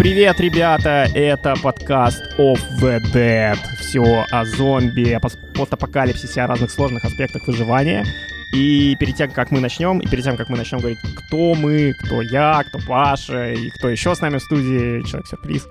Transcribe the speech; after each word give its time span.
Привет, 0.00 0.40
ребята! 0.40 1.06
Это 1.14 1.54
подкаст 1.62 2.22
Off 2.38 2.58
the 2.80 3.02
Dead. 3.12 3.58
Все 3.80 4.24
о 4.30 4.44
зомби, 4.46 5.10
о 5.10 5.20
постапокалипсисе, 5.20 6.40
о 6.40 6.46
разных 6.46 6.70
сложных 6.70 7.04
аспектах 7.04 7.46
выживания. 7.46 8.06
И 8.54 8.96
перед 8.98 9.16
тем, 9.16 9.30
как 9.30 9.50
мы 9.50 9.60
начнем, 9.60 9.98
и 9.98 10.08
перед 10.08 10.24
тем, 10.24 10.38
как 10.38 10.48
мы 10.48 10.56
начнем 10.56 10.78
говорить, 10.78 11.00
кто 11.02 11.54
мы, 11.54 11.92
кто 12.02 12.22
я, 12.22 12.64
кто 12.66 12.78
Паша, 12.88 13.52
и 13.52 13.68
кто 13.68 13.90
еще 13.90 14.14
с 14.14 14.22
нами 14.22 14.38
в 14.38 14.42
студии, 14.42 15.02
Человек-сюрприз, 15.02 15.68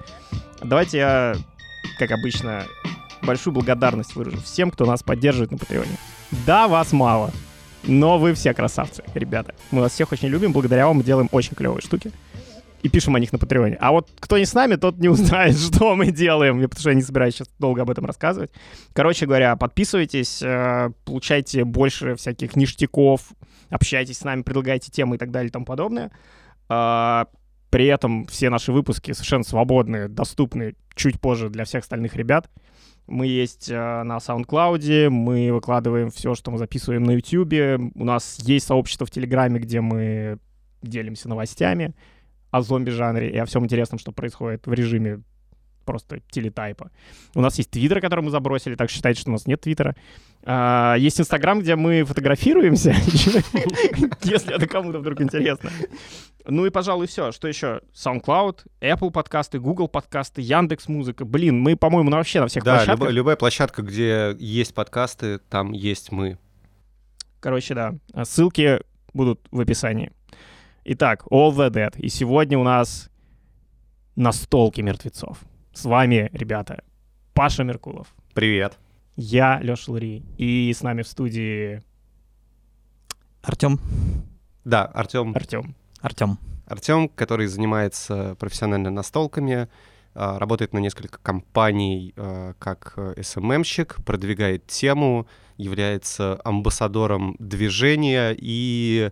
давайте 0.61 0.99
я, 0.99 1.35
как 1.97 2.11
обычно, 2.11 2.65
большую 3.23 3.55
благодарность 3.55 4.15
выражу 4.15 4.39
всем, 4.41 4.69
кто 4.69 4.85
нас 4.85 5.01
поддерживает 5.01 5.49
на 5.49 5.57
Патреоне. 5.57 5.97
Да, 6.45 6.67
вас 6.67 6.91
мало, 6.91 7.31
но 7.81 8.19
вы 8.19 8.35
все 8.35 8.53
красавцы, 8.53 9.03
ребята. 9.15 9.55
Мы 9.71 9.81
вас 9.81 9.93
всех 9.93 10.11
очень 10.11 10.27
любим, 10.27 10.53
благодаря 10.53 10.85
вам 10.85 10.97
мы 10.97 11.03
делаем 11.03 11.29
очень 11.31 11.55
клевые 11.55 11.81
штуки 11.81 12.11
и 12.81 12.89
пишем 12.89 13.15
о 13.15 13.19
них 13.19 13.31
на 13.31 13.39
Патреоне. 13.39 13.77
А 13.79 13.91
вот 13.91 14.09
кто 14.19 14.37
не 14.37 14.45
с 14.45 14.53
нами, 14.53 14.75
тот 14.75 14.97
не 14.97 15.09
узнает, 15.09 15.57
что 15.73 15.95
мы 15.95 16.11
делаем, 16.11 16.61
потому 16.61 16.79
что 16.79 16.89
я 16.89 16.95
не 16.95 17.01
собираюсь 17.01 17.35
сейчас 17.35 17.49
долго 17.59 17.81
об 17.81 17.89
этом 17.89 18.05
рассказывать. 18.05 18.51
Короче 18.93 19.25
говоря, 19.25 19.55
подписывайтесь, 19.55 20.41
э, 20.41 20.91
получайте 21.05 21.63
больше 21.65 22.15
всяких 22.15 22.55
ништяков, 22.55 23.21
общайтесь 23.69 24.19
с 24.19 24.23
нами, 24.23 24.41
предлагайте 24.41 24.91
темы 24.91 25.15
и 25.15 25.19
так 25.19 25.31
далее 25.31 25.49
и 25.49 25.51
тому 25.51 25.65
подобное. 25.65 26.11
А, 26.69 27.27
при 27.69 27.85
этом 27.85 28.25
все 28.27 28.49
наши 28.49 28.71
выпуски 28.71 29.11
совершенно 29.11 29.43
свободные, 29.43 30.07
доступны 30.07 30.75
чуть 30.95 31.19
позже 31.19 31.49
для 31.49 31.65
всех 31.65 31.83
остальных 31.83 32.15
ребят. 32.15 32.49
Мы 33.07 33.25
есть 33.25 33.69
э, 33.69 34.03
на 34.03 34.17
SoundCloud, 34.17 35.09
мы 35.09 35.51
выкладываем 35.51 36.11
все, 36.11 36.35
что 36.35 36.51
мы 36.51 36.59
записываем 36.59 37.03
на 37.03 37.11
YouTube. 37.11 37.91
У 37.95 38.05
нас 38.05 38.37
есть 38.43 38.67
сообщество 38.67 39.05
в 39.05 39.11
Телеграме, 39.11 39.59
где 39.59 39.81
мы 39.81 40.37
делимся 40.81 41.27
новостями 41.27 41.93
о 42.51 42.61
зомби-жанре 42.61 43.29
и 43.29 43.37
о 43.37 43.45
всем 43.45 43.63
интересном, 43.63 43.99
что 43.99 44.11
происходит 44.11 44.67
в 44.67 44.73
режиме 44.73 45.21
просто 45.89 46.19
телетайпа. 46.29 46.91
У 47.33 47.41
нас 47.41 47.57
есть 47.57 47.71
твиттер, 47.71 47.99
который 47.99 48.21
мы 48.21 48.29
забросили, 48.29 48.75
так 48.75 48.91
считайте, 48.91 49.21
что 49.21 49.31
у 49.31 49.33
нас 49.33 49.47
нет 49.47 49.61
твиттера. 49.61 49.95
А, 50.43 50.93
есть 50.95 51.19
инстаграм, 51.19 51.59
где 51.59 51.75
мы 51.75 52.03
фотографируемся, 52.03 52.91
если 54.23 54.55
это 54.55 54.67
кому-то 54.67 54.99
вдруг 54.99 55.19
интересно. 55.19 55.71
Ну 56.45 56.67
и, 56.67 56.69
пожалуй, 56.69 57.07
все. 57.07 57.31
Что 57.31 57.47
еще? 57.47 57.81
SoundCloud, 57.93 58.67
Apple 58.81 59.09
подкасты, 59.09 59.59
Google 59.59 59.87
подкасты, 59.87 60.41
Яндекс 60.41 60.87
Музыка. 60.87 61.25
Блин, 61.25 61.59
мы, 61.59 61.75
по-моему, 61.75 62.11
вообще 62.11 62.39
на 62.39 62.47
всех 62.47 62.63
да, 62.63 62.75
площадках. 62.75 63.07
Да, 63.07 63.11
любая 63.11 63.35
площадка, 63.35 63.81
где 63.81 64.35
есть 64.37 64.75
подкасты, 64.75 65.39
там 65.49 65.71
есть 65.71 66.11
мы. 66.11 66.37
Короче, 67.39 67.73
да. 67.73 67.95
Ссылки 68.23 68.79
будут 69.13 69.41
в 69.49 69.59
описании. 69.59 70.11
Итак, 70.91 71.23
All 71.29 71.51
the 71.51 71.69
Dead. 71.69 71.95
И 71.99 72.09
сегодня 72.09 72.57
у 72.57 72.63
нас 72.63 73.11
настолки 74.15 74.81
мертвецов. 74.81 75.37
С 75.71 75.85
вами, 75.85 76.31
ребята, 76.33 76.81
Паша 77.35 77.63
Меркулов. 77.63 78.07
Привет. 78.33 78.79
Я 79.15 79.59
Леша 79.61 79.91
Лури. 79.91 80.23
И 80.39 80.73
с 80.73 80.81
нами 80.81 81.03
в 81.03 81.07
студии... 81.07 81.83
Артем. 83.43 83.79
Да, 84.65 84.85
Артем. 84.85 85.35
Артем. 85.35 85.75
Артем. 86.01 86.39
Артем, 86.65 87.07
который 87.09 87.45
занимается 87.45 88.35
профессионально 88.39 88.89
настолками, 88.89 89.67
а, 90.15 90.39
работает 90.39 90.73
на 90.73 90.79
несколько 90.79 91.19
компаний 91.19 92.15
а, 92.17 92.55
как 92.57 92.97
СММщик, 93.21 94.03
продвигает 94.03 94.65
тему, 94.65 95.27
является 95.55 96.41
амбассадором 96.43 97.35
движения 97.37 98.35
и 98.35 99.11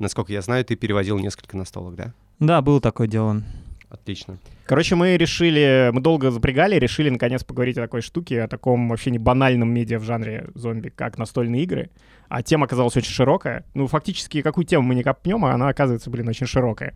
Насколько 0.00 0.32
я 0.32 0.40
знаю, 0.40 0.64
ты 0.64 0.76
переводил 0.76 1.18
несколько 1.18 1.58
настолок, 1.58 1.94
да? 1.94 2.14
Да, 2.38 2.62
было 2.62 2.80
такое 2.80 3.06
дело. 3.06 3.42
Отлично. 3.90 4.38
Короче, 4.66 4.94
мы 4.94 5.16
решили, 5.16 5.90
мы 5.92 6.00
долго 6.00 6.30
запрягали, 6.30 6.76
решили 6.76 7.10
наконец 7.10 7.42
поговорить 7.42 7.76
о 7.76 7.82
такой 7.82 8.02
штуке, 8.02 8.42
о 8.42 8.48
таком 8.48 8.88
вообще 8.88 9.10
не 9.10 9.18
банальном 9.18 9.68
медиа 9.74 9.98
в 9.98 10.04
жанре 10.04 10.48
зомби, 10.54 10.90
как 10.90 11.18
настольные 11.18 11.64
игры. 11.64 11.90
А 12.28 12.44
тема 12.44 12.66
оказалась 12.66 12.96
очень 12.96 13.10
широкая. 13.10 13.64
Ну, 13.74 13.88
фактически, 13.88 14.42
какую 14.42 14.64
тему 14.64 14.86
мы 14.86 14.94
не 14.94 15.02
копнем, 15.02 15.44
а 15.44 15.52
она 15.52 15.68
оказывается, 15.68 16.08
блин, 16.08 16.28
очень 16.28 16.46
широкая. 16.46 16.94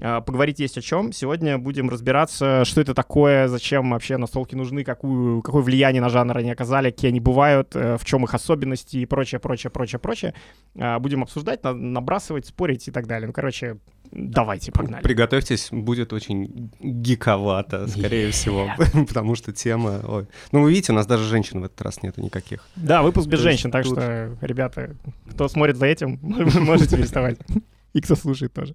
А, 0.00 0.20
поговорить 0.20 0.58
есть 0.58 0.76
о 0.76 0.80
чем. 0.80 1.12
Сегодня 1.12 1.58
будем 1.58 1.88
разбираться, 1.88 2.64
что 2.64 2.80
это 2.80 2.92
такое, 2.92 3.46
зачем 3.46 3.90
вообще 3.90 4.16
настолки 4.16 4.56
нужны, 4.56 4.82
какую, 4.82 5.42
какое 5.42 5.62
влияние 5.62 6.02
на 6.02 6.08
жанр 6.08 6.38
они 6.38 6.50
оказали, 6.50 6.90
какие 6.90 7.12
они 7.12 7.20
бывают, 7.20 7.76
э, 7.76 7.96
в 7.96 8.04
чем 8.04 8.24
их 8.24 8.34
особенности 8.34 8.96
и 8.96 9.06
прочее, 9.06 9.38
прочее, 9.38 9.70
прочее, 9.70 10.00
прочее. 10.00 10.34
А, 10.76 10.98
будем 10.98 11.22
обсуждать, 11.22 11.62
набрасывать, 11.62 12.46
спорить 12.46 12.88
и 12.88 12.90
так 12.90 13.06
далее. 13.06 13.28
Ну, 13.28 13.32
короче, 13.32 13.78
давайте, 14.12 14.72
погнали. 14.72 15.02
Приготовьтесь, 15.02 15.68
будет 15.70 16.12
очень 16.12 16.70
гиковато, 16.80 17.88
скорее 17.88 18.30
всего, 18.30 18.68
потому 19.08 19.34
что 19.34 19.52
тема... 19.52 20.00
Ой. 20.06 20.26
Ну, 20.52 20.62
вы 20.62 20.70
видите, 20.70 20.92
у 20.92 20.94
нас 20.94 21.06
даже 21.06 21.24
женщин 21.24 21.60
в 21.60 21.64
этот 21.64 21.80
раз 21.82 22.02
нету 22.02 22.20
никаких. 22.20 22.64
Да, 22.76 23.02
выпуск 23.02 23.28
без 23.28 23.40
женщин, 23.40 23.70
так 23.70 23.84
что, 23.84 24.36
ребята, 24.40 24.94
кто 25.30 25.48
смотрит 25.48 25.76
за 25.76 25.86
этим, 25.86 26.18
можете 26.22 26.96
переставать. 26.96 27.38
И 27.92 28.00
кто 28.00 28.14
слушает 28.14 28.52
тоже. 28.52 28.74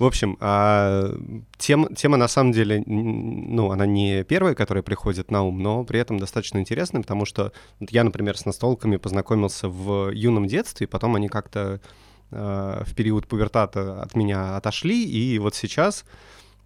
В 0.00 0.04
общем, 0.06 0.38
а, 0.40 1.14
тема, 1.58 1.94
тема 1.94 2.16
на 2.16 2.26
самом 2.26 2.52
деле, 2.52 2.82
ну, 2.86 3.70
она 3.70 3.84
не 3.84 4.24
первая, 4.24 4.54
которая 4.54 4.82
приходит 4.82 5.30
на 5.30 5.42
ум, 5.42 5.62
но 5.62 5.84
при 5.84 6.00
этом 6.00 6.18
достаточно 6.18 6.56
интересная, 6.56 7.02
потому 7.02 7.26
что 7.26 7.52
я, 7.80 8.02
например, 8.02 8.38
с 8.38 8.46
настолками 8.46 8.96
познакомился 8.96 9.68
в 9.68 10.10
юном 10.12 10.46
детстве, 10.46 10.86
и 10.86 10.88
потом 10.88 11.16
они 11.16 11.28
как-то 11.28 11.82
э, 12.30 12.82
в 12.86 12.94
период 12.94 13.26
пубертата 13.26 14.02
от 14.02 14.14
меня 14.14 14.56
отошли, 14.56 15.04
и 15.04 15.38
вот 15.38 15.54
сейчас 15.54 16.04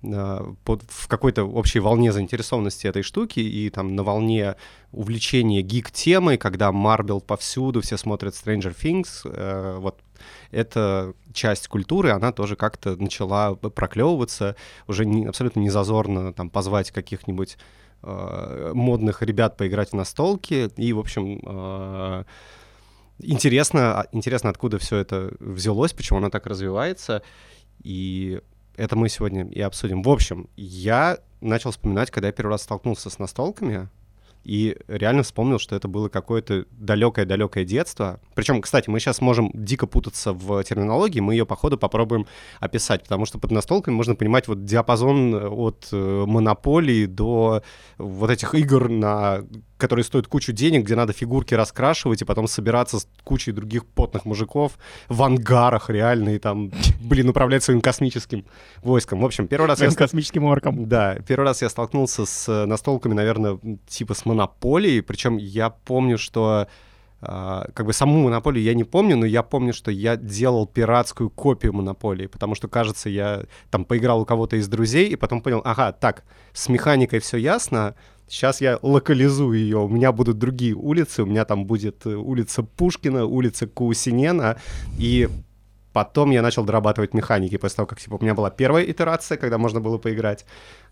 э, 0.02 0.41
под, 0.64 0.82
в 0.88 1.08
какой-то 1.08 1.44
общей 1.44 1.80
волне 1.80 2.12
заинтересованности 2.12 2.86
этой 2.86 3.02
штуки 3.02 3.41
и 3.41 3.70
там 3.70 3.94
на 3.97 4.03
волне 4.03 4.56
увлечения 4.92 5.62
гик-темой, 5.62 6.38
когда 6.38 6.72
Марвел 6.72 7.20
повсюду, 7.20 7.80
все 7.80 7.97
смотрят 7.97 8.34
Stranger 8.34 8.74
Things, 8.74 9.22
э, 9.24 9.76
вот 9.78 9.98
эта 10.50 11.14
часть 11.32 11.69
культуры, 11.69 12.10
она 12.10 12.32
тоже 12.32 12.56
как-то 12.56 12.97
начала 12.97 13.54
проклевываться, 13.54 14.56
уже 14.86 15.04
не, 15.04 15.26
абсолютно 15.26 15.60
не 15.60 15.70
зазорно 15.70 16.32
там 16.32 16.50
позвать 16.50 16.91
каких-нибудь 16.91 17.56
э, 18.03 18.72
модных 18.74 19.22
ребят 19.22 19.56
поиграть 19.56 19.91
в 19.91 19.94
настолки, 19.94 20.70
и, 20.76 20.92
в 20.92 20.98
общем, 20.98 21.41
э, 21.44 22.24
интересно, 23.19 24.00
а, 24.00 24.06
интересно, 24.12 24.50
откуда 24.50 24.78
все 24.78 24.97
это 24.97 25.32
взялось, 25.41 25.92
почему 25.92 26.19
оно 26.19 26.30
так 26.30 26.47
развивается, 26.47 27.22
и 27.82 28.41
это 28.76 28.97
мы 28.97 29.08
сегодня 29.08 29.47
и 29.47 29.60
обсудим. 29.60 30.02
В 30.02 30.08
общем, 30.08 30.48
я 30.56 31.19
начал 31.41 31.70
вспоминать, 31.70 32.10
когда 32.10 32.28
я 32.28 32.32
первый 32.32 32.53
раз 32.53 32.62
столкнулся 32.62 33.10
с 33.10 33.19
настолками, 33.19 33.88
и 34.44 34.76
реально 34.88 35.22
вспомнил, 35.22 35.58
что 35.58 35.74
это 35.74 35.88
было 35.88 36.08
какое-то 36.08 36.66
далекое-далекое 36.70 37.64
детство. 37.64 38.20
Причем, 38.34 38.60
кстати, 38.60 38.91
мы 38.91 39.00
сейчас 39.00 39.22
можем 39.22 39.50
дико 39.54 39.86
путаться 39.86 40.32
в 40.34 40.62
терминологии, 40.64 41.20
мы 41.20 41.34
ее 41.34 41.47
по 41.47 41.56
ходу 41.56 41.78
попробуем 41.78 42.26
описать, 42.60 43.03
потому 43.03 43.24
что 43.24 43.38
под 43.38 43.50
настолками 43.50 43.94
можно 43.94 44.14
понимать 44.14 44.47
вот 44.47 44.64
диапазон 44.64 45.34
э, 45.34 45.48
от 45.48 45.88
э, 45.92 46.24
монополии 46.26 47.06
до 47.06 47.62
вот 47.97 48.30
этих 48.30 48.54
игр 48.54 48.91
на 48.91 49.44
которые 49.76 50.04
стоят 50.04 50.26
кучу 50.26 50.52
денег, 50.52 50.84
где 50.84 50.96
надо 50.96 51.12
фигурки 51.12 51.54
раскрашивать 51.54 52.22
и 52.22 52.24
потом 52.24 52.46
собираться 52.46 53.00
с 53.00 53.08
кучей 53.24 53.52
других 53.52 53.86
потных 53.86 54.24
мужиков 54.24 54.78
в 55.08 55.22
ангарах 55.22 55.90
реально 55.90 56.30
и 56.30 56.38
там, 56.38 56.70
блин, 57.00 57.28
управлять 57.28 57.62
своим 57.62 57.80
космическим 57.80 58.44
войском. 58.82 59.21
В 59.21 59.24
общем, 59.24 59.47
первый 59.48 59.66
раз... 59.66 59.80
Я... 59.80 59.91
космическим 59.91 60.44
орком. 60.44 60.88
Да, 60.88 61.16
первый 61.26 61.44
раз 61.44 61.62
я 61.62 61.68
столкнулся 61.68 62.26
с 62.26 62.48
э, 62.48 62.66
настолками, 62.66 63.15
наверное, 63.15 63.59
типа 63.86 64.15
с 64.15 64.24
монополией, 64.24 65.03
причем 65.03 65.36
я 65.36 65.71
помню, 65.71 66.18
что 66.18 66.68
как 67.74 67.86
бы 67.86 67.92
саму 67.92 68.22
монополию 68.22 68.65
я 68.65 68.74
не 68.74 68.84
помню, 68.84 69.16
но 69.16 69.26
я 69.26 69.42
помню, 69.42 69.72
что 69.72 69.91
я 69.91 70.16
делал 70.16 70.66
пиратскую 70.66 71.30
копию 71.30 71.72
монополии, 71.72 72.26
потому 72.26 72.54
что, 72.54 72.68
кажется, 72.68 73.09
я 73.09 73.44
там 73.71 73.84
поиграл 73.84 74.21
у 74.21 74.24
кого-то 74.24 74.56
из 74.56 74.68
друзей 74.68 75.09
и 75.09 75.16
потом 75.16 75.41
понял, 75.41 75.60
ага, 75.65 75.92
так, 75.92 76.24
с 76.53 76.68
механикой 76.68 77.21
все 77.21 77.36
ясно, 77.36 77.94
Сейчас 78.26 78.60
я 78.60 78.78
локализую 78.80 79.59
ее. 79.59 79.78
У 79.78 79.88
меня 79.88 80.10
будут 80.10 80.38
другие 80.38 80.74
улицы. 80.74 81.22
У 81.22 81.26
меня 81.26 81.44
там 81.44 81.66
будет 81.66 82.06
э, 82.06 82.15
улица 82.15 82.62
Пушкина, 82.62 83.27
улица 83.27 83.66
Каусинена. 83.66 84.56
И 84.98 85.28
потом 85.94 86.32
я 86.32 86.42
начал 86.42 86.64
дорабатывать 86.64 87.14
механики 87.14 87.56
после 87.56 87.76
того, 87.76 87.86
как 87.86 88.00
типа, 88.00 88.16
у 88.16 88.22
меня 88.22 88.34
была 88.34 88.50
первая 88.50 88.84
итерация, 88.84 89.38
когда 89.38 89.58
можно 89.58 89.80
было 89.80 89.96
поиграть. 89.96 90.44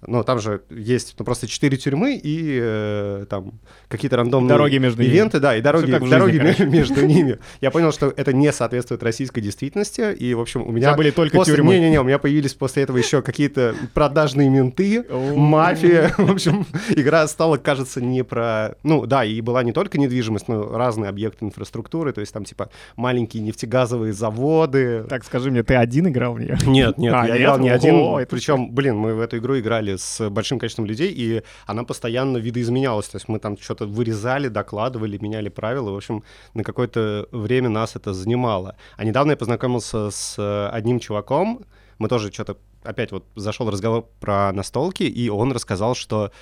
Но 0.07 0.23
там 0.23 0.39
же 0.39 0.63
есть 0.71 1.15
ну, 1.19 1.25
просто 1.25 1.47
четыре 1.47 1.77
тюрьмы 1.77 2.21
и 2.23 2.59
э, 2.61 3.27
там 3.29 3.61
какие-то 3.89 4.17
рандомные 4.17 4.49
дороги 4.49 4.79
между 4.79 5.03
ивенты, 5.03 5.37
ними. 5.39 5.43
да, 5.43 5.57
и 5.57 5.61
дороги, 5.61 5.91
жизни, 5.91 6.09
дороги 6.09 6.37
между 6.65 7.07
ними. 7.07 7.39
Я 7.61 7.73
понял, 7.73 7.93
что 7.93 8.13
это 8.17 8.33
не 8.33 8.53
соответствует 8.53 9.03
российской 9.03 9.41
действительности, 9.41 10.13
и, 10.13 10.35
в 10.35 10.41
общем, 10.41 10.63
у 10.63 10.71
меня... 10.71 10.95
были 10.95 11.11
только 11.11 11.37
после... 11.37 11.55
тюрьмы. 11.55 11.75
Не-не-не, 11.75 12.01
у 12.01 12.05
меня 12.05 12.19
появились 12.19 12.55
после 12.55 12.85
этого 12.85 12.97
еще 12.97 13.23
какие-то 13.23 13.75
продажные 13.95 14.49
менты, 14.49 15.05
мафия. 15.11 16.15
В 16.17 16.31
общем, 16.31 16.65
игра 16.91 17.27
стала, 17.27 17.57
кажется, 17.57 18.01
не 18.01 18.23
про... 18.23 18.77
Ну, 18.85 19.07
да, 19.07 19.25
и 19.25 19.41
была 19.41 19.65
не 19.65 19.73
только 19.73 19.99
недвижимость, 19.99 20.47
но 20.47 20.77
разные 20.77 21.09
объекты 21.09 21.45
инфраструктуры, 21.45 22.13
то 22.13 22.21
есть 22.21 22.33
там, 22.33 22.45
типа, 22.45 22.71
маленькие 22.97 23.43
нефтегазовые 23.43 24.13
заводы, 24.13 24.92
Так, 25.09 25.25
скажи 25.25 25.51
мне, 25.51 25.63
ты 25.63 25.75
один 25.75 26.09
играл 26.09 26.35
в 26.35 26.41
нее? 26.41 26.57
Нет, 26.67 26.99
нет, 26.99 27.15
А, 27.17 27.27
я 27.27 27.33
нет? 27.33 27.41
играл 27.41 27.59
не 27.59 27.69
один. 27.69 27.95
это 27.97 28.31
Причем, 28.31 28.73
блин, 28.73 28.97
мы 28.97 29.15
в 29.15 29.21
эту 29.21 29.39
игру 29.39 29.59
играли 29.59 29.97
с 29.97 30.29
большим 30.31 30.59
количеством 30.59 30.87
людей, 30.87 31.13
и 31.15 31.43
она 31.67 31.85
постоянно 31.85 32.39
видоизменялась. 32.39 33.09
То 33.09 33.17
есть 33.17 33.29
мы 33.29 33.39
там 33.39 33.57
что-то 33.59 33.87
вырезали, 33.87 34.49
докладывали, 34.49 35.19
меняли 35.19 35.49
правила. 35.49 35.91
В 35.91 35.97
общем, 35.97 36.23
на 36.55 36.65
какое-то 36.65 37.29
время 37.33 37.69
нас 37.69 37.97
это 37.97 38.13
занимало. 38.13 38.77
А 38.97 39.05
недавно 39.05 39.33
я 39.33 39.37
познакомился 39.37 40.11
с 40.11 40.37
э, 40.39 40.69
одним 40.73 41.01
чуваком. 41.01 41.65
Мы 41.99 42.09
тоже 42.09 42.33
что-то 42.33 42.57
опять 42.85 43.13
вот 43.13 43.25
зашел 43.37 43.71
разговор 43.71 44.09
про 44.21 44.53
настолки, 44.53 45.05
и 45.05 45.29
он 45.29 45.53
рассказал, 45.53 45.95
что 45.95 46.33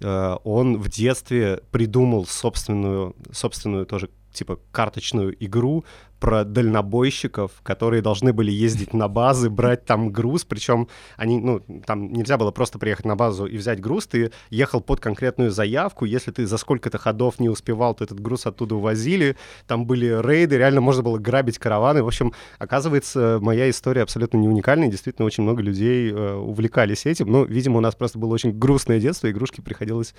э, 0.00 0.36
он 0.44 0.78
в 0.78 0.88
детстве 0.88 1.60
придумал 1.70 2.26
собственную, 2.26 3.16
собственную 3.32 3.86
тоже 3.86 4.10
типа 4.38 4.58
карточную 4.72 5.34
игру 5.44 5.84
про 6.20 6.44
дальнобойщиков, 6.44 7.52
которые 7.62 8.02
должны 8.02 8.32
были 8.32 8.50
ездить 8.50 8.92
на 8.92 9.08
базы, 9.08 9.50
брать 9.50 9.84
там 9.84 10.10
груз, 10.10 10.44
причем 10.44 10.88
они, 11.16 11.38
ну, 11.38 11.60
там 11.86 12.12
нельзя 12.12 12.36
было 12.36 12.50
просто 12.50 12.78
приехать 12.78 13.04
на 13.04 13.14
базу 13.14 13.46
и 13.46 13.56
взять 13.56 13.80
груз, 13.80 14.06
ты 14.06 14.32
ехал 14.50 14.80
под 14.80 15.00
конкретную 15.00 15.50
заявку, 15.50 16.04
если 16.04 16.32
ты 16.32 16.46
за 16.46 16.56
сколько-то 16.56 16.98
ходов 16.98 17.38
не 17.38 17.48
успевал, 17.48 17.94
то 17.94 18.04
этот 18.04 18.20
груз 18.20 18.46
оттуда 18.46 18.74
увозили, 18.74 19.36
там 19.66 19.86
были 19.86 20.06
рейды, 20.06 20.58
реально 20.58 20.80
можно 20.80 21.02
было 21.02 21.18
грабить 21.18 21.58
караваны, 21.58 22.02
в 22.02 22.06
общем, 22.06 22.32
оказывается, 22.58 23.38
моя 23.40 23.70
история 23.70 24.02
абсолютно 24.02 24.38
не 24.38 24.48
уникальная, 24.48 24.88
действительно, 24.88 25.26
очень 25.26 25.44
много 25.44 25.62
людей 25.62 26.10
э, 26.10 26.34
увлекались 26.34 27.06
этим, 27.06 27.30
но, 27.30 27.44
видимо, 27.44 27.78
у 27.78 27.80
нас 27.80 27.94
просто 27.94 28.18
было 28.18 28.34
очень 28.34 28.58
грустное 28.58 28.98
детство, 28.98 29.30
игрушки 29.30 29.60
приходилось 29.60 30.14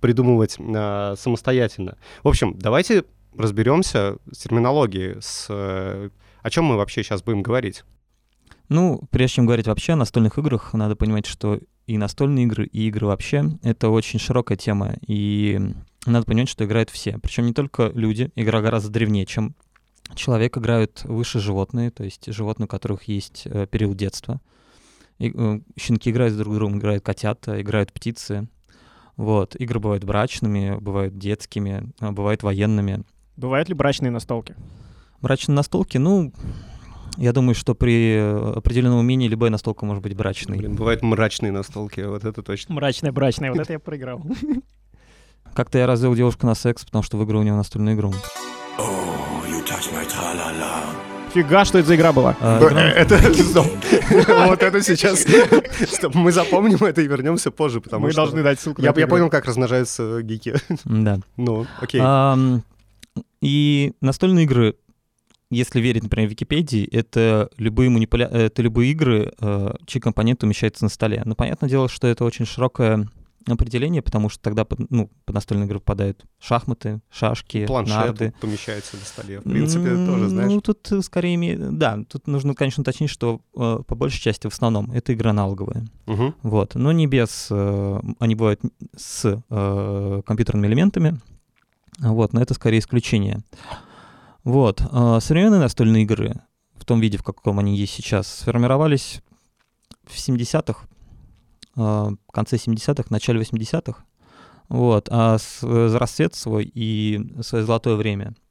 придумывать 0.00 0.56
э, 0.58 1.14
самостоятельно. 1.18 1.98
В 2.22 2.28
общем, 2.28 2.56
давайте 2.58 3.04
разберемся 3.36 4.16
с 4.30 4.38
терминологией, 4.38 5.20
с 5.20 5.46
э, 5.48 6.10
о 6.42 6.50
чем 6.50 6.64
мы 6.64 6.76
вообще 6.76 7.02
сейчас 7.02 7.22
будем 7.22 7.42
говорить. 7.42 7.84
Ну, 8.68 9.02
прежде 9.10 9.36
чем 9.36 9.46
говорить 9.46 9.66
вообще 9.66 9.92
о 9.92 9.96
настольных 9.96 10.38
играх, 10.38 10.72
надо 10.72 10.96
понимать, 10.96 11.26
что 11.26 11.60
и 11.86 11.98
настольные 11.98 12.46
игры, 12.46 12.66
и 12.66 12.88
игры 12.88 13.06
вообще— 13.06 13.44
это 13.62 13.90
очень 13.90 14.18
широкая 14.18 14.56
тема, 14.56 14.94
и 15.06 15.60
надо 16.06 16.26
понимать, 16.26 16.48
что 16.48 16.64
играют 16.64 16.90
все. 16.90 17.18
Причем 17.18 17.46
не 17.46 17.52
только 17.52 17.90
люди, 17.94 18.30
игра 18.34 18.60
гораздо 18.60 18.90
древнее, 18.90 19.26
чем 19.26 19.54
человек, 20.14 20.56
играют 20.58 21.02
выше 21.04 21.40
животные, 21.40 21.90
то 21.90 22.04
есть 22.04 22.32
животные, 22.32 22.66
у 22.66 22.68
которых 22.68 23.04
есть 23.04 23.42
э, 23.46 23.66
период 23.66 23.96
детства. 23.96 24.40
И, 25.18 25.32
э, 25.34 25.60
щенки 25.78 26.10
играют 26.10 26.34
с 26.34 26.36
друг 26.36 26.54
другом, 26.54 26.78
играют 26.78 27.04
котята, 27.04 27.60
играют 27.60 27.92
птицы. 27.92 28.48
Вот. 29.16 29.54
Игры 29.56 29.78
бывают 29.78 30.04
брачными, 30.04 30.76
бывают 30.80 31.18
детскими, 31.18 31.92
а, 32.00 32.12
бывают 32.12 32.42
военными. 32.42 33.04
Бывают 33.36 33.68
ли 33.68 33.74
брачные 33.74 34.10
настолки? 34.10 34.54
Брачные 35.20 35.54
настолки, 35.54 35.98
ну, 35.98 36.32
я 37.16 37.32
думаю, 37.32 37.54
что 37.54 37.74
при 37.74 38.16
э, 38.16 38.52
определенном 38.56 38.98
умении 38.98 39.28
любая 39.28 39.50
настолка 39.50 39.86
может 39.86 40.02
быть 40.02 40.16
брачной. 40.16 40.58
Блин, 40.58 40.74
бывают 40.74 41.02
мрачные 41.02 41.52
настолки, 41.52 42.00
вот 42.00 42.24
это 42.24 42.42
точно. 42.42 42.74
Мрачная, 42.74 43.12
брачная, 43.12 43.50
вот 43.52 43.60
это 43.62 43.74
я 43.74 43.78
проиграл. 43.78 44.22
Как-то 45.54 45.78
я 45.78 45.86
развел 45.86 46.14
девушку 46.14 46.46
на 46.46 46.54
секс, 46.54 46.84
потому 46.84 47.02
что 47.02 47.16
выиграл 47.16 47.40
у 47.40 47.42
нее 47.42 47.54
настольную 47.54 47.94
игру. 47.96 48.12
Oh. 48.78 49.12
Фига, 51.34 51.64
что 51.64 51.78
это 51.78 51.88
за 51.88 51.96
игра 51.96 52.12
была? 52.12 52.36
А, 52.40 52.58
Это. 52.94 53.18
Вот 54.46 54.62
это 54.62 54.82
сейчас. 54.82 55.24
Мы 56.14 56.30
запомним 56.30 56.84
это 56.84 57.00
и 57.00 57.06
вернемся 57.06 57.50
позже, 57.50 57.80
потому 57.80 58.04
Мы 58.04 58.10
что. 58.12 58.22
должны 58.22 58.42
дать 58.42 58.60
ссылку 58.60 58.82
на 58.82 58.92
Я, 58.94 59.06
понял, 59.06 59.30
как 59.30 59.46
размножаются 59.46 60.20
гики. 60.22 60.54
Да. 60.84 61.20
Ну, 61.38 61.66
окей. 61.80 62.00
И 63.40 63.92
настольные 64.00 64.44
игры, 64.44 64.76
если 65.50 65.80
верить, 65.80 66.02
например, 66.02 66.28
Википедии, 66.30 66.84
это 66.90 67.50
любые 67.58 67.90
манипуля... 67.90 68.26
это 68.26 68.62
любые 68.62 68.92
игры, 68.92 69.32
э, 69.38 69.74
чьи 69.86 70.00
компоненты 70.00 70.46
умещаются 70.46 70.84
на 70.84 70.88
столе. 70.88 71.22
Но 71.24 71.34
понятное 71.34 71.68
дело, 71.68 71.88
что 71.88 72.06
это 72.06 72.24
очень 72.24 72.46
широкое 72.46 73.08
определение, 73.46 74.02
потому 74.02 74.28
что 74.28 74.40
тогда 74.40 74.64
под, 74.64 74.88
ну, 74.90 75.10
под 75.24 75.34
настольные 75.34 75.66
игры 75.66 75.80
попадают 75.80 76.24
шахматы, 76.38 77.00
шашки, 77.10 77.66
Планшет 77.66 77.96
нарды. 77.96 78.32
помещается 78.40 78.96
на 78.96 79.02
столе. 79.04 79.40
В 79.40 79.42
принципе, 79.42 79.88
М, 79.88 80.06
тоже, 80.06 80.28
знаешь. 80.28 80.52
Ну, 80.52 80.60
тут 80.60 80.90
э, 80.92 81.02
скорее... 81.02 81.34
име- 81.34 81.58
Да, 81.72 81.98
тут 82.08 82.28
нужно, 82.28 82.54
конечно, 82.54 82.82
уточнить, 82.82 83.10
что 83.10 83.40
э, 83.56 83.80
по 83.84 83.94
большей 83.96 84.20
части 84.22 84.46
в 84.46 84.52
основном 84.52 84.92
это 84.92 85.12
игры 85.12 85.30
аналоговые. 85.30 85.86
Мгм. 86.06 86.36
Вот, 86.44 86.76
но 86.76 86.92
не 86.92 87.08
без, 87.08 87.48
э, 87.50 88.00
они 88.20 88.36
бывают 88.36 88.60
с 88.96 89.42
э, 89.50 90.22
компьютерными 90.24 90.68
элементами, 90.68 91.18
вот, 92.02 92.32
но 92.32 92.42
это 92.42 92.54
скорее 92.54 92.80
исключение. 92.80 93.42
Вот, 94.44 94.80
э, 94.80 95.18
современные 95.20 95.60
настольные 95.60 96.02
игры 96.02 96.34
в 96.74 96.84
том 96.84 97.00
виде, 97.00 97.16
в 97.16 97.22
каком 97.22 97.60
они 97.60 97.76
есть 97.76 97.94
сейчас, 97.94 98.26
сформировались 98.26 99.22
в 100.04 100.16
70-х, 100.16 100.86
э, 101.76 101.80
в 101.80 102.32
конце 102.32 102.56
70-х, 102.56 103.04
начале 103.10 103.40
80-х, 103.40 104.04
вот, 104.68 105.08
а 105.10 105.38
за 105.38 105.98
расцвет 105.98 106.34
свой 106.34 106.70
и 106.74 107.20
свое 107.42 107.64
золотое 107.64 107.94
время 107.94 108.34
э, 108.34 108.41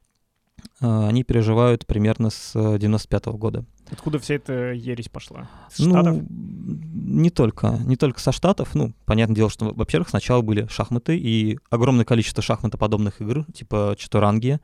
они 0.79 1.23
переживают 1.23 1.85
примерно 1.85 2.29
с 2.29 2.55
95-го 2.55 3.37
года. 3.37 3.65
Откуда 3.91 4.19
вся 4.19 4.35
эта 4.35 4.71
ересь 4.71 5.09
пошла? 5.09 5.49
С 5.69 5.79
Ну, 5.79 5.91
Штатов? 5.91 6.21
не 6.29 7.29
только, 7.29 7.77
не 7.85 7.97
только 7.97 8.19
со 8.21 8.31
Штатов. 8.31 8.73
Ну, 8.73 8.93
понятное 9.05 9.35
дело, 9.35 9.49
что, 9.49 9.73
во-первых, 9.73 10.09
сначала 10.09 10.41
были 10.41 10.65
шахматы 10.67 11.17
и 11.17 11.59
огромное 11.69 12.05
количество 12.05 12.41
шахматоподобных 12.41 13.19
игр, 13.21 13.45
типа 13.53 13.95
чатуранги. 13.97 14.59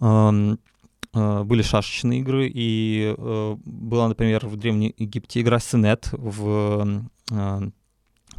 Эм, 0.00 0.58
э, 1.14 1.42
Были 1.44 1.62
шашечные 1.62 2.20
игры, 2.20 2.50
и 2.52 3.14
э, 3.16 3.56
была, 3.64 4.08
например, 4.08 4.46
в 4.46 4.56
Древнем 4.56 4.92
Египте 4.98 5.40
игра 5.40 5.60
Сенет, 5.60 6.08
в 6.12 7.00
э, 7.30 7.60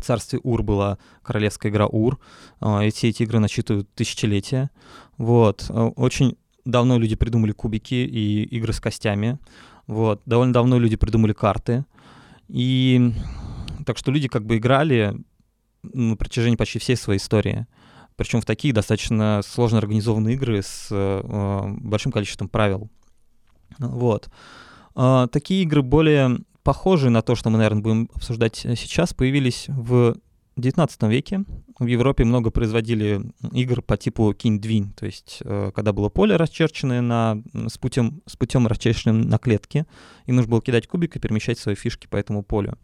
царстве 0.01 0.39
Ур 0.43 0.61
была 0.63 0.97
королевская 1.23 1.71
игра 1.71 1.87
Ур. 1.87 2.19
Э, 2.59 2.85
И 2.85 2.91
все 2.91 3.07
эти 3.09 3.23
игры 3.23 3.39
насчитывают 3.39 3.89
тысячелетия. 3.95 4.69
Вот. 5.17 5.67
Э, 5.69 5.91
Очень 5.95 6.35
давно 6.65 6.97
люди 6.97 7.15
придумали 7.15 7.51
кубики 7.51 7.93
и 7.93 8.43
игры 8.43 8.73
с 8.73 8.79
костями. 8.79 9.39
Вот. 9.87 10.21
Довольно 10.25 10.53
давно 10.53 10.79
люди 10.79 10.95
придумали 10.95 11.33
карты. 11.33 11.85
И 12.47 13.13
так 13.85 13.97
что 13.97 14.11
люди 14.11 14.27
как 14.27 14.45
бы 14.45 14.57
играли 14.57 15.15
на 15.83 16.15
протяжении 16.15 16.57
почти 16.57 16.79
всей 16.79 16.95
своей 16.95 17.19
истории. 17.19 17.67
Причем 18.15 18.41
в 18.41 18.45
такие 18.45 18.73
достаточно 18.73 19.41
сложно 19.45 19.77
организованные 19.77 20.35
игры 20.35 20.61
с 20.61 20.87
э, 20.89 21.75
большим 21.79 22.11
количеством 22.11 22.47
правил. 22.47 22.89
Вот. 23.77 24.29
А, 24.95 25.27
такие 25.27 25.63
игры 25.63 25.81
более 25.81 26.39
похожие 26.63 27.11
на 27.11 27.21
то, 27.21 27.35
что 27.35 27.49
мы, 27.49 27.57
наверное, 27.57 27.83
будем 27.83 28.09
обсуждать 28.13 28.55
сейчас, 28.55 29.13
появились 29.13 29.65
в 29.67 30.15
XIX 30.57 31.09
веке. 31.09 31.43
В 31.77 31.85
Европе 31.85 32.23
много 32.23 32.49
производили 32.51 33.21
игр 33.51 33.81
по 33.81 33.97
типу 33.97 34.33
кинь-двинь, 34.33 34.93
то 34.93 35.05
есть 35.05 35.39
э, 35.43 35.71
когда 35.75 35.91
было 35.91 36.07
поле 36.07 36.37
расчерченное 36.37 37.01
на, 37.01 37.41
с, 37.53 37.77
путем, 37.77 38.21
с 38.25 38.37
путем 38.37 38.65
расчерченным 38.65 39.21
на 39.21 39.37
клетке, 39.37 39.85
и 40.25 40.31
нужно 40.31 40.51
было 40.51 40.61
кидать 40.61 40.87
кубик 40.87 41.15
и 41.15 41.19
перемещать 41.19 41.59
свои 41.59 41.75
фишки 41.75 42.07
по 42.07 42.15
этому 42.15 42.43
полю. 42.43 42.77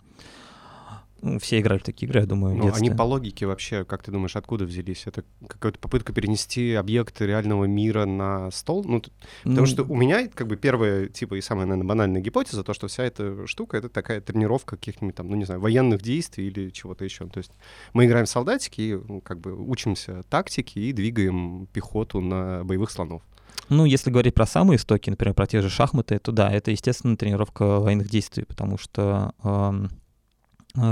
Ну, 1.22 1.38
все 1.40 1.60
играли 1.60 1.80
в 1.80 1.84
такие 1.84 2.08
игры, 2.08 2.22
я 2.22 2.26
думаю, 2.26 2.56
Ну, 2.58 2.74
они 2.74 2.90
по 2.90 3.04
логике 3.04 3.46
вообще, 3.46 3.86
как 3.86 4.04
ты 4.04 4.12
думаешь, 4.12 4.36
откуда 4.36 4.66
взялись? 4.66 5.04
Это 5.06 5.24
какая-то 5.48 5.78
попытка 5.78 6.14
перенести 6.14 6.74
объекты 6.74 7.28
реального 7.28 7.66
мира 7.66 8.06
на 8.06 8.50
стол? 8.52 8.84
Ну, 8.86 9.02
т- 9.02 9.12
потому 9.44 9.62
Ну, 9.62 9.66
что 9.68 9.84
у 9.84 9.96
меня 9.96 10.28
как 10.28 10.48
бы 10.48 10.56
первая, 10.58 11.08
типа, 11.08 11.36
и 11.36 11.42
самая, 11.42 11.66
наверное, 11.68 11.88
банальная 11.88 12.22
гипотеза, 12.22 12.64
то, 12.64 12.74
что 12.74 12.88
вся 12.88 13.04
эта 13.04 13.46
штука— 13.46 13.78
это 13.78 13.90
такая 13.90 14.20
тренировка 14.22 14.78
каких-нибудь 14.78 15.16
там, 15.16 15.30
ну, 15.30 15.36
не 15.36 15.46
знаю, 15.46 15.62
военных 15.62 16.02
действий 16.02 16.48
или 16.48 16.70
чего-то 16.72 17.06
еще. 17.06 17.28
То 17.28 17.38
есть 17.38 17.52
мы 17.94 18.06
играем 18.06 18.26
в 18.26 18.30
солдатики 18.30 18.82
и 18.82 18.94
ну, 18.96 19.22
как 19.22 19.40
бы 19.40 19.54
учимся 19.54 20.24
тактике 20.30 20.80
и 20.82 20.92
двигаем 20.94 21.68
пехоту 21.68 22.20
на 22.20 22.64
боевых 22.64 22.90
слонов. 22.90 23.22
Ну, 23.70 23.86
если 23.86 24.10
говорить 24.10 24.34
про 24.34 24.46
самые 24.48 24.78
истоки, 24.78 25.10
например, 25.10 25.34
про 25.36 25.46
те 25.48 25.62
же 25.62 25.70
шахматы, 25.70 26.20
то 26.20 26.32
да, 26.32 26.52
это, 26.52 26.72
естественно, 26.72 27.16
тренировка 27.16 27.80
военных 27.80 28.10
действий, 28.10 28.44
потому 28.44 28.78
что 28.78 29.34
эм, 29.44 29.90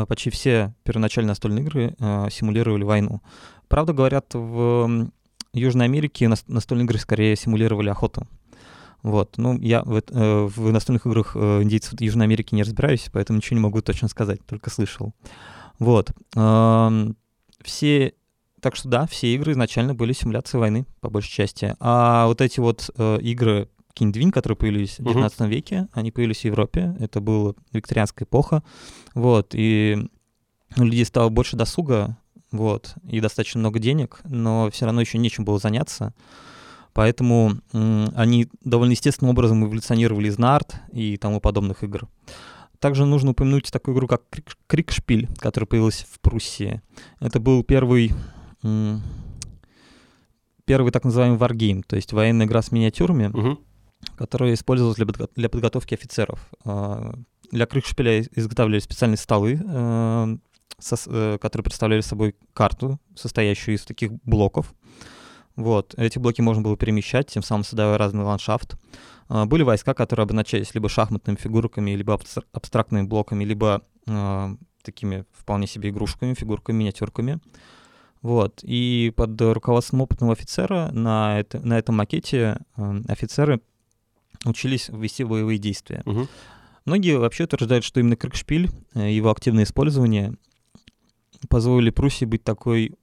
почти 0.08 0.30
все 0.30 0.74
первоначальные 0.84 1.30
настольные 1.30 1.64
игры 1.64 1.96
э, 2.00 2.28
симулировали 2.32 2.84
войну. 2.84 3.22
Правда, 3.68 3.94
говорят, 3.94 4.34
в 4.34 5.10
Южной 5.54 5.86
Америке 5.86 6.28
нас- 6.28 6.46
настольные 6.48 6.86
игры 6.86 6.98
скорее 7.00 7.36
симулировали 7.36 7.90
охоту. 7.90 8.28
Вот, 9.02 9.38
ну, 9.38 9.58
я 9.58 9.82
в, 9.84 9.96
э, 9.96 10.46
в 10.46 10.72
настольных 10.72 11.06
играх 11.06 11.32
э, 11.36 11.64
индейцев 11.64 12.00
Южной 12.02 12.26
Америки 12.26 12.54
не 12.54 12.64
разбираюсь, 12.64 13.10
поэтому 13.12 13.38
ничего 13.38 13.56
не 13.56 13.64
могу 13.64 13.82
точно 13.82 14.10
сказать, 14.10 14.46
только 14.46 14.70
слышал. 14.70 15.14
Вот. 15.80 16.12
эм, 16.36 17.16
все 17.64 18.14
так 18.62 18.76
что 18.76 18.90
да, 18.90 19.08
все 19.08 19.34
игры 19.34 19.54
изначально 19.54 19.96
были 19.96 20.12
симуляцией 20.14 20.60
войны, 20.60 20.86
по 21.00 21.10
большей 21.10 21.32
части. 21.32 21.76
А 21.80 22.28
вот 22.28 22.42
эти 22.42 22.60
вот 22.60 22.90
э, 22.98 23.20
игры 23.22 23.70
Киндвин, 23.94 24.32
которые 24.32 24.56
появились 24.58 24.96
в 24.98 25.02
Мгм. 25.02 25.10
19 25.14 25.42
веке, 25.50 25.88
они 25.94 26.12
появились 26.12 26.42
в 26.42 26.46
Европе. 26.46 26.96
Это 27.00 27.20
была 27.22 27.54
викторианская 27.74 28.26
эпоха. 28.26 28.64
Вот, 29.16 29.54
и 29.54 29.98
у 30.78 30.84
людей 30.84 31.06
стало 31.06 31.30
больше 31.30 31.58
досуга, 31.58 32.18
вот, 32.52 32.96
и 33.04 33.20
достаточно 33.20 33.60
много 33.60 33.80
денег, 33.80 34.22
но 34.24 34.70
все 34.72 34.86
равно 34.86 35.02
еще 35.02 35.18
нечем 35.18 35.44
было 35.46 35.60
заняться. 35.60 36.14
Поэтому 36.94 37.58
м, 37.74 38.10
они 38.16 38.48
довольно 38.64 38.92
естественным 38.92 39.32
образом 39.32 39.64
эволюционировали 39.66 40.28
из 40.28 40.38
нарт 40.38 40.76
и 40.92 41.18
тому 41.18 41.40
подобных 41.40 41.84
игр. 41.84 42.08
Также 42.80 43.06
нужно 43.06 43.32
упомянуть 43.32 43.72
такую 43.72 43.96
игру, 43.96 44.08
как 44.08 44.24
Крик- 44.32 44.56
Крикшпиль, 44.68 45.28
которая 45.38 45.68
появилась 45.68 46.06
в 46.10 46.20
Пруссии. 46.20 46.82
Это 47.20 47.40
был 47.40 47.64
первый, 47.64 48.12
м, 48.64 49.02
первый 50.66 50.92
так 50.92 51.04
называемый 51.04 51.38
варгейм, 51.38 51.84
то 51.84 51.96
есть 51.96 52.14
военная 52.14 52.46
игра 52.46 52.62
с 52.62 52.72
миниатюрами, 52.72 53.28
Мгм. 53.28 53.60
Которая 54.16 54.54
использовалась 54.54 54.98
для, 54.98 55.08
для 55.36 55.50
подготовки 55.50 55.94
офицеров. 55.94 56.50
А, 56.66 57.14
Для 57.52 57.66
Крикшпиля 57.66 58.22
изготавливали 58.22 58.80
специальные 58.80 59.18
столы, 59.18 59.60
э, 59.62 60.38
со 60.78 60.96
э, 61.08 61.38
которые 61.40 61.64
представляли 61.64 62.02
собой 62.02 62.36
карту, 62.54 63.00
состоящую 63.16 63.76
из 63.76 63.84
таких 63.84 64.12
блоков. 64.24 64.74
Вот. 65.56 65.94
Эти 65.98 66.20
блоки 66.20 66.42
можно 66.42 66.62
было 66.62 66.78
перемещать, 66.78 67.28
тем 67.28 67.44
самым 67.44 67.64
создавая 67.64 67.98
разный 67.98 68.24
ландшафт. 68.24 68.78
А, 69.28 69.46
Были 69.46 69.64
войска, 69.64 69.94
которые 69.94 70.24
обозначались 70.24 70.74
либо 70.74 70.90
шахматными 70.90 71.38
фигурками, 71.38 71.92
либо 71.92 72.14
абстра- 72.14 72.46
абстрактными 72.54 73.06
блоками, 73.06 73.44
либо 73.44 73.82
а, 74.08 74.56
такими 74.84 75.26
вполне 75.34 75.68
себе 75.68 75.90
игрушками, 75.90 76.34
фигурками, 76.34 76.78
миниатюрками. 76.78 77.40
Вот. 78.22 78.60
И 78.64 79.14
под 79.16 79.40
руководством 79.42 80.02
опытного 80.02 80.34
офицера 80.34 80.92
на, 80.92 81.40
это, 81.40 81.60
на 81.66 81.78
этом 81.78 81.96
макете 81.96 82.60
э, 82.76 83.02
офицеры 83.08 83.62
учились 84.46 84.90
вести 84.90 85.24
боевые 85.24 85.58
действия. 85.58 86.02
Мгм. 86.06 86.28
Многие 86.86 87.20
вообще 87.20 87.44
утверждают, 87.44 87.84
что 87.84 88.00
именно 88.00 88.16
Крикшпиль, 88.16 88.70
э, 88.96 89.12
его 89.12 89.30
активное 89.30 89.64
использование 89.64 90.34
позволили 91.50 91.90
Пруссии 91.90 92.26
быть 92.26 92.44
такой 92.44 92.96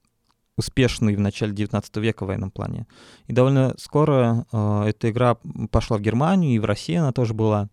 успешной 0.57 1.15
в 1.15 1.19
начале 1.19 1.53
19 1.53 1.97
века 1.97 2.23
в 2.23 2.27
военном 2.27 2.51
плане. 2.51 2.87
И 3.27 3.33
довольно 3.33 3.75
скоро 3.77 4.45
э, 4.51 4.83
эта 4.87 5.09
игра 5.09 5.37
пошла 5.71 5.97
в 5.97 6.01
Германию, 6.01 6.55
и 6.55 6.59
в 6.59 6.65
России 6.65 6.95
она 6.95 7.11
тоже 7.11 7.33
была. 7.33 7.69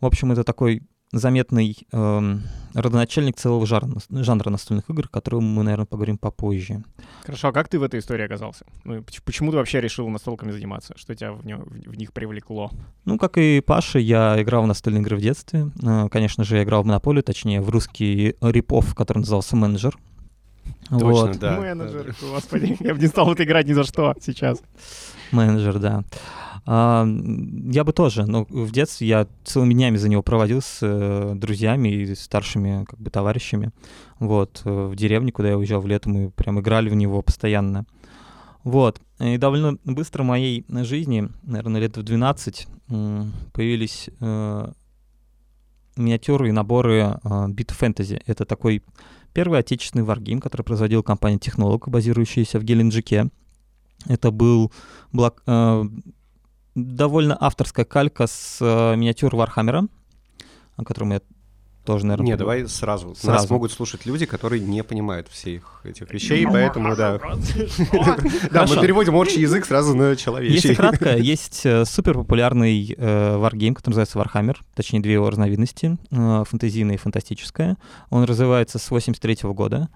В 0.00 0.06
общем, 0.06 0.32
это 0.32 0.44
такой 0.44 0.82
заметный 1.12 1.76
эм, 1.92 2.42
родоначальник 2.74 3.36
целого 3.36 3.66
жанра, 3.66 3.98
жанра 4.10 4.50
настольных 4.50 4.88
игр, 4.90 5.06
о 5.06 5.08
котором 5.08 5.44
мы, 5.44 5.62
наверное, 5.62 5.86
поговорим 5.86 6.18
попозже. 6.18 6.82
Хорошо, 7.24 7.48
а 7.48 7.52
как 7.52 7.68
ты 7.68 7.78
в 7.78 7.82
этой 7.82 8.00
истории 8.00 8.24
оказался? 8.24 8.66
Ну, 8.84 9.02
поч- 9.02 9.22
почему 9.22 9.50
ты 9.50 9.56
вообще 9.56 9.80
решил 9.80 10.08
настолками 10.08 10.50
заниматься? 10.50 10.94
Что 10.96 11.14
тебя 11.14 11.32
в, 11.32 11.44
нё- 11.46 11.64
в- 11.64 11.90
в 11.92 11.96
них 11.96 12.12
привлекло? 12.12 12.70
Ну, 13.04 13.18
как 13.18 13.38
и 13.38 13.60
Паша, 13.60 13.98
я 13.98 14.40
играл 14.42 14.64
в 14.64 14.66
настольные 14.66 15.00
игры 15.02 15.16
в 15.16 15.20
детстве. 15.20 15.70
Э, 15.82 16.08
Конечно 16.10 16.44
же, 16.44 16.56
я 16.56 16.62
играл 16.64 16.82
в 16.82 16.86
Монополию, 16.86 17.22
точнее, 17.22 17.60
в 17.62 17.70
русский 17.70 18.34
рипов, 18.42 18.94
который 18.94 19.18
назывался 19.20 19.56
«Менеджер». 19.56 19.96
Точно, 20.90 21.06
Вот. 21.06 21.38
да. 21.38 21.58
Менеджер, 21.58 22.14
господи, 22.20 22.76
я 22.80 22.94
бы 22.94 23.00
не 23.00 23.06
стал 23.08 23.26
в 23.26 23.32
это 23.32 23.44
играть 23.44 23.66
ни 23.66 23.72
за 23.72 23.84
что 23.84 24.14
сейчас. 24.20 24.62
Менеджер, 25.32 25.78
да. 25.78 26.04
А, 26.70 27.06
я 27.72 27.82
бы 27.82 27.94
тоже, 27.94 28.26
но 28.26 28.44
в 28.50 28.70
детстве 28.72 29.08
я 29.08 29.26
целыми 29.42 29.72
днями 29.72 29.96
за 29.96 30.10
него 30.10 30.22
проводил 30.22 30.60
с 30.60 30.80
э, 30.82 31.32
друзьями 31.34 31.88
и 31.88 32.14
старшими 32.14 32.84
как 32.84 33.00
бы 33.00 33.08
товарищами. 33.10 33.70
Вот, 34.18 34.60
э, 34.66 34.86
в 34.86 34.94
деревне, 34.94 35.32
куда 35.32 35.48
я 35.48 35.56
уезжал 35.56 35.80
в 35.80 35.86
лето, 35.86 36.10
мы 36.10 36.30
прям 36.30 36.60
играли 36.60 36.90
в 36.90 36.94
него 36.94 37.22
постоянно. 37.22 37.86
Вот. 38.64 39.00
И 39.18 39.38
довольно 39.38 39.78
быстро 39.84 40.24
в 40.24 40.26
моей 40.26 40.66
жизни, 40.68 41.30
наверное, 41.42 41.80
лет 41.80 41.96
в 41.96 42.02
12, 42.02 42.66
м, 42.90 43.32
появились 43.54 44.10
э, 44.20 44.72
миниатюры 45.96 46.50
и 46.50 46.52
наборы 46.52 47.18
битв 47.48 47.70
фэнтези. 47.70 48.20
Это 48.26 48.44
такой 48.44 48.82
первый 49.32 49.60
отечественный 49.60 50.04
варгейм, 50.04 50.40
который 50.40 50.62
производила 50.62 51.00
компания 51.00 51.38
Технолог, 51.38 51.88
базирующаяся 51.88 52.58
в 52.58 52.64
Геленджике. 52.64 53.30
Это 54.06 54.30
был 54.30 54.72
блок- 55.12 55.42
э, 55.46 55.84
довольно 56.74 57.36
авторская 57.38 57.84
калька 57.84 58.26
с 58.26 58.58
э, 58.60 58.96
миниатюр 58.96 59.34
Вархаммера, 59.34 59.88
о 60.76 60.84
котором 60.84 61.12
я 61.12 61.22
тоже, 61.88 62.04
наверное... 62.04 62.26
Не, 62.26 62.36
давай 62.36 62.68
сразу. 62.68 63.08
Нас 63.08 63.20
Сразу. 63.20 63.54
могут 63.54 63.72
слушать 63.72 64.04
люди, 64.04 64.26
которые 64.26 64.60
не 64.60 64.84
понимают 64.84 65.26
всех 65.28 65.80
этих 65.84 66.12
вещей, 66.12 66.46
поэтому, 66.46 66.94
да. 66.94 67.18
Да, 68.50 68.66
мы 68.66 68.78
переводим 68.82 69.14
общий 69.14 69.40
язык 69.40 69.64
сразу 69.64 69.94
на 69.94 70.14
человечий. 70.14 70.56
Если 70.56 70.74
кратко, 70.74 71.16
есть 71.16 71.64
э, 71.64 71.86
супер 71.86 72.12
популярный 72.12 72.94
э, 72.94 73.36
варгейм, 73.38 73.74
который 73.74 73.96
называется 73.96 74.18
Warhammer, 74.18 74.58
точнее 74.74 75.00
две 75.00 75.14
его 75.14 75.30
разновидности, 75.30 75.96
э, 76.10 76.44
фэнтезийная 76.46 76.96
и 76.96 76.98
фантастическая. 76.98 77.78
Он 78.10 78.24
развивается 78.24 78.78
с 78.78 78.90
83 78.90 79.38
года. 79.44 79.88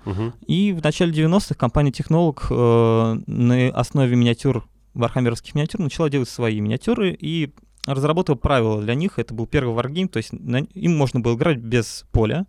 И 0.46 0.72
в 0.72 0.82
начале 0.82 1.12
90-х 1.12 1.54
компания 1.56 1.92
Технолог 1.92 2.46
э, 2.48 3.16
на 3.26 3.68
основе 3.68 4.16
миниатюр, 4.16 4.66
вархаммеровских 4.94 5.54
миниатюр, 5.54 5.82
начала 5.82 6.08
делать 6.08 6.30
свои 6.30 6.58
миниатюры 6.58 7.14
и 7.20 7.52
разработала 7.86 8.36
правила 8.36 8.80
для 8.80 8.94
них. 8.94 9.18
Это 9.18 9.34
был 9.34 9.46
первый 9.46 9.74
варгейм, 9.74 10.08
то 10.08 10.18
есть 10.18 10.32
на- 10.32 10.58
им 10.74 10.96
можно 10.96 11.20
было 11.20 11.34
играть 11.34 11.58
без 11.58 12.04
поля. 12.12 12.46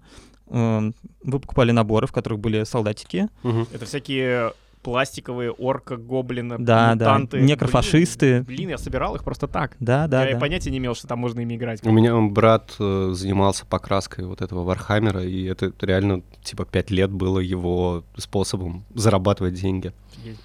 Э, 0.48 0.92
Вы 1.24 1.40
покупали 1.40 1.72
наборы, 1.72 2.06
в 2.08 2.12
которых 2.12 2.40
были 2.40 2.64
солдатики, 2.66 3.30
Мгм. 3.44 3.66
Это 3.74 3.86
всякие 3.86 4.52
пластиковые 4.84 5.50
орки, 5.52 5.96
гоблины, 5.96 6.58
Да, 6.60 6.94
да, 6.96 7.14
мутанты. 7.18 7.40
некрофашисты. 7.40 8.42
Блин, 8.44 8.58
блин, 8.58 8.70
я 8.72 8.78
собирал 8.78 9.16
их 9.16 9.24
просто 9.24 9.48
так. 9.48 9.78
Да, 9.80 10.08
да, 10.08 10.26
я 10.26 10.32
и 10.32 10.34
да. 10.34 10.40
понятия 10.42 10.72
не 10.72 10.78
имел, 10.80 10.94
что 10.94 11.08
там 11.08 11.20
можно 11.20 11.40
ими 11.40 11.56
играть. 11.56 11.82
У 11.88 11.92
меня 11.92 12.14
брат 12.20 12.76
э, 12.80 13.12
занимался 13.14 13.66
покраской 13.66 14.26
вот 14.26 14.42
этого 14.42 14.66
Вархаммера, 14.66 15.24
и 15.24 15.46
это 15.46 15.72
реально 15.80 16.22
типа 16.44 16.66
пять 16.66 16.92
лет 16.92 17.10
было 17.12 17.40
его 17.40 18.04
способом 18.18 18.84
зарабатывать 18.94 19.54
деньги. 19.54 19.94
Офигеть. 20.18 20.40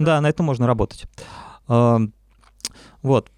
Да, 0.00 0.20
на 0.20 0.28
этом 0.28 0.44
можно 0.46 0.66
работать. 0.66 1.04
Ам, 1.68 2.12
Вот. 3.02 3.30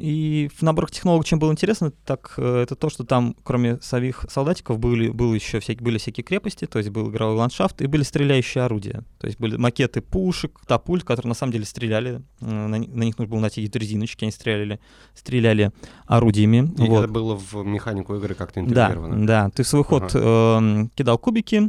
И 0.00 0.50
в 0.56 0.62
наборах 0.62 0.90
Технолога 0.90 1.28
чем 1.28 1.38
было 1.38 1.52
интересно, 1.52 1.92
так 2.04 2.34
э, 2.38 2.62
это 2.62 2.74
то, 2.74 2.88
что 2.88 3.04
там, 3.04 3.36
кроме 3.42 3.78
самих 3.80 4.24
солдатиков, 4.30 4.78
были, 4.78 5.10
было 5.10 5.34
еще 5.34 5.60
всякие, 5.60 5.84
были 5.84 5.98
всякие 5.98 6.24
крепости, 6.24 6.66
то 6.66 6.78
есть 6.78 6.90
был 6.90 7.10
игровой 7.10 7.36
ландшафт, 7.36 7.82
и 7.82 7.86
были 7.86 8.02
стреляющие 8.02 8.64
орудия. 8.64 9.04
То 9.18 9.26
есть 9.26 9.38
были 9.38 9.56
макеты 9.56 10.00
пушек, 10.00 10.58
катапульт, 10.60 11.04
которые 11.04 11.28
на 11.28 11.34
самом 11.34 11.52
деле 11.52 11.64
стреляли. 11.64 12.22
э, 12.40 12.46
На, 12.50 12.78
на 12.78 13.02
них 13.04 13.18
нужно 13.18 13.30
было 13.30 13.40
натягивать 13.40 13.76
резиночки, 13.76 14.24
они 14.24 14.32
стреляли, 14.32 14.80
стреляли 15.14 15.72
орудиями. 16.06 16.72
И 16.78 16.88
вот. 16.88 17.04
это 17.04 17.12
было 17.12 17.36
в 17.36 17.62
механику 17.64 18.14
игры 18.16 18.34
как-то 18.34 18.60
Да, 18.62 18.86
интегрировано. 18.86 19.26
да. 19.26 19.50
Ты 19.50 19.62
в 19.62 19.68
свой 19.68 19.84
ход 19.84 20.10
эм, 20.14 20.88
кидал 20.94 21.18
кубики. 21.18 21.68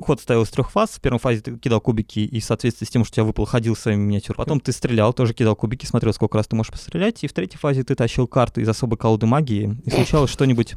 Ход 0.00 0.20
ставил 0.20 0.42
из 0.42 0.50
трех 0.50 0.70
фаз. 0.70 0.90
В 0.90 1.00
первой 1.00 1.18
фазе 1.18 1.40
ты 1.40 1.56
кидал 1.56 1.80
кубики 1.80 2.20
и 2.20 2.40
в 2.40 2.44
соответствии 2.44 2.86
с 2.86 2.90
тем, 2.90 3.04
что 3.04 3.12
у 3.12 3.14
тебя 3.16 3.24
выпал, 3.24 3.46
ходил 3.46 3.74
своими 3.74 4.00
миниатюрками. 4.02 4.44
Потом 4.44 4.60
ты 4.60 4.72
стрелял, 4.72 5.12
тоже 5.12 5.32
кидал 5.34 5.56
кубики, 5.56 5.86
смотрел, 5.86 6.12
сколько 6.12 6.36
раз 6.36 6.46
ты 6.46 6.56
можешь 6.56 6.72
пострелять. 6.72 7.24
И 7.24 7.26
в 7.26 7.32
третьей 7.32 7.58
фазе 7.58 7.82
ты 7.84 7.94
тащил 7.94 8.26
карты 8.26 8.60
из 8.62 8.68
особой 8.68 8.96
колоды 8.98 9.26
магии, 9.26 9.76
и 9.84 9.90
случалось 9.90 10.30
что-нибудь 10.30 10.76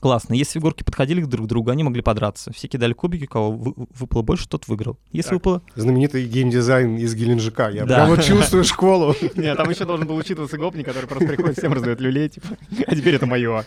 классное. 0.00 0.36
Если 0.36 0.58
фигурки 0.58 0.82
подходили 0.82 1.22
друг 1.22 1.46
к 1.46 1.48
другу, 1.48 1.70
они 1.70 1.82
могли 1.82 2.02
подраться. 2.02 2.52
Все 2.52 2.68
кидали 2.68 2.92
кубики, 2.92 3.24
у 3.24 3.28
кого 3.28 3.52
вы- 3.52 3.74
выпало 3.98 4.20
больше, 4.22 4.46
тот 4.46 4.68
выиграл. 4.68 4.98
Если 5.12 5.30
Так. 5.30 5.34
выпало... 5.34 5.62
Знаменитый 5.76 6.26
геймдизайн 6.26 6.98
из 6.98 7.14
Геленджика. 7.14 7.70
Я 7.70 7.86
Да. 7.86 7.94
прям 8.04 8.08
вот 8.10 8.22
чувствую 8.24 8.64
школу. 8.64 9.14
Нет, 9.36 9.56
там 9.56 9.70
еще 9.70 9.86
должен 9.86 10.06
был 10.06 10.16
учитываться 10.16 10.58
гопник, 10.58 10.84
который 10.86 11.06
просто 11.06 11.26
приходит, 11.26 11.56
всем 11.56 11.72
раздает 11.72 12.00
люлей, 12.00 12.28
типа, 12.28 12.48
а 12.86 12.94
теперь 12.94 13.14
это 13.14 13.24
мое. 13.26 13.64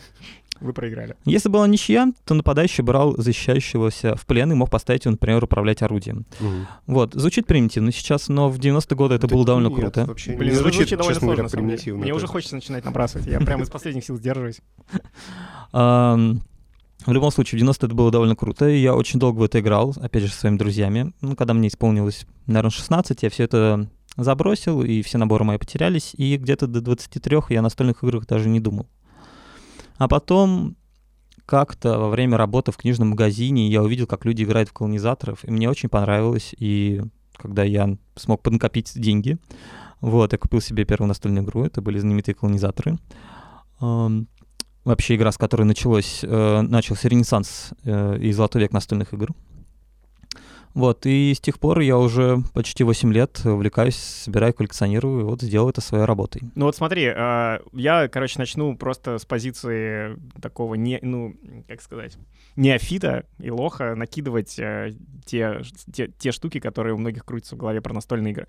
Вы 0.60 0.74
проиграли. 0.74 1.16
Если 1.26 1.50
была 1.50 1.68
ничья, 1.68 2.12
то 2.26 2.34
нападающий 2.34 2.84
брал 2.84 3.16
защищающегося 3.18 4.16
в 4.16 4.26
плен 4.26 4.52
и 4.52 4.56
мог 4.56 4.70
поставить 4.70 5.06
его, 5.06 5.12
например, 5.12 5.44
управлять 5.44 5.82
орудием. 5.82 6.26
Мгм. 6.40 6.68
Вот, 6.88 7.14
звучит 7.14 7.46
примитивно 7.48 7.92
сейчас, 7.92 8.28
но 8.28 8.50
в 8.50 8.58
90-е 8.60 8.96
годы 8.98 9.16
это 9.16 9.28
Да 9.28 9.36
было 9.36 9.46
довольно 9.46 9.68
нет, 9.68 9.80
круто. 9.80 10.06
вообще 10.06 10.36
Блин, 10.36 10.50
не 10.50 10.56
это 10.56 10.62
звучит, 10.62 10.82
звучит 10.82 10.98
довольно 11.00 11.20
сложно, 11.20 11.44
говоря, 11.44 11.68
примитивно. 11.68 12.02
Мне 12.02 12.14
уже 12.14 12.22
даже. 12.22 12.32
хочется 12.32 12.56
начинать 12.56 12.86
набрасывать. 12.86 13.28
Я 13.28 13.40
прямо 13.40 13.64
из 13.64 13.70
последних 13.70 14.04
сил 14.06 14.18
сдерживаюсь. 14.18 14.62
В 17.06 17.12
любом 17.14 17.32
случае, 17.32 17.58
в 17.58 17.60
90 17.60 17.86
это 17.86 17.96
было 17.96 18.12
довольно 18.12 18.36
круто, 18.36 18.68
и 18.68 18.80
я 18.80 18.94
очень 18.96 19.20
долго 19.20 19.40
в 19.40 19.44
это 19.44 19.60
играл, 19.60 19.94
опять 20.02 20.24
же, 20.24 20.30
со 20.30 20.40
своими 20.40 20.58
друзьями. 20.58 21.14
Ну, 21.22 21.36
когда 21.36 21.54
мне 21.54 21.70
исполнилось, 21.70 22.26
наверное, 22.48 22.72
16, 22.72 23.24
я 23.24 23.30
все 23.30 23.44
это 23.44 23.88
забросил, 24.18 24.84
и 24.84 25.02
все 25.04 25.18
наборы 25.18 25.46
мои 25.46 25.58
потерялись, 25.58 26.14
и 26.18 26.36
где-то 26.38 26.68
до 26.68 26.82
23 26.82 27.38
я 27.50 27.60
о 27.60 27.62
настольных 27.62 28.04
играх 28.04 28.26
даже 28.26 28.50
не 28.50 28.60
думал. 28.60 28.88
А 29.98 30.08
потом 30.08 30.75
как-то 31.46 31.98
во 31.98 32.10
время 32.10 32.38
работы 32.38 32.72
в 32.72 32.77
книжном 32.77 33.10
магазине 33.10 33.70
я 33.70 33.82
увидел, 33.82 34.06
как 34.06 34.25
люди 34.25 34.44
играют 34.44 34.70
в 34.70 34.74
колонизаторов, 34.74 35.46
и 35.46 35.51
мне 35.51 35.70
очень 35.70 35.89
понравилось, 35.89 36.54
и 36.58 37.01
когда 37.38 37.63
я 37.63 37.98
смог 38.16 38.42
поднакопить 38.42 38.92
деньги, 38.96 39.38
вот, 40.01 40.34
я 40.34 40.38
купил 40.38 40.62
себе 40.62 40.86
первую 40.86 41.08
настольную 41.08 41.44
игру, 41.46 41.63
это 41.63 41.82
были 41.82 42.00
знаменитые 42.00 42.36
колонизаторы. 42.36 42.98
Вообще 43.80 45.16
игра, 45.16 45.34
с 45.34 45.38
которой 45.38 45.63
началось, 45.63 46.22
э, 46.24 46.62
начался 46.62 47.10
ренессанс 47.10 47.74
э, 47.84 48.20
и 48.20 48.32
золотой 48.32 48.62
век 48.62 48.72
настольных 48.72 49.13
игр. 49.13 49.34
Вот, 50.77 51.07
и 51.07 51.34
с 51.34 51.39
тех 51.39 51.57
пор 51.60 51.79
я 51.79 51.98
уже 51.98 52.38
почти 52.53 52.84
8 52.84 53.12
лет 53.12 53.41
увлекаюсь, 53.43 53.96
собираю, 53.96 54.53
коллекционирую, 54.53 55.25
вот 55.25 55.41
сделал 55.41 55.72
это 55.72 55.81
своей 55.81 56.05
работой. 56.05 56.43
Ну 56.53 56.65
вот 56.65 56.75
смотри, 56.75 57.05
э, 57.05 57.60
я, 57.74 58.07
короче, 58.07 58.38
начну 58.38 58.77
просто 58.77 59.17
с 59.17 59.25
позиции 59.25 60.15
такого 60.39 60.75
не, 60.75 61.00
ну, 61.01 61.36
как 61.67 61.81
сказать, 61.81 62.15
неофита 62.55 63.25
и 63.39 63.50
лоха 63.50 63.96
накидывать 63.96 64.60
э, 64.60 64.91
те, 65.25 65.63
те, 65.91 66.10
те 66.10 66.31
штуки, 66.31 66.60
которые 66.60 66.93
у 66.93 67.00
многих 67.00 67.25
крутятся 67.25 67.55
в 67.55 67.57
голове 67.57 67.81
про 67.81 67.96
настольные 67.96 68.34
игры. 68.34 68.48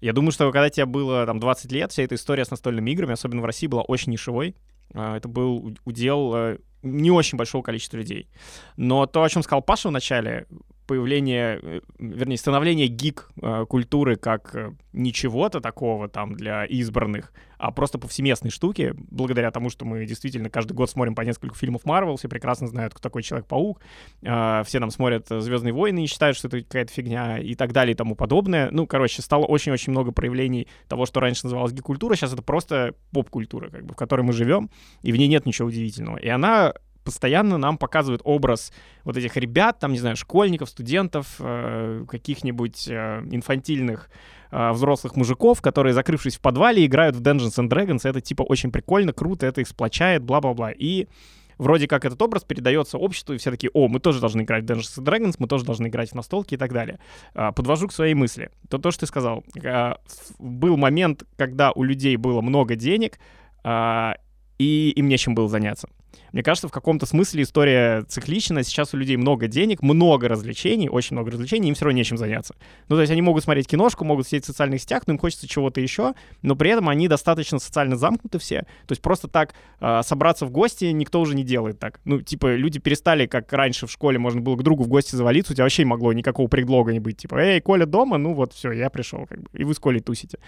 Я 0.00 0.12
думаю, 0.12 0.32
что 0.32 0.50
когда 0.50 0.70
тебе 0.70 0.86
было 0.86 1.26
там 1.26 1.38
20 1.38 1.70
лет, 1.70 1.92
вся 1.92 2.02
эта 2.02 2.16
история 2.16 2.44
с 2.44 2.50
настольными 2.50 2.90
играми, 2.90 3.12
особенно 3.12 3.40
в 3.40 3.44
России, 3.44 3.68
была 3.68 3.82
очень 3.82 4.10
нишевой. 4.10 4.56
Э, 4.94 5.14
это 5.14 5.28
был 5.28 5.76
удел 5.84 6.34
э, 6.34 6.58
не 6.82 7.12
очень 7.12 7.38
большого 7.38 7.62
количества 7.62 7.98
людей. 7.98 8.28
Но 8.76 9.06
то, 9.06 9.22
о 9.22 9.28
чем 9.28 9.44
сказал 9.44 9.62
Паша 9.62 9.90
в 9.90 9.92
начале, 9.92 10.48
появление, 10.88 11.60
э, 11.62 11.80
вернее, 11.98 12.38
становление 12.38 12.88
гик-культуры 12.88 14.16
как 14.16 14.54
э, 14.56 14.72
ничего-то 14.92 15.60
такого 15.60 16.08
там 16.08 16.34
для 16.34 16.64
избранных, 16.64 17.32
а 17.58 17.70
просто 17.70 17.98
повсеместной 17.98 18.50
штуки, 18.50 18.94
благодаря 18.96 19.50
тому, 19.50 19.68
что 19.68 19.84
мы 19.84 20.06
действительно 20.06 20.48
каждый 20.48 20.72
год 20.72 20.90
смотрим 20.90 21.14
по 21.14 21.20
несколько 21.20 21.54
фильмов 21.54 21.84
Марвел, 21.84 22.16
все 22.16 22.28
прекрасно 22.28 22.66
знают, 22.66 22.94
кто 22.94 23.02
такой 23.02 23.22
Человек-паук, 23.22 23.80
э, 24.22 24.62
все 24.64 24.80
нам 24.80 24.90
смотрят 24.90 25.26
«Звездные 25.28 25.74
войны» 25.74 26.04
и 26.04 26.06
считают, 26.06 26.36
что 26.36 26.48
это 26.48 26.62
какая-то 26.62 26.92
фигня 26.92 27.38
и 27.38 27.54
так 27.54 27.72
далее 27.72 27.92
и 27.92 27.96
тому 27.96 28.16
подобное. 28.16 28.70
Ну, 28.72 28.86
короче, 28.86 29.20
стало 29.20 29.44
очень-очень 29.44 29.92
много 29.92 30.10
проявлений 30.10 30.68
того, 30.88 31.04
что 31.04 31.20
раньше 31.20 31.44
называлось 31.44 31.72
гик-культура, 31.72 32.16
сейчас 32.16 32.32
это 32.32 32.42
просто 32.42 32.94
поп-культура, 33.12 33.68
как 33.68 33.84
бы, 33.84 33.92
в 33.92 33.96
которой 33.96 34.22
мы 34.22 34.32
живем, 34.32 34.70
и 35.02 35.12
в 35.12 35.16
ней 35.16 35.28
нет 35.28 35.44
ничего 35.44 35.68
удивительного. 35.68 36.16
И 36.16 36.28
она 36.28 36.72
постоянно 37.08 37.56
нам 37.56 37.78
показывают 37.78 38.20
образ 38.24 38.70
вот 39.04 39.16
этих 39.16 39.38
ребят, 39.38 39.78
там, 39.78 39.92
не 39.92 39.98
знаю, 39.98 40.14
школьников, 40.14 40.68
студентов, 40.68 41.36
э, 41.38 42.04
каких-нибудь 42.06 42.86
э, 42.86 43.22
инфантильных 43.30 44.10
э, 44.50 44.72
взрослых 44.72 45.16
мужиков, 45.16 45.62
которые, 45.62 45.94
закрывшись 45.94 46.36
в 46.36 46.40
подвале, 46.42 46.84
играют 46.84 47.16
в 47.16 47.22
Dungeons 47.22 47.58
and 47.58 47.70
Dragons. 47.70 48.00
Это, 48.04 48.20
типа, 48.20 48.42
очень 48.42 48.70
прикольно, 48.70 49.14
круто, 49.14 49.46
это 49.46 49.62
их 49.62 49.68
сплочает, 49.68 50.22
бла-бла-бла. 50.22 50.70
И 50.70 51.08
вроде 51.56 51.88
как 51.88 52.04
этот 52.04 52.20
образ 52.20 52.44
передается 52.44 52.98
обществу, 52.98 53.34
и 53.34 53.38
все 53.38 53.50
такие, 53.50 53.70
о, 53.72 53.88
мы 53.88 54.00
тоже 54.00 54.20
должны 54.20 54.42
играть 54.42 54.64
в 54.64 54.66
Dungeons 54.66 54.98
and 54.98 55.04
Dragons, 55.04 55.36
мы 55.38 55.48
тоже 55.48 55.64
должны 55.64 55.86
играть 55.86 56.10
в 56.10 56.14
настолки 56.14 56.56
и 56.56 56.58
так 56.58 56.74
далее. 56.74 56.98
А, 57.32 57.52
подвожу 57.52 57.88
к 57.88 57.92
своей 57.92 58.12
мысли. 58.12 58.50
То, 58.68 58.76
то 58.76 58.90
что 58.90 59.00
ты 59.00 59.06
сказал. 59.06 59.42
А, 59.64 59.96
был 60.38 60.76
момент, 60.76 61.24
когда 61.38 61.72
у 61.72 61.82
людей 61.82 62.16
было 62.18 62.42
много 62.42 62.76
денег, 62.76 63.18
а, 63.64 64.16
и 64.58 64.90
им 64.90 65.08
нечем 65.08 65.34
было 65.34 65.48
заняться. 65.48 65.88
Мне 66.32 66.42
кажется, 66.42 66.68
в 66.68 66.72
каком-то 66.72 67.06
смысле 67.06 67.42
история 67.42 68.02
циклична. 68.02 68.62
Сейчас 68.62 68.94
у 68.94 68.96
людей 68.96 69.16
много 69.16 69.46
денег, 69.46 69.82
много 69.82 70.28
развлечений, 70.28 70.88
очень 70.88 71.14
много 71.16 71.30
развлечений, 71.30 71.68
им 71.68 71.74
все 71.74 71.84
равно 71.84 71.98
нечем 71.98 72.16
заняться. 72.16 72.54
Ну, 72.88 72.96
то 72.96 73.00
есть 73.00 73.12
они 73.12 73.22
могут 73.22 73.44
смотреть 73.44 73.66
киношку, 73.66 74.04
могут 74.04 74.26
сидеть 74.26 74.44
в 74.44 74.46
социальных 74.46 74.80
сетях, 74.80 75.04
но 75.06 75.14
им 75.14 75.18
хочется 75.18 75.48
чего-то 75.48 75.80
еще, 75.80 76.14
но 76.42 76.56
при 76.56 76.70
этом 76.70 76.88
они 76.88 77.08
достаточно 77.08 77.58
социально 77.58 77.96
замкнуты 77.96 78.38
все. 78.38 78.60
То 78.86 78.92
есть 78.92 79.02
просто 79.02 79.28
так 79.28 79.54
э, 79.80 80.00
собраться 80.04 80.46
в 80.46 80.50
гости 80.50 80.86
никто 80.86 81.20
уже 81.20 81.34
не 81.34 81.44
делает 81.44 81.78
так. 81.78 82.00
Ну, 82.04 82.20
типа, 82.20 82.54
люди 82.54 82.78
перестали, 82.78 83.26
как 83.26 83.52
раньше 83.52 83.86
в 83.86 83.90
школе 83.90 84.18
можно 84.18 84.40
было 84.40 84.56
к 84.56 84.62
другу 84.62 84.84
в 84.84 84.88
гости 84.88 85.16
завалиться, 85.16 85.52
у 85.52 85.54
тебя 85.54 85.64
вообще 85.64 85.82
не 85.82 85.90
могло 85.90 86.12
никакого 86.12 86.48
предлога 86.48 86.92
не 86.92 87.00
быть. 87.00 87.18
Типа, 87.18 87.36
эй, 87.36 87.60
Коля 87.60 87.86
дома, 87.86 88.18
ну 88.18 88.34
вот 88.34 88.52
все, 88.52 88.72
я 88.72 88.90
пришел, 88.90 89.26
как 89.26 89.40
бы, 89.42 89.48
и 89.52 89.64
вы 89.64 89.74
с 89.74 89.78
Колей 89.78 90.00
тусите. 90.00 90.38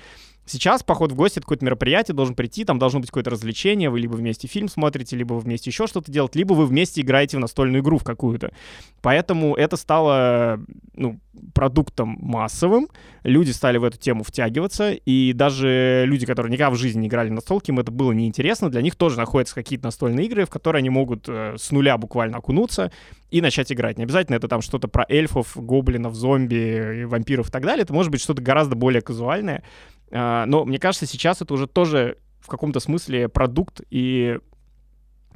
Сейчас 0.50 0.82
поход 0.82 1.12
в 1.12 1.14
гости— 1.14 1.34
это 1.38 1.42
какое-то 1.42 1.64
мероприятие, 1.64 2.12
должен 2.12 2.34
прийти, 2.34 2.64
там 2.64 2.80
должно 2.80 2.98
быть 2.98 3.10
какое-то 3.10 3.30
развлечение, 3.30 3.88
вы 3.88 4.00
либо 4.00 4.14
вместе 4.14 4.48
фильм 4.48 4.66
смотрите, 4.66 5.14
либо 5.14 5.34
вы 5.34 5.40
вместе 5.40 5.70
еще 5.70 5.86
что-то 5.86 6.10
делаете, 6.10 6.40
либо 6.40 6.54
вы 6.54 6.66
вместе 6.66 7.02
играете 7.02 7.36
в 7.36 7.40
настольную 7.40 7.82
игру 7.82 7.98
в 7.98 8.04
какую-то. 8.04 8.52
Поэтому 9.00 9.54
это 9.54 9.76
стало 9.76 10.60
ну, 10.94 11.20
продуктом 11.54 12.18
массовым, 12.20 12.88
люди 13.22 13.52
стали 13.52 13.78
в 13.78 13.84
эту 13.84 13.96
тему 13.96 14.24
втягиваться, 14.24 14.90
и 14.92 15.32
даже 15.34 16.02
люди, 16.06 16.26
которые 16.26 16.52
никогда 16.52 16.70
в 16.70 16.76
жизни 16.76 17.02
не 17.02 17.06
играли 17.06 17.28
в 17.28 17.34
настолки, 17.34 17.70
им 17.70 17.78
это 17.78 17.92
было 17.92 18.10
неинтересно, 18.10 18.70
для 18.70 18.82
них 18.82 18.96
тоже 18.96 19.18
находятся 19.18 19.54
какие-то 19.54 19.84
настольные 19.84 20.26
игры, 20.26 20.46
в 20.46 20.50
которые 20.50 20.80
они 20.80 20.90
могут 20.90 21.28
э, 21.28 21.54
с 21.56 21.70
нуля 21.70 21.96
буквально 21.96 22.38
окунуться 22.38 22.90
и 23.30 23.40
начать 23.40 23.70
играть. 23.70 23.98
Не 23.98 24.04
обязательно 24.04 24.34
это 24.34 24.48
там 24.48 24.62
что-то 24.62 24.88
про 24.88 25.06
эльфов, 25.08 25.56
гоблинов, 25.56 26.16
зомби, 26.16 27.04
вампиров 27.04 27.50
и 27.50 27.52
так 27.52 27.62
далее, 27.62 27.84
это 27.84 27.92
может 27.92 28.10
быть 28.10 28.20
что-то 28.20 28.42
гораздо 28.42 28.74
более 28.74 29.00
казуальное, 29.00 29.62
но 30.10 30.64
мне 30.64 30.78
кажется, 30.78 31.06
сейчас 31.06 31.40
это 31.42 31.54
уже 31.54 31.66
тоже 31.66 32.18
в 32.40 32.48
каком-то 32.48 32.80
смысле 32.80 33.28
продукт 33.28 33.80
и, 33.90 34.38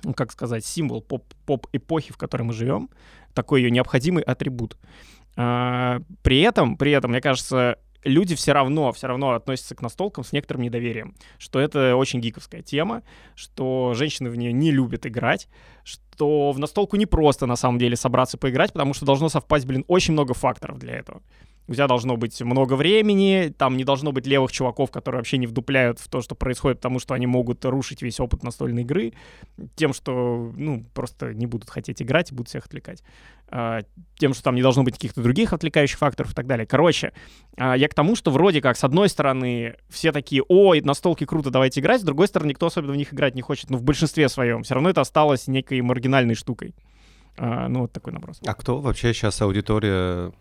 ну, 0.03 0.15
как 0.15 0.33
сказать, 0.33 0.65
символ 0.65 1.03
поп-эпохи, 1.03 2.13
в 2.13 2.17
которой 2.17 2.43
мы 2.43 2.53
живем, 2.53 2.91
такой 3.35 3.63
ее 3.63 3.71
необходимый 3.71 4.23
атрибут. 4.23 4.77
А, 5.37 6.01
при 6.23 6.41
этом, 6.41 6.77
при 6.77 6.93
этом, 6.93 7.11
мне 7.11 7.21
кажется, 7.21 7.79
люди 8.05 8.35
все 8.35 8.53
равно, 8.53 8.93
все 8.93 9.07
равно 9.07 9.33
относятся 9.33 9.75
к 9.75 9.83
настолкам 9.83 10.25
с 10.25 10.33
некоторым 10.33 10.63
недоверием, 10.63 11.15
что 11.39 11.59
это 11.59 11.97
очень 11.97 12.21
гиковская 12.21 12.63
тема, 12.63 13.03
что 13.35 13.95
женщины 13.95 14.31
в 14.31 14.37
нее 14.37 14.53
не 14.53 14.71
любят 14.71 15.07
играть, 15.07 15.49
что 15.83 16.53
в 16.53 16.59
настолку 16.59 16.97
не 16.97 17.07
просто 17.07 17.47
на 17.47 17.57
самом 17.57 17.79
деле 17.79 17.97
собраться 17.97 18.39
поиграть, 18.39 18.73
потому 18.73 18.95
что 18.95 19.07
должно 19.07 19.29
совпасть, 19.29 19.67
блин, 19.67 19.85
очень 19.89 20.13
много 20.13 20.35
факторов 20.35 20.79
для 20.79 20.95
этого 20.95 21.23
у 21.67 21.75
тебя 21.75 21.87
должно 21.87 22.17
быть 22.17 22.41
много 22.43 22.75
времени, 22.75 23.53
там 23.57 23.77
не 23.77 23.85
должно 23.85 24.13
быть 24.13 24.27
левых 24.27 24.53
чуваков, 24.53 24.91
которые 24.91 25.21
вообще 25.21 25.39
не 25.39 25.47
вдупляют 25.47 25.99
в 25.99 26.09
то, 26.09 26.21
что 26.21 26.35
происходит, 26.35 26.79
потому 26.79 26.99
что 26.99 27.15
они 27.15 27.27
могут 27.27 27.65
рушить 27.65 28.03
весь 28.03 28.21
опыт 28.21 28.43
настольной 28.43 28.83
игры 28.83 29.15
тем, 29.75 29.93
что, 29.93 30.53
ну, 30.57 30.85
просто 30.95 31.33
не 31.33 31.47
будут 31.47 31.71
хотеть 31.71 32.03
играть 32.03 32.33
и 32.33 32.35
будут 32.35 32.49
всех 32.49 32.67
отвлекать. 32.67 33.03
А, 33.49 33.81
тем, 34.19 34.35
что 34.35 34.43
там 34.43 34.55
не 34.55 34.63
должно 34.63 34.83
быть 34.83 34.95
каких-то 34.95 35.23
других 35.23 35.53
отвлекающих 35.53 35.99
факторов 35.99 36.33
и 36.33 36.35
так 36.35 36.47
далее. 36.47 36.67
Короче, 36.67 37.13
а, 37.57 37.77
я 37.77 37.89
к 37.89 37.95
тому, 37.95 38.17
что 38.17 38.31
вроде 38.31 38.61
как, 38.61 38.77
с 38.77 38.85
одной 38.85 39.09
стороны, 39.09 39.77
все 39.89 40.13
такие, 40.13 40.43
ой, 40.49 40.81
настолки 40.81 41.25
круто, 41.25 41.51
давайте 41.51 41.81
играть, 41.81 42.01
с 42.01 42.05
другой 42.05 42.29
стороны, 42.29 42.51
никто 42.51 42.67
особенно 42.67 42.93
в 42.93 42.97
них 42.97 43.15
играть 43.15 43.35
не 43.35 43.43
хочет, 43.43 43.71
но 43.71 43.79
в 43.79 43.83
большинстве 43.83 44.29
своем. 44.29 44.63
Все 44.63 44.75
равно 44.75 44.91
это 44.91 45.01
осталось 45.01 45.47
некой 45.47 45.81
маргинальной 45.81 46.35
штукой. 46.35 46.75
А, 47.37 47.69
ну, 47.69 47.83
вот 47.83 47.93
такой 47.93 48.13
наброс. 48.13 48.41
А 48.47 48.55
кто 48.55 48.81
вообще 48.81 49.13
сейчас 49.13 49.41
аудитория 49.41 50.33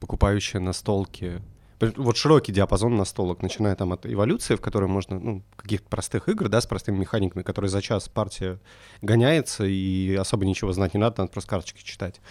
покупающая 0.00 0.60
настолки. 0.60 1.42
Вот 1.78 2.16
широкий 2.16 2.52
диапазон 2.52 2.96
настолок, 2.96 3.42
начиная 3.42 3.76
там 3.76 3.92
от 3.92 4.06
эволюции, 4.06 4.54
в 4.54 4.62
которой 4.62 4.88
можно, 4.88 5.18
ну, 5.18 5.42
каких-то 5.56 5.86
простых 5.88 6.28
игр, 6.28 6.48
да, 6.48 6.62
с 6.62 6.66
простыми 6.66 6.96
механиками, 6.96 7.42
которые 7.42 7.68
за 7.68 7.82
час 7.82 8.08
партия 8.08 8.58
гоняется, 9.02 9.64
и 9.66 10.14
особо 10.14 10.46
ничего 10.46 10.72
знать 10.72 10.94
не 10.94 11.00
надо, 11.00 11.16
надо 11.18 11.32
просто 11.32 11.50
карточки 11.50 11.82
читать, 11.82 12.22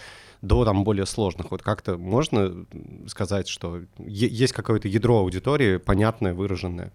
до 0.42 0.64
там 0.64 0.82
более 0.82 1.06
сложных. 1.06 1.52
Вот 1.52 1.62
как-то 1.62 1.96
можно 1.96 2.66
сказать, 3.06 3.46
что 3.46 3.82
есть 3.98 4.52
какое-то 4.52 4.88
ядро 4.88 5.18
аудитории, 5.18 5.76
понятное, 5.76 6.34
выраженное? 6.34 6.92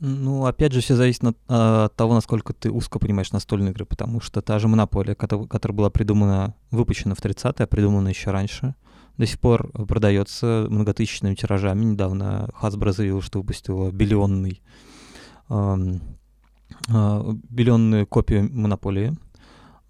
Ну, 0.00 0.44
опять 0.46 0.72
же, 0.72 0.80
все 0.80 0.96
зависит 0.96 1.22
от, 1.24 1.36
от 1.48 1.94
того, 1.94 2.14
насколько 2.14 2.52
ты 2.52 2.70
узко 2.70 2.98
понимаешь 2.98 3.30
настольные 3.32 3.72
игры, 3.72 3.84
потому 3.84 4.20
что 4.20 4.40
та 4.40 4.58
же 4.58 4.68
монополия, 4.68 5.14
которая, 5.14 5.46
которая 5.46 5.76
была 5.76 5.90
придумана, 5.90 6.54
выпущена 6.70 7.14
в 7.14 7.20
30-е, 7.20 7.64
а 7.64 7.66
придумана 7.66 8.08
еще 8.08 8.30
раньше, 8.30 8.74
до 9.16 9.26
сих 9.26 9.38
пор 9.38 9.70
продается 9.72 10.66
многотысячными 10.68 11.34
тиражами. 11.34 11.84
Недавно 11.84 12.50
Hasbro 12.60 12.92
заявил, 12.92 13.22
что 13.22 13.40
выпустила 13.40 13.90
биллионный, 13.90 14.60
э, 15.48 15.76
э, 16.88 17.32
биллионную 17.48 18.06
копию 18.06 18.48
монополии. 18.52 19.16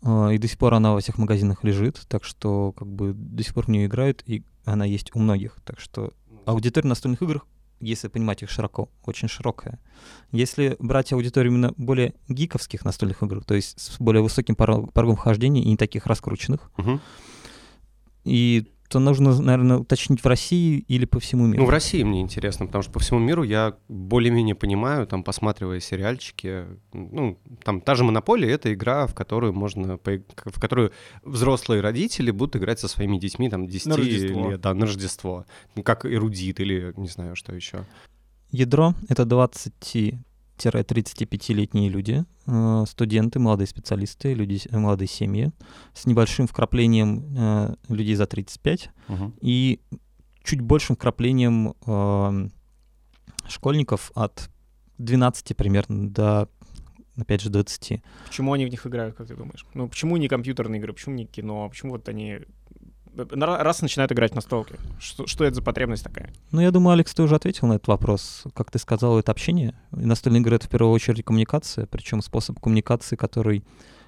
Э, 0.02 0.34
и 0.34 0.38
до 0.38 0.46
сих 0.46 0.58
пор 0.58 0.74
она 0.74 0.92
во 0.92 1.00
всех 1.00 1.18
магазинах 1.18 1.64
лежит, 1.64 2.02
так 2.08 2.24
что 2.24 2.72
как 2.72 2.88
бы 2.88 3.14
до 3.14 3.42
сих 3.42 3.54
пор 3.54 3.64
в 3.64 3.68
нее 3.68 3.86
играют, 3.86 4.22
и 4.26 4.44
она 4.64 4.84
есть 4.84 5.14
у 5.14 5.18
многих. 5.18 5.56
Так 5.64 5.80
что 5.80 6.12
аудитория 6.44 6.88
настольных 6.88 7.22
игр, 7.22 7.44
если 7.80 8.08
понимать 8.08 8.42
их 8.42 8.50
широко, 8.50 8.90
очень 9.04 9.28
широкая. 9.28 9.78
Если 10.32 10.76
брать 10.78 11.12
аудиторию 11.12 11.52
именно 11.52 11.72
более 11.78 12.14
гиковских 12.28 12.84
настольных 12.84 13.22
игр, 13.22 13.42
то 13.42 13.54
есть 13.54 13.80
с 13.80 13.98
более 13.98 14.22
высоким 14.22 14.54
порогом 14.54 15.16
вхождения 15.16 15.62
и 15.62 15.68
не 15.68 15.76
таких 15.76 16.06
раскрученных, 16.06 16.70
uh-huh. 16.76 17.00
и 18.24 18.73
то 18.94 19.00
нужно, 19.00 19.42
наверное, 19.42 19.78
уточнить 19.78 20.22
в 20.22 20.26
России 20.28 20.84
или 20.86 21.04
по 21.04 21.18
всему 21.18 21.46
миру. 21.48 21.62
Ну, 21.62 21.66
в 21.66 21.70
России 21.70 22.04
мне 22.04 22.20
интересно, 22.20 22.66
потому 22.66 22.82
что 22.82 22.92
по 22.92 23.00
всему 23.00 23.18
миру 23.18 23.42
я 23.42 23.74
более-менее 23.88 24.54
понимаю, 24.54 25.08
там, 25.08 25.24
посматривая 25.24 25.80
сериальчики, 25.80 26.64
ну, 26.92 27.36
там, 27.64 27.80
та 27.80 27.96
же 27.96 28.04
«Монополия»— 28.04 28.50
это 28.52 28.72
игра, 28.72 29.08
в 29.08 29.14
которую 29.14 29.52
можно, 29.52 29.98
в 29.98 30.60
которую 30.60 30.92
взрослые 31.24 31.80
родители 31.80 32.30
будут 32.30 32.54
играть 32.54 32.78
со 32.78 32.86
своими 32.86 33.18
детьми, 33.18 33.50
там, 33.50 33.66
10 33.66 33.86
на 33.86 33.94
лет, 33.96 34.60
да, 34.60 34.74
на 34.74 34.86
Рождество, 34.86 35.44
как 35.82 36.06
эрудит 36.06 36.60
или 36.60 36.92
не 36.96 37.08
знаю, 37.08 37.34
что 37.34 37.52
еще. 37.52 37.84
Ядро— 38.52 38.94
это 39.08 39.24
20 39.24 40.14
35-летние 40.56 41.88
люди, 41.88 42.24
э, 42.46 42.84
студенты, 42.88 43.38
молодые 43.38 43.66
специалисты, 43.66 44.34
люди, 44.34 44.60
э, 44.70 44.78
молодые 44.78 45.08
семьи, 45.08 45.52
с 45.94 46.06
небольшим 46.06 46.46
вкраплением 46.46 47.24
э, 47.36 47.74
людей 47.88 48.14
за 48.14 48.26
35 48.26 48.90
угу. 49.08 49.32
и 49.40 49.80
чуть 50.42 50.60
большим 50.60 50.96
вкраплением 50.96 51.74
школьников 53.48 54.12
от 54.14 54.50
12 54.98 55.56
примерно 55.56 56.10
до 56.10 56.48
опять 57.16 57.42
же, 57.42 57.50
20. 57.50 58.02
Почему 58.26 58.52
они 58.52 58.66
в 58.66 58.68
них 58.68 58.86
играют, 58.86 59.14
как 59.14 59.28
ты 59.28 59.36
думаешь? 59.36 59.64
Ну, 59.74 59.88
почему 59.88 60.16
не 60.16 60.28
компьютерные 60.28 60.80
игры, 60.80 60.92
почему 60.92 61.14
не 61.14 61.26
кино, 61.26 61.68
почему 61.68 61.92
вот 61.92 62.08
они 62.08 62.40
раз 63.16 63.82
начинают 63.82 64.12
играть 64.12 64.32
в 64.32 64.34
настолки, 64.34 64.76
что, 64.98 65.26
что 65.26 65.44
это 65.44 65.56
за 65.56 65.62
потребность 65.62 66.04
такая? 66.04 66.32
Ну, 66.50 66.60
я 66.60 66.70
думаю, 66.70 66.94
Алекс, 66.94 67.14
ты 67.14 67.22
уже 67.22 67.34
ответил 67.34 67.68
на 67.68 67.74
этот 67.74 67.88
вопрос. 67.88 68.44
Как 68.54 68.70
ты 68.70 68.78
сказал, 68.78 69.18
это 69.18 69.32
общение. 69.32 69.74
И 69.96 70.04
настольные 70.04 70.40
игры— 70.40 70.56
это 70.56 70.66
в 70.66 70.70
первую 70.70 70.92
очередь 70.92 71.24
коммуникация, 71.24 71.86
причем 71.86 72.22
способ 72.22 72.60
коммуникации, 72.60 73.16
который 73.16 73.64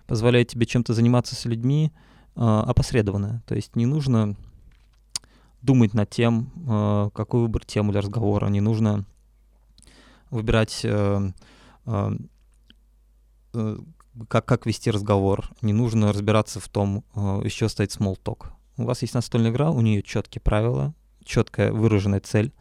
позволяет 0.07 0.49
тебе 0.49 0.67
чем-то 0.67 0.95
заниматься 0.95 1.35
с 1.35 1.45
людьми 1.45 1.93
э, 2.37 2.41
опосредованно. 2.41 3.43
То 3.47 3.55
есть 3.55 3.77
не 3.77 3.87
нужно 3.87 4.37
думать 5.63 5.95
над 5.95 6.11
тем, 6.11 6.51
э, 6.69 7.11
какую 7.15 7.43
выбрать 7.43 7.67
тему 7.67 7.93
для 7.93 8.01
разговора, 8.01 8.47
не 8.47 8.61
нужно 8.61 9.05
выбирать, 10.31 10.81
э, 10.85 11.33
э, 11.87 12.11
э, 13.55 13.77
как, 14.29 14.47
как 14.47 14.67
вести 14.67 14.91
разговор, 14.91 15.51
не 15.63 15.73
нужно 15.73 16.13
разбираться 16.13 16.61
в 16.61 16.69
том, 16.69 17.05
э, 17.15 17.43
из 17.45 17.53
чего 17.53 17.69
стоит 17.69 17.91
small 17.91 18.19
talk. 18.23 18.56
У 18.77 18.85
вас 18.85 19.03
есть 19.03 19.15
настольная 19.15 19.51
игра, 19.51 19.71
у 19.71 19.81
нее 19.81 20.03
четкие 20.03 20.41
правила, 20.43 20.95
четкая 21.25 21.73
выраженная 21.73 22.21
цель. 22.21 22.53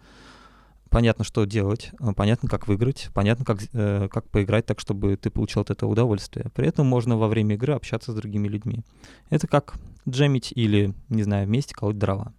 Понятно, 0.89 1.25
что 1.25 1.43
делать, 1.45 1.91
э, 1.99 2.13
понятно, 2.15 2.47
как 2.47 2.67
выиграть, 2.67 3.09
понятно, 3.13 3.43
как, 3.43 3.59
э, 3.73 4.07
как 4.09 4.29
поиграть 4.29 4.65
так, 4.65 4.79
чтобы 4.79 5.17
ты 5.17 5.29
получил 5.29 5.61
от 5.61 5.69
этого 5.71 5.89
удовольствие. 5.89 6.45
При 6.55 6.67
этом 6.67 6.87
можно 6.87 7.17
во 7.17 7.27
время 7.27 7.55
игры 7.55 7.73
общаться 7.73 8.11
с 8.11 8.15
другими 8.15 8.47
людьми. 8.47 8.83
Это 9.29 9.47
как 9.47 9.75
джемить 10.07 10.53
или, 10.55 10.93
не 11.09 11.23
знаю, 11.23 11.47
вместе 11.47 11.75
колоть 11.75 11.97
дрова. 11.97 12.33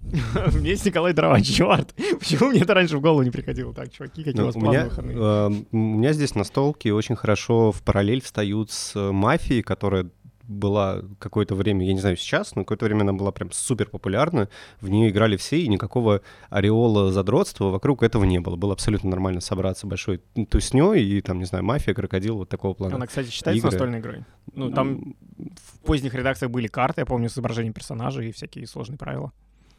Вместе 0.46 0.88
Николай 0.88 1.12
Дрова, 1.12 1.40
черт! 1.42 1.94
Почему 2.18 2.48
мне 2.48 2.60
это 2.60 2.72
раньше 2.72 2.96
в 2.96 3.02
голову 3.02 3.22
не 3.22 3.30
приходило? 3.30 3.74
Так, 3.74 3.92
чуваки, 3.92 4.24
какие 4.24 4.40
у 4.40 4.46
Ну, 4.46 4.46
вас 4.46 4.54
планы 4.54 4.84
выходные? 4.84 5.16
э, 5.16 5.50
у 5.72 5.76
меня 5.76 6.14
здесь 6.14 6.34
настолки 6.34 6.88
очень 6.88 7.16
хорошо 7.16 7.70
в 7.70 7.82
параллель 7.82 8.22
встают 8.22 8.70
с 8.70 8.96
э, 8.96 9.12
мафией, 9.12 9.62
которая 9.62 10.08
была 10.50 11.02
какое-то 11.18 11.54
время, 11.54 11.86
я 11.86 11.92
не 11.92 12.00
знаю 12.00 12.16
сейчас, 12.16 12.54
но 12.54 12.62
какое-то 12.64 12.84
время 12.86 13.02
она 13.02 13.12
была 13.12 13.30
прям 13.30 13.52
супер 13.52 13.88
популярна. 13.88 14.48
В 14.80 14.88
нее 14.88 15.10
играли 15.10 15.36
все, 15.36 15.60
и 15.60 15.68
никакого 15.68 16.22
ореола 16.50 17.12
задротства 17.12 17.66
вокруг 17.66 18.02
этого 18.02 18.24
не 18.24 18.40
было. 18.40 18.56
Было 18.56 18.72
абсолютно 18.72 19.10
нормально 19.10 19.40
собраться 19.40 19.86
большой 19.86 20.20
тусней 20.48 21.04
и 21.04 21.20
там, 21.20 21.38
не 21.38 21.44
знаю, 21.44 21.64
мафия, 21.64 21.94
крокодил, 21.94 22.36
вот 22.36 22.48
такого 22.48 22.74
плана. 22.74 22.96
Она, 22.96 23.06
кстати, 23.06 23.30
считается 23.30 23.58
игры. 23.58 23.70
настольной 23.70 23.98
игрой. 24.00 24.24
Ну, 24.54 24.70
там 24.72 25.14
в 25.38 25.78
поздних 25.86 26.14
редакциях 26.14 26.50
были 26.50 26.66
карты, 26.66 27.02
я 27.02 27.06
помню, 27.06 27.28
с 27.28 27.34
изображением 27.34 27.72
персонажей 27.72 28.28
и 28.28 28.32
всякие 28.32 28.66
сложные 28.66 28.98
правила. 28.98 29.32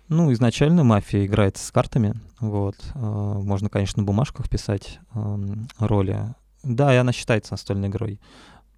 Ну, 0.08 0.32
изначально 0.34 0.84
мафия 0.84 1.26
играется 1.26 1.66
с 1.66 1.72
картами. 1.72 2.16
Вот. 2.40 2.76
Э, 2.96 3.00
Можно, 3.00 3.70
конечно, 3.70 4.02
на 4.02 4.06
бумажках 4.06 4.50
писать 4.50 5.00
эм, 5.16 5.68
роли. 5.80 6.34
Да, 6.64 6.94
и 6.94 6.98
она 6.98 7.12
считается 7.12 7.54
настольной 7.54 7.88
игрой. 7.88 8.20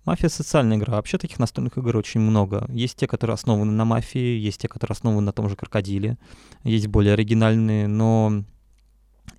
Мафия— 0.05 0.29
социальная 0.29 0.77
игра. 0.77 0.95
Вообще 0.95 1.17
таких 1.17 1.39
настольных 1.39 1.77
игр 1.77 1.95
очень 1.95 2.19
много. 2.19 2.65
Есть 2.69 2.97
те, 2.97 3.07
которые 3.07 3.35
основаны 3.35 3.71
на 3.71 3.85
мафии, 3.85 4.37
есть 4.37 4.61
те, 4.61 4.67
которые 4.67 4.95
основаны 4.95 5.21
на 5.21 5.31
том 5.31 5.47
же 5.47 5.55
крокодиле, 5.55 6.17
есть 6.63 6.87
более 6.87 7.13
оригинальные, 7.13 7.87
но 7.87 8.43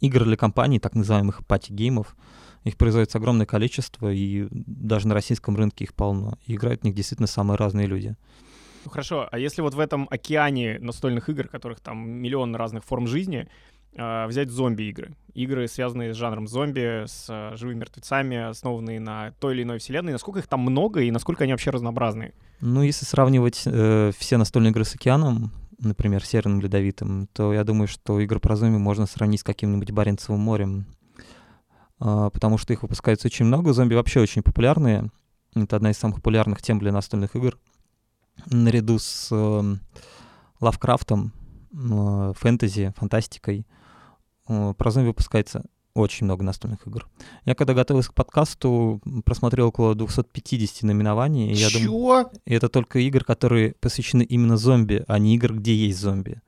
игры 0.01 0.25
для 0.25 0.37
компаний, 0.37 0.79
так 0.79 0.95
называемых 0.95 1.47
пати-геймов, 1.47 2.17
их 2.65 2.79
производится 2.79 3.19
огромное 3.19 3.45
количество, 3.45 4.11
и 4.11 4.49
даже 4.51 5.07
на 5.07 5.15
российском 5.15 5.55
рынке 5.55 5.85
их 5.85 5.95
полно. 5.95 6.39
И 6.47 6.55
играют 6.55 6.81
в 6.81 6.85
них 6.85 6.95
действительно 6.95 7.27
самые 7.27 7.59
разные 7.59 7.87
люди. 7.87 8.17
Хорошо, 8.91 9.29
а 9.31 9.39
если 9.39 9.63
вот 9.63 9.75
в 9.75 9.79
этом 9.79 10.07
океане 10.11 10.79
настольных 10.79 11.29
игр, 11.29 11.49
которых 11.49 11.81
там 11.81 12.09
миллион 12.09 12.55
разных 12.55 12.85
форм 12.85 13.07
жизни, 13.07 13.49
взять 13.95 14.51
зомби-игры? 14.51 15.15
Игры, 15.35 15.67
связанные 15.67 16.15
с 16.15 16.17
жанром 16.17 16.47
зомби, 16.47 17.07
с 17.07 17.27
э, 17.29 17.57
живыми 17.57 17.79
мертвецами, 17.81 18.37
основанные 18.37 19.01
на 19.01 19.33
той 19.41 19.55
или 19.55 19.65
иной 19.65 19.79
вселенной. 19.79 20.13
Насколько 20.13 20.41
их 20.41 20.47
там 20.47 20.61
много 20.61 21.01
и 21.01 21.11
насколько 21.11 21.43
они 21.43 21.53
вообще 21.53 21.71
разнообразные? 21.71 22.35
Ну, 22.61 22.83
если 22.83 23.05
сравнивать 23.05 23.63
э, 23.67 24.13
все 24.17 24.37
настольные 24.37 24.71
игры 24.71 24.85
с 24.85 24.95
океаном, 24.95 25.51
например, 25.81 26.25
Северным 26.25 26.61
Ледовитым, 26.61 27.29
то 27.33 27.53
я 27.53 27.65
думаю, 27.65 27.89
что 27.89 28.21
игры 28.21 28.39
про 28.39 28.55
зомби 28.55 28.79
можно 28.79 29.07
сравнить 29.07 29.41
с 29.41 29.45
каким-нибудь 29.45 29.91
Баренцевым 29.91 30.41
морем, 30.41 30.87
А, 32.01 32.31
потому 32.31 32.59
что 32.59 32.73
их 32.73 32.83
выпускается 32.83 33.27
очень 33.29 33.47
много. 33.47 33.73
Зомби 33.73 33.95
вообще 33.95 34.21
очень 34.21 34.43
популярные. 34.43 35.11
Это 35.55 35.77
одна 35.77 35.91
из 35.91 35.99
самых 35.99 36.17
популярных 36.17 36.63
тем 36.63 36.79
для 36.79 36.93
настольных 36.93 37.35
игр. 37.37 37.59
Наряду 38.47 38.99
с 38.99 39.29
эм, 39.31 39.81
Лавкрафтом, 40.61 41.33
э, 41.73 42.33
фэнтези, 42.37 42.93
фантастикой. 42.97 43.67
Э, 44.49 44.75
Про 44.77 44.91
зомби 44.91 45.09
выпускается 45.09 45.63
очень 45.95 46.25
много 46.25 46.43
настольных 46.43 46.87
игр. 46.89 47.07
Я 47.45 47.55
когда 47.55 47.73
готовился 47.73 48.11
к 48.11 48.15
подкасту, 48.15 49.01
просмотрел 49.25 49.69
около 49.69 49.95
250 49.95 50.83
номинований. 50.83 51.53
И 51.53 51.55
я 51.55 51.69
думаю, 51.69 51.85
Чего? 51.85 52.31
и 52.45 52.55
это 52.55 52.69
только 52.69 52.99
игр, 52.99 53.23
которые 53.25 53.75
посвящены 53.81 54.23
именно 54.23 54.57
зомби, 54.57 55.05
а 55.07 55.19
не 55.21 55.37
игр, 55.37 55.55
где 55.55 55.73
есть 55.75 56.01
зомби. 56.01 56.41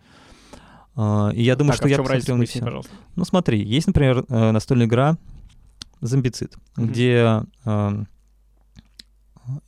А, 0.97 1.31
И 1.33 1.43
я 1.45 1.55
думаю, 1.55 1.73
так, 1.73 1.77
что 1.79 1.87
а 1.87 1.91
я 1.91 1.99
посмотрел 1.99 2.37
поясни, 2.39 2.47
все. 2.47 2.61
пожалуйста. 2.65 2.93
Ну 3.15 3.25
смотри, 3.25 3.63
есть, 3.63 3.87
например, 3.87 4.25
э, 4.29 4.51
настольная 4.51 4.87
игра 4.87 5.17
«Зомбицид», 6.01 6.57
Мгм. 6.77 6.89
где 6.89 7.43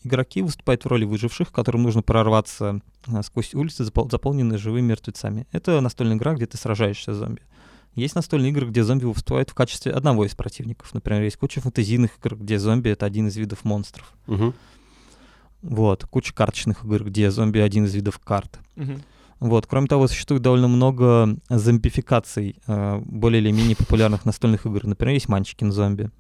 игроки 0.03 0.43
выступают 0.43 0.85
в 0.85 0.89
роли 0.89 1.05
выживших, 1.05 1.53
которым 1.53 1.85
нужно 1.85 2.03
прорваться 2.03 2.81
э, 3.07 3.23
сквозь 3.23 3.55
улицы, 3.55 3.85
запол- 3.85 4.11
заполненные 4.11 4.59
живыми 4.59 4.87
мертвецами. 4.89 5.47
Это 5.53 5.81
настольная 5.81 6.17
игра, 6.17 6.35
где 6.35 6.47
ты 6.47 6.57
сражаешься 6.57 7.15
с 7.15 7.17
зомби. 7.17 7.43
Есть 7.95 8.15
настольные 8.15 8.51
игры, 8.51 8.67
где 8.67 8.85
зомби 8.85 9.05
выступают 9.05 9.51
в 9.51 9.55
качестве 9.55 9.93
одного 9.93 10.25
из 10.25 10.35
противников. 10.35 10.95
Например, 10.95 11.23
есть 11.23 11.37
куча 11.37 11.61
фэнтезийных 11.61 12.19
игр, 12.19 12.37
где 12.37 12.59
зомби— 12.59 12.89
это 12.91 13.07
один 13.07 13.29
из 13.29 13.37
видов 13.37 13.65
монстров. 13.65 14.13
Мгм. 14.27 14.55
Вот, 15.63 16.05
куча 16.05 16.33
карточных 16.33 16.85
игр, 16.85 17.05
где 17.05 17.31
зомби— 17.31 17.59
один 17.61 17.87
из 17.87 17.95
видов 17.95 18.19
карт. 18.19 18.61
Мгм. 18.77 19.03
Вот. 19.41 19.67
Кроме 19.67 19.87
того, 19.87 20.09
существует 20.09 20.43
довольно 20.43 20.69
много 20.69 21.37
зомбификаций 21.49 22.57
э, 22.67 23.01
более 23.05 23.41
или 23.41 23.53
менее 23.53 23.77
популярных 23.77 24.25
настольных 24.25 24.67
игр. 24.67 24.85
Например, 24.85 25.15
есть 25.15 25.29
Манчикин 25.29 25.71
зомби. 25.71 26.11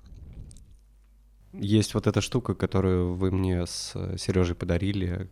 Есть 1.52 1.94
вот 1.94 2.06
эта 2.06 2.20
штука, 2.20 2.54
которую 2.54 3.14
вы 3.14 3.30
мне 3.32 3.66
с 3.66 3.92
Сережей 4.18 4.54
подарили. 4.54 5.28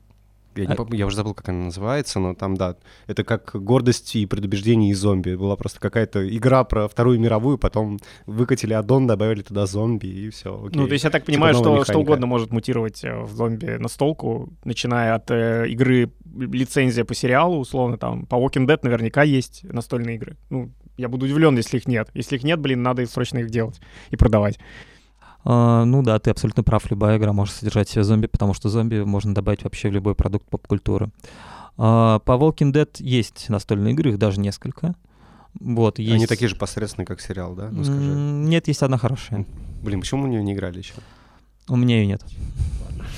Я, 0.56 0.66
не 0.66 0.74
А- 0.74 0.94
я 0.96 1.06
уже 1.06 1.16
забыл, 1.16 1.34
как 1.34 1.48
она 1.48 1.64
называется, 1.66 2.18
но 2.18 2.34
там, 2.34 2.56
да, 2.56 2.76
это 3.06 3.24
как 3.24 3.50
гордость 3.54 4.16
и 4.16 4.26
предубеждение 4.26 4.90
и 4.90 4.94
зомби. 4.94 5.34
Была 5.34 5.56
просто 5.56 5.80
какая-то 5.80 6.26
игра 6.36 6.64
про 6.64 6.88
Вторую 6.88 7.20
мировую, 7.20 7.58
потом 7.58 7.98
выкатили 8.26 8.72
аддон, 8.72 9.06
добавили 9.06 9.42
туда 9.42 9.66
зомби, 9.66 10.06
и 10.06 10.30
все. 10.30 10.68
Ну, 10.72 10.86
то 10.86 10.92
есть 10.92 11.04
я 11.04 11.10
так 11.10 11.24
понимаю, 11.24 11.54
Типа 11.54 11.64
что 11.64 11.72
что 11.74 11.80
механика. 11.92 11.98
угодно 11.98 12.26
может 12.26 12.50
мутировать 12.50 13.04
э, 13.04 13.22
в 13.22 13.30
зомби 13.32 13.76
настолку, 13.78 14.52
начиная 14.64 15.14
от 15.14 15.30
э, 15.30 15.68
игры 15.68 16.10
лицензия 16.36 17.04
по 17.04 17.14
сериалу, 17.14 17.58
условно, 17.58 17.98
там, 17.98 18.26
по 18.26 18.36
Walking 18.36 18.66
Dead 18.66 18.78
наверняка 18.82 19.22
есть 19.22 19.64
настольные 19.64 20.16
игры. 20.16 20.36
Ну, 20.50 20.70
я 20.96 21.08
буду 21.08 21.26
удивлен, 21.26 21.56
если 21.56 21.76
их 21.76 21.86
нет. 21.86 22.08
Если 22.14 22.36
их 22.36 22.44
нет, 22.44 22.58
блин, 22.60 22.82
надо 22.82 23.04
срочно 23.06 23.38
их 23.38 23.50
делать 23.50 23.80
и 24.10 24.16
продавать. 24.16 24.58
А, 25.48 25.84
ну 25.84 26.02
да, 26.02 26.18
ты 26.18 26.30
абсолютно 26.30 26.64
прав. 26.64 26.90
Любая 26.90 27.18
игра 27.18 27.32
может 27.32 27.54
содержать 27.54 27.88
в 27.88 27.92
себе 27.92 28.02
зомби, 28.02 28.26
потому 28.26 28.52
что 28.52 28.68
зомби 28.68 29.02
можно 29.04 29.32
добавить 29.32 29.62
вообще 29.62 29.88
в 29.88 29.92
любой 29.92 30.16
продукт 30.16 30.48
поп-культуры. 30.48 31.10
А, 31.78 32.18
по 32.18 32.32
Walking 32.32 32.72
Dead 32.72 32.88
есть 32.98 33.48
настольные 33.48 33.94
игры, 33.94 34.10
их 34.10 34.18
даже 34.18 34.40
несколько. 34.40 34.96
Вот, 35.60 36.00
есть... 36.00 36.12
Они 36.12 36.26
такие 36.26 36.48
же 36.48 36.56
посредственные, 36.56 37.06
как 37.06 37.20
сериал, 37.20 37.54
да? 37.54 37.70
Ну, 37.70 37.84
скажи. 37.84 38.00
Нет, 38.00 38.66
есть 38.66 38.82
одна 38.82 38.98
хорошая. 38.98 39.46
Блин, 39.82 40.00
почему 40.00 40.22
мы 40.22 40.26
в 40.26 40.30
нее 40.30 40.42
не 40.42 40.52
играли 40.52 40.78
еще? 40.78 40.94
У 41.68 41.76
меня 41.76 42.00
ее 42.00 42.06
нет. 42.06 42.24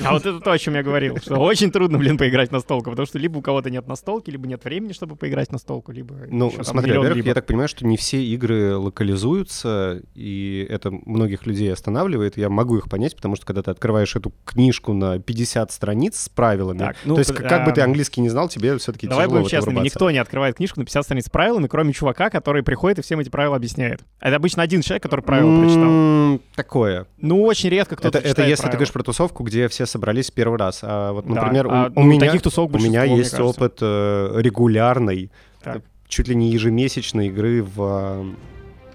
А 0.04 0.12
вот 0.12 0.26
это 0.26 0.40
то, 0.40 0.52
о 0.52 0.58
чем 0.58 0.74
я 0.74 0.82
говорил, 0.82 1.16
что 1.18 1.37
очень 1.37 1.70
трудно, 1.70 1.98
блин, 1.98 2.18
поиграть 2.18 2.52
на 2.52 2.61
столку, 2.61 2.90
потому 2.90 3.06
что 3.06 3.18
либо 3.18 3.38
у 3.38 3.42
кого-то 3.42 3.70
нет 3.70 3.87
настолки, 3.87 4.30
либо 4.30 4.46
нет 4.46 4.64
времени, 4.64 4.92
чтобы 4.92 5.16
поиграть 5.16 5.50
на 5.52 5.58
столку, 5.58 5.92
либо 5.92 6.14
Ну, 6.28 6.52
смотри, 6.62 6.90
миллион 6.90 7.12
либо. 7.14 7.28
я 7.28 7.34
так 7.34 7.46
понимаю, 7.46 7.68
что 7.68 7.87
не 7.87 7.96
все 7.96 8.22
игры 8.22 8.76
локализуются, 8.76 10.02
и 10.14 10.66
это 10.68 10.90
многих 10.90 11.46
людей 11.46 11.72
останавливает. 11.72 12.37
Я 12.37 12.48
могу 12.48 12.76
их 12.76 12.88
понять, 12.88 13.16
потому 13.16 13.37
что 13.37 13.46
когда 13.46 13.62
ты 13.62 13.70
открываешь 13.70 14.14
эту 14.16 14.32
книжку 14.44 14.92
на 14.92 15.18
50 15.18 15.72
страниц 15.72 16.18
с 16.18 16.28
правилами, 16.28 16.78
Так, 16.78 16.96
ну, 17.04 17.14
то 17.14 17.20
есть 17.20 17.34
как 17.34 17.64
бы 17.64 17.72
ты 17.72 17.80
а, 17.80 17.84
английский 17.84 18.20
не 18.20 18.28
знал, 18.28 18.48
тебе 18.48 18.76
все-таки 18.78 19.06
Давай 19.06 19.26
будем 19.26 19.46
честными, 19.46 19.80
никто 19.80 20.11
не 20.11 20.18
открывает 20.18 20.56
книжку 20.56 20.80
на 20.80 20.84
50 20.84 21.04
страниц 21.04 21.26
с 21.26 21.30
правилами, 21.30 21.66
кроме 21.66 21.92
чувака, 21.92 22.30
который 22.30 22.62
приходит 22.62 22.98
и 22.98 23.02
всем 23.02 23.20
эти 23.20 23.28
правила 23.28 23.56
объясняет. 23.56 24.02
Это 24.20 24.37
обычно 24.37 24.62
один 24.62 24.82
человек, 24.82 25.02
который 25.02 25.22
правила 25.22 25.61
прочитал. 25.61 26.40
Такое. 26.54 27.06
Ну, 27.18 27.42
очень 27.42 27.70
редко 27.70 27.96
кто-то 27.96 28.18
Это, 28.18 28.28
это 28.28 28.46
если 28.46 28.64
ты 28.64 28.72
говоришь 28.72 28.92
про 28.92 29.02
тусовку, 29.02 29.42
где 29.42 29.68
все 29.68 29.87
собрались 29.88 30.31
первый 30.31 30.59
раз. 30.59 30.81
А 30.83 31.12
вот, 31.12 31.27
Да, 31.27 31.35
например, 31.35 31.66
у- 31.66 31.70
а, 31.70 31.92
у, 31.94 32.01
ну, 32.03 32.07
меня, 32.12 32.27
таких 32.27 32.42
тусовок 32.42 32.74
у 32.74 32.79
меня 32.79 33.05
есть 33.05 33.33
кажется. 33.33 33.44
опыт 33.44 33.79
э, 33.81 34.33
регулярной, 34.40 35.31
Так. 35.62 35.77
э, 35.79 35.81
чуть 36.09 36.29
ли 36.29 36.35
не 36.37 36.51
ежемесячной 36.53 37.27
игры 37.29 37.62
в 37.62 37.74
э, 37.79 38.24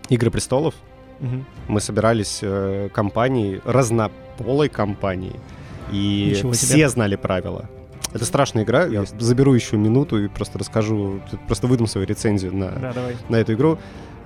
«Игры 0.09 0.31
престолов». 0.31 0.73
Мгм. 1.19 1.45
Мы 1.67 1.79
собирались 1.81 2.39
э, 2.41 2.89
компанией, 2.93 3.61
разнополой 3.65 4.69
компанией, 4.69 5.35
и 5.91 6.29
Ничего 6.35 6.53
себе. 6.53 6.67
все 6.75 6.89
знали 6.89 7.15
правила. 7.15 7.69
Это 8.13 8.25
страшная 8.25 8.63
игра, 8.63 8.85
я 8.85 9.05
заберу 9.19 9.53
еще 9.53 9.75
минуту 9.77 10.23
и 10.23 10.27
просто 10.27 10.59
расскажу, 10.59 11.19
просто 11.47 11.67
выдам 11.67 11.87
свою 11.87 12.05
рецензию 12.05 12.55
на, 12.55 12.69
Да, 12.71 12.93
давай. 12.93 13.15
на 13.29 13.37
эту 13.37 13.53
игру. 13.53 13.79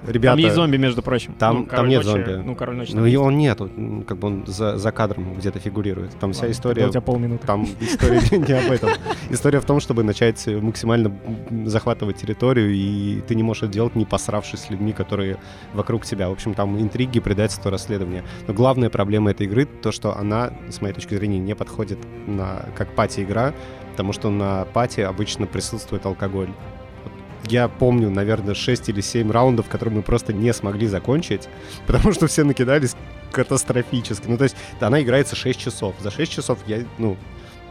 Ребята... 0.06 0.36
Там 0.36 0.40
есть 0.40 0.56
зомби, 0.56 0.78
между 0.78 1.02
прочим. 1.02 1.34
Там- 1.34 1.60
Ну, 1.62 1.66
там 1.66 1.88
нет 1.88 2.04
ночи- 2.04 2.06
зомби. 2.06 2.44
Ну, 2.46 2.56
король 2.56 2.76
ночи. 2.78 2.92
Ну, 2.94 3.06
и 3.06 3.16
он 3.16 3.38
нет, 3.38 3.62
он, 3.62 4.04
как 4.08 4.18
бы 4.18 4.28
он 4.28 4.44
за, 4.46 4.78
за 4.78 4.92
кадром 4.92 5.34
где-то 5.36 5.60
фигурирует. 5.60 6.12
Там 6.20 6.34
вся 6.34 6.50
история... 6.52 6.86
У 6.88 6.90
тебя 6.90 7.02
полминуты. 7.02 7.46
Там 7.48 7.68
история 7.80 8.22
не 8.38 8.54
об 8.54 8.72
этом. 8.72 8.90
История 9.30 9.60
в 9.60 9.66
том, 9.66 9.80
чтобы 9.80 10.04
начать 10.04 10.46
максимально 10.48 11.12
захватывать 11.66 12.18
территорию, 12.18 12.74
и 12.74 13.22
ты 13.28 13.36
не 13.36 13.44
можешь 13.44 13.64
это 13.64 13.74
делать, 13.74 13.96
не 13.96 14.06
посравшись 14.06 14.62
с 14.62 14.70
людьми, 14.70 14.94
которые 14.94 15.38
вокруг 15.74 16.06
тебя. 16.06 16.30
В 16.30 16.34
общем, 16.34 16.54
там 16.54 16.80
интриги, 16.82 17.20
предательство, 17.20 17.72
расследование. 17.72 18.24
Но 18.48 18.54
главная 18.54 18.90
проблема 18.90 19.32
этой 19.32 19.48
игры 19.48 19.66
то, 19.66 19.92
что 19.92 20.18
она, 20.18 20.52
с 20.70 20.82
моей 20.82 20.94
точки 20.94 21.16
зрения, 21.16 21.40
не 21.40 21.56
подходит 21.56 22.00
на 22.28 22.66
как 22.76 22.94
пати-игра, 22.96 23.54
потому 23.92 24.14
что 24.14 24.30
на 24.30 24.66
пати 24.66 25.02
обычно 25.02 25.46
присутствует 25.48 26.06
алкоголь. 26.06 26.50
Я 27.50 27.68
помню, 27.68 28.10
наверное, 28.10 28.56
6 28.56 28.90
или 28.90 29.02
7 29.02 29.32
раундов, 29.32 29.68
которые 29.68 29.96
мы 29.96 30.02
просто 30.02 30.34
не 30.34 30.54
смогли 30.54 30.88
закончить, 30.88 31.48
потому 31.88 32.14
что 32.14 32.28
все 32.28 32.44
накидались 32.44 32.96
катастрофически. 33.32 34.28
Ну, 34.28 34.38
то 34.38 34.46
есть 34.46 34.56
она 34.80 35.02
играется 35.02 35.36
6 35.36 35.60
часов. 35.60 35.96
За 36.00 36.12
6 36.12 36.32
часов 36.32 36.60
я, 36.68 36.84
ну, 36.98 37.18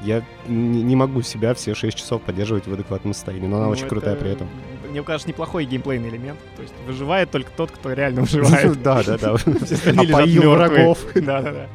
я 0.02 0.22
не, 0.46 0.96
могу 0.96 1.22
себя 1.22 1.54
все 1.54 1.74
6 1.74 1.96
часов 1.96 2.22
поддерживать 2.22 2.66
в 2.66 2.72
адекватном 2.72 3.14
состоянии, 3.14 3.46
но 3.46 3.56
она 3.56 3.66
Ну, 3.66 3.72
очень 3.72 3.88
крутая 3.88 4.14
это, 4.14 4.22
при 4.22 4.32
этом. 4.32 4.48
Мне 4.90 5.02
кажется, 5.02 5.28
неплохой 5.28 5.64
геймплейный 5.64 6.08
элемент. 6.08 6.38
То 6.56 6.62
есть 6.62 6.74
выживает 6.86 7.30
только 7.30 7.50
тот, 7.56 7.70
кто 7.70 7.92
реально 7.92 8.20
выживает. 8.22 8.82
Да, 8.82 9.02
да, 9.02 9.18
да. 9.18 9.32
Опоил 9.34 10.52
врагов. 10.52 10.98
Да-да-да. 11.14 11.66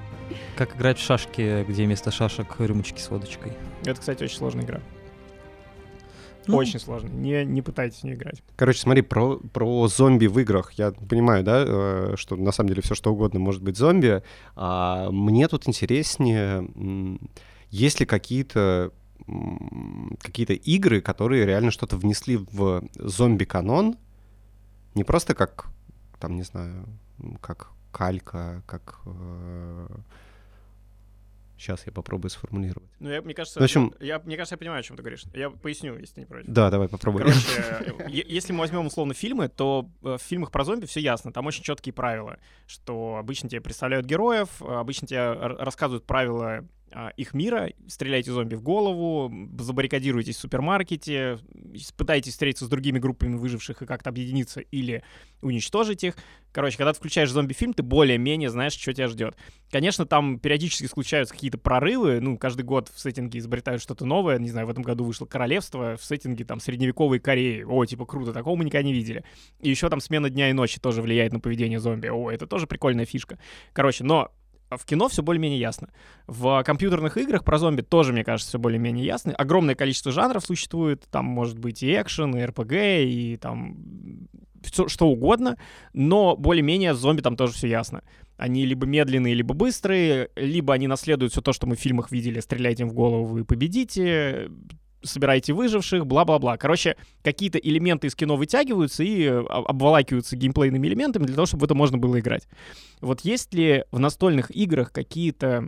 Как 0.55 0.75
играть 0.75 0.99
в 0.99 1.03
шашки, 1.03 1.65
где 1.67 1.85
вместо 1.85 2.11
шашек 2.11 2.55
рюмочки 2.59 2.99
с 2.99 3.09
водочкой. 3.09 3.53
Это, 3.83 3.99
кстати, 3.99 4.23
очень 4.23 4.37
сложная 4.37 4.63
игра. 4.63 4.81
Ну, 6.51 6.57
Очень 6.57 6.79
сложная. 6.79 7.11
Не, 7.11 7.45
не 7.45 7.61
пытайтесь 7.61 7.99
в 7.99 8.03
нее 8.03 8.15
играть. 8.15 8.43
Короче, 8.55 8.79
смотри, 8.79 9.01
про, 9.01 9.37
про 9.37 9.87
зомби 9.87 10.27
в 10.27 10.37
играх. 10.39 10.73
Я 10.73 10.91
понимаю, 10.91 11.43
да, 11.43 11.63
э, 11.65 12.13
что 12.17 12.35
на 12.35 12.51
самом 12.51 12.69
деле 12.69 12.81
все 12.81 12.95
что 12.95 13.11
угодно 13.11 13.39
может 13.39 13.61
быть 13.61 13.77
зомби. 13.77 14.21
А 14.55 15.09
мне 15.11 15.47
тут 15.47 15.67
интереснее, 15.67 16.67
есть 17.69 17.99
ли 17.99 18.05
какие-то 18.05 18.91
какие-то 20.21 20.53
игры, 20.53 20.99
которые 20.99 21.45
реально 21.45 21.71
что-то 21.71 21.95
внесли 21.95 22.37
в 22.37 22.83
зомби-канон, 22.95 23.97
не 24.95 25.03
просто 25.03 25.35
как, 25.35 25.67
там, 26.19 26.35
не 26.35 26.43
знаю, 26.43 26.85
как 27.39 27.69
калька, 27.91 28.63
как... 28.65 28.99
Сейчас 31.61 31.85
я 31.85 31.91
попробую 31.91 32.31
сформулировать. 32.31 32.89
Ну, 32.99 33.11
я, 33.11 33.21
мне 33.21 33.35
кажется, 33.35 33.59
В 33.59 33.63
общем- 33.63 33.93
я, 33.99 34.17
мне 34.25 34.35
кажется, 34.35 34.55
я 34.55 34.57
понимаю, 34.57 34.79
о 34.79 34.83
чем 34.83 34.97
ты 34.97 35.03
говоришь. 35.03 35.25
Я 35.35 35.51
поясню, 35.51 35.95
если 35.95 36.15
ты 36.15 36.21
не 36.21 36.25
против. 36.25 36.47
Да, 36.47 36.71
давай 36.71 36.89
попробуем. 36.89 37.27
Короче, 37.27 37.95
если 38.09 38.51
мы 38.51 38.59
возьмем 38.61 38.87
условно 38.87 39.13
фильмы, 39.13 39.47
то 39.47 39.87
э, 40.01 40.17
в 40.17 40.21
фильмах 40.23 40.49
про 40.49 40.63
зомби 40.63 40.87
все 40.87 41.01
ясно. 41.01 41.31
Там 41.31 41.45
очень 41.45 41.61
четкие 41.63 41.93
правила, 41.93 42.39
что 42.65 43.17
обычно 43.17 43.47
тебе 43.47 43.61
представляют 43.61 44.07
героев, 44.07 44.49
э, 44.59 44.65
обычно 44.65 45.07
тебе 45.07 45.33
рассказывают 45.33 46.07
правила 46.07 46.65
их 47.17 47.33
мира, 47.33 47.71
стреляйте 47.87 48.31
зомби 48.31 48.55
в 48.55 48.61
голову, 48.61 49.31
забаррикадируйтесь 49.59 50.37
в 50.37 50.39
супермаркете, 50.39 51.39
пытайтесь 51.97 52.33
встретиться 52.33 52.65
с 52.65 52.69
другими 52.69 52.99
группами 52.99 53.35
выживших 53.35 53.81
и 53.81 53.85
как-то 53.85 54.09
объединиться 54.09 54.59
или 54.59 55.03
уничтожить 55.41 56.03
их. 56.03 56.15
Короче, 56.51 56.77
когда 56.77 56.91
ты 56.91 56.99
включаешь 56.99 57.31
зомби-фильм, 57.31 57.73
ты 57.73 57.81
более-менее 57.81 58.49
знаешь, 58.49 58.73
что 58.73 58.93
тебя 58.93 59.07
ждет. 59.07 59.37
Конечно, 59.69 60.05
там 60.05 60.37
периодически 60.37 60.85
случаются 60.85 61.33
какие-то 61.33 61.57
прорывы, 61.57 62.19
ну, 62.19 62.37
каждый 62.37 62.63
год 62.63 62.89
в 62.89 62.99
сеттинге 62.99 63.39
изобретают 63.39 63.81
что-то 63.81 64.05
новое, 64.05 64.37
не 64.37 64.49
знаю, 64.49 64.67
в 64.67 64.69
этом 64.69 64.83
году 64.83 65.05
вышло 65.05 65.25
«Королевство» 65.25 65.95
в 65.95 66.03
сеттинге 66.03 66.43
там 66.43 66.59
средневековой 66.59 67.19
Кореи, 67.19 67.63
о, 67.63 67.85
типа, 67.85 68.05
круто, 68.05 68.33
такого 68.33 68.57
мы 68.57 68.65
никогда 68.65 68.83
не 68.83 68.93
видели. 68.93 69.23
И 69.61 69.69
еще 69.69 69.89
там 69.89 70.01
смена 70.01 70.29
дня 70.29 70.49
и 70.49 70.53
ночи 70.53 70.79
тоже 70.79 71.01
влияет 71.01 71.31
на 71.31 71.39
поведение 71.39 71.79
зомби, 71.79 72.07
о, 72.07 72.29
это 72.29 72.47
тоже 72.47 72.67
прикольная 72.67 73.05
фишка. 73.05 73.39
Короче, 73.71 74.03
но 74.03 74.31
в 74.77 74.85
кино 74.85 75.07
все 75.09 75.23
более-менее 75.23 75.59
ясно. 75.59 75.89
В 76.27 76.63
компьютерных 76.63 77.17
играх 77.17 77.43
про 77.43 77.57
зомби 77.57 77.81
тоже, 77.81 78.13
мне 78.13 78.23
кажется, 78.23 78.49
все 78.49 78.59
более-менее 78.59 79.05
ясно. 79.05 79.33
Огромное 79.33 79.75
количество 79.75 80.11
жанров 80.11 80.45
существует. 80.45 81.05
Там 81.11 81.25
может 81.25 81.59
быть 81.59 81.83
и 81.83 81.93
экшен, 81.93 82.35
и 82.35 82.43
РПГ, 82.43 82.71
и 82.73 83.37
там 83.41 83.77
всё- 84.63 84.87
что 84.87 85.07
угодно. 85.07 85.57
Но 85.93 86.35
более-менее 86.35 86.93
зомби 86.93 87.21
там 87.21 87.35
тоже 87.35 87.53
все 87.53 87.67
ясно. 87.67 88.03
Они 88.37 88.65
либо 88.65 88.85
медленные, 88.85 89.33
либо 89.35 89.53
быстрые, 89.53 90.29
либо 90.35 90.73
они 90.73 90.87
наследуют 90.87 91.33
все 91.33 91.41
то, 91.41 91.53
что 91.53 91.67
мы 91.67 91.75
в 91.75 91.79
фильмах 91.79 92.11
видели. 92.11 92.39
Стреляйте 92.39 92.83
им 92.83 92.89
в 92.89 92.93
голову, 92.93 93.25
вы 93.25 93.45
победите, 93.45 94.49
собирайте 95.03 95.53
выживших, 95.53 96.05
бла-бла-бла. 96.05 96.57
Короче, 96.57 96.95
какие-то 97.23 97.57
элементы 97.57 98.07
из 98.07 98.15
кино 98.15 98.35
вытягиваются 98.35 99.03
и 99.03 99.23
э, 99.23 99.39
об- 99.39 99.67
обволакиваются 99.67 100.35
геймплейными 100.35 100.87
элементами 100.87 101.25
для 101.25 101.35
того, 101.35 101.45
чтобы 101.45 101.61
в 101.61 101.63
это 101.65 101.75
можно 101.75 101.97
было 101.97 102.19
играть. 102.19 102.47
Вот 103.01 103.21
есть 103.21 103.53
ли 103.53 103.85
в 103.91 103.99
настольных 103.99 104.55
играх 104.55 104.91
какие-то 104.91 105.67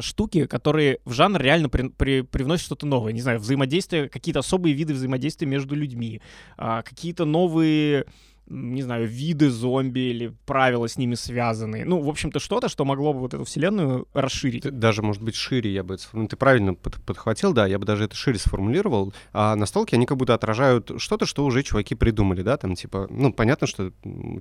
штуки, 0.00 0.46
которые 0.46 0.98
в 1.04 1.12
жанр 1.12 1.40
реально 1.40 1.68
при- 1.68 1.88
при- 1.90 2.22
привносят 2.22 2.66
что-то 2.66 2.86
новое. 2.86 3.12
Не 3.12 3.20
знаю, 3.20 3.38
взаимодействие, 3.38 4.08
какие-то 4.08 4.40
особые 4.40 4.74
виды 4.74 4.94
взаимодействия 4.94 5.46
между 5.46 5.76
людьми, 5.76 6.20
а, 6.56 6.82
какие-то 6.82 7.24
новые, 7.24 8.06
не 8.50 8.82
знаю, 8.82 9.06
виды 9.06 9.48
зомби 9.48 10.00
или 10.00 10.34
правила 10.44 10.88
с 10.88 10.98
ними 10.98 11.14
связанные. 11.14 11.84
Ну, 11.84 12.00
в 12.00 12.08
общем-то, 12.08 12.40
что-то, 12.40 12.68
что 12.68 12.84
могло 12.84 13.12
бы 13.12 13.20
вот 13.20 13.32
эту 13.34 13.44
вселенную 13.44 14.08
расширить. 14.12 14.64
Даже, 14.78 15.02
может 15.02 15.22
быть, 15.22 15.36
шире 15.36 15.72
я 15.72 15.84
бы 15.84 15.94
сформу- 15.96 16.26
Ты 16.28 16.36
правильно 16.36 16.74
под- 16.74 17.00
подхватил, 17.04 17.52
да, 17.52 17.66
я 17.66 17.78
бы 17.78 17.86
даже 17.86 18.04
это 18.04 18.16
шире 18.16 18.38
сформулировал. 18.38 19.14
А 19.32 19.54
настолки, 19.54 19.94
они 19.94 20.04
как 20.04 20.16
будто 20.16 20.34
отражают 20.34 20.90
что-то, 20.98 21.26
что 21.26 21.44
уже 21.44 21.62
чуваки 21.62 21.94
придумали, 21.94 22.42
да, 22.42 22.56
там, 22.56 22.74
типа, 22.74 23.06
ну, 23.08 23.32
понятно, 23.32 23.66
что, 23.68 23.92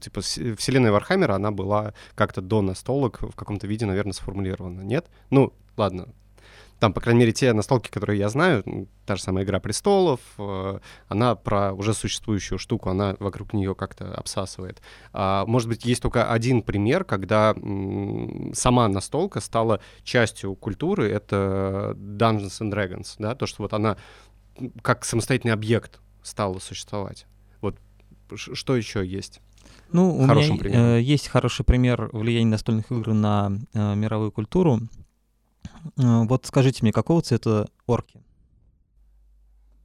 типа, 0.01 0.21
вселенная 0.21 0.91
Вархаммера, 0.91 1.35
она 1.35 1.51
была 1.51 1.93
как-то 2.15 2.41
до 2.41 2.61
настолок 2.61 3.21
в 3.21 3.35
каком-то 3.35 3.67
виде, 3.67 3.85
наверное, 3.85 4.13
сформулирована, 4.13 4.81
нет? 4.81 5.05
Ну, 5.29 5.53
ладно, 5.77 6.07
там, 6.79 6.93
по 6.93 7.01
крайней 7.01 7.19
мере, 7.19 7.33
те 7.33 7.51
настолки, 7.53 7.89
которые 7.89 8.19
я 8.19 8.29
знаю, 8.29 8.63
та 9.05 9.15
же 9.15 9.21
самая 9.21 9.43
«Игра 9.43 9.59
престолов», 9.59 10.21
э, 10.37 10.79
она 11.07 11.35
про 11.35 11.73
уже 11.73 11.93
существующую 11.93 12.57
штуку, 12.57 12.89
она 12.89 13.15
вокруг 13.19 13.53
нее 13.53 13.75
как-то 13.75 14.13
обсасывает. 14.13 14.81
А, 15.11 15.45
может 15.45 15.67
быть, 15.67 15.85
есть 15.85 16.01
только 16.01 16.31
один 16.31 16.61
пример, 16.61 17.03
когда 17.03 17.53
сама 18.53 18.87
настолка 18.87 19.41
стала 19.41 19.81
частью 20.03 20.55
культуры, 20.55 21.09
это 21.09 21.95
Dungeons 21.97 22.61
and 22.61 22.71
Dragons, 22.71 23.15
да, 23.19 23.35
то, 23.35 23.45
что 23.45 23.63
вот 23.63 23.73
она 23.73 23.97
как 24.81 25.05
самостоятельный 25.05 25.53
объект 25.53 25.99
стала 26.23 26.59
существовать. 26.59 27.25
Вот 27.61 27.77
что 28.35 28.75
еще 28.75 29.05
есть? 29.05 29.41
Ну, 29.91 30.15
у 30.15 30.21
меня 30.21 30.57
примером. 30.57 30.85
э, 30.85 31.01
есть 31.01 31.27
хороший 31.27 31.65
пример 31.65 32.09
влияния 32.13 32.51
настольных 32.51 32.91
игр 32.91 33.13
на 33.13 33.51
э, 33.73 33.95
мировую 33.95 34.31
культуру. 34.31 34.81
Э, 35.97 36.23
вот 36.25 36.45
скажите 36.45 36.79
мне, 36.81 36.91
какого 36.91 37.21
цвета 37.21 37.67
орки? 37.85 38.21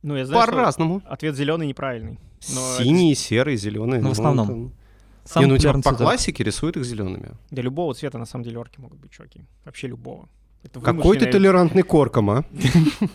Ну, 0.02 0.16
я 0.16 0.26
знаю, 0.26 0.46
По-разному. 0.46 1.02
ответ 1.06 1.34
зеленый 1.34 1.66
неправильный. 1.66 2.18
Но 2.54 2.76
Синий, 2.78 3.14
серый, 3.14 3.56
зеленый. 3.56 4.00
Ну, 4.00 4.10
в 4.10 4.12
основном. 4.12 4.46
там- 4.46 4.72
Самый 5.24 5.46
Не, 5.46 5.52
ну, 5.52 5.56
типа, 5.56 5.68
популярный 5.72 5.82
по 5.82 5.90
цвет 5.90 5.98
классике 6.00 6.44
рисуют 6.44 6.76
их 6.76 6.84
зелеными. 6.84 7.30
Для 7.50 7.62
любого 7.62 7.94
цвета, 7.94 8.18
на 8.18 8.26
самом 8.26 8.44
деле, 8.44 8.58
орки 8.58 8.78
могут 8.78 8.98
быть, 8.98 9.10
чуваки. 9.10 9.40
Вообще 9.64 9.86
любого. 9.86 10.28
Это 10.62 10.80
Какой 10.80 11.18
ты 11.18 11.26
толерантный 11.30 11.82
корком, 11.82 12.28
а? 12.30 12.44
Ну, 12.52 13.08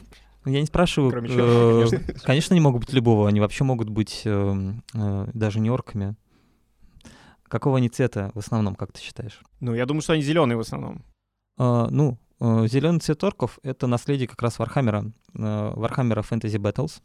Я 0.51 0.61
не 0.61 0.65
спрашиваю. 0.65 1.11
Кроме 1.11 1.29
э, 1.31 1.85
конечно. 1.87 2.19
Конечно, 2.23 2.53
они 2.55 2.61
могут 2.61 2.81
быть 2.85 2.93
любого. 2.93 3.27
Они 3.27 3.39
вообще 3.39 3.63
могут 3.63 3.89
быть 3.89 4.23
э, 4.25 4.73
даже 5.33 5.59
не 5.59 5.69
орками. 5.69 6.15
Какого 7.43 7.77
они 7.77 7.89
цвета 7.89 8.31
в 8.33 8.39
основном, 8.39 8.73
как 8.73 8.91
ты 8.91 8.99
считаешь? 9.01 9.41
Ну, 9.59 9.75
я 9.75 9.85
думаю, 9.85 10.01
что 10.01 10.13
они 10.13 10.23
зеленые 10.23 10.57
в 10.57 10.61
основном. 10.61 11.03
Ну, 11.57 12.17
зеленый 12.39 12.99
цвет 12.99 13.23
орков— 13.23 13.59
это 13.63 13.87
наследие 13.87 14.27
как 14.27 14.41
раз 14.41 14.59
Вархаммера, 14.59 15.11
э, 15.35 15.73
Вархаммера 15.75 16.21
Fantasy 16.21 16.57
Battles. 16.57 17.01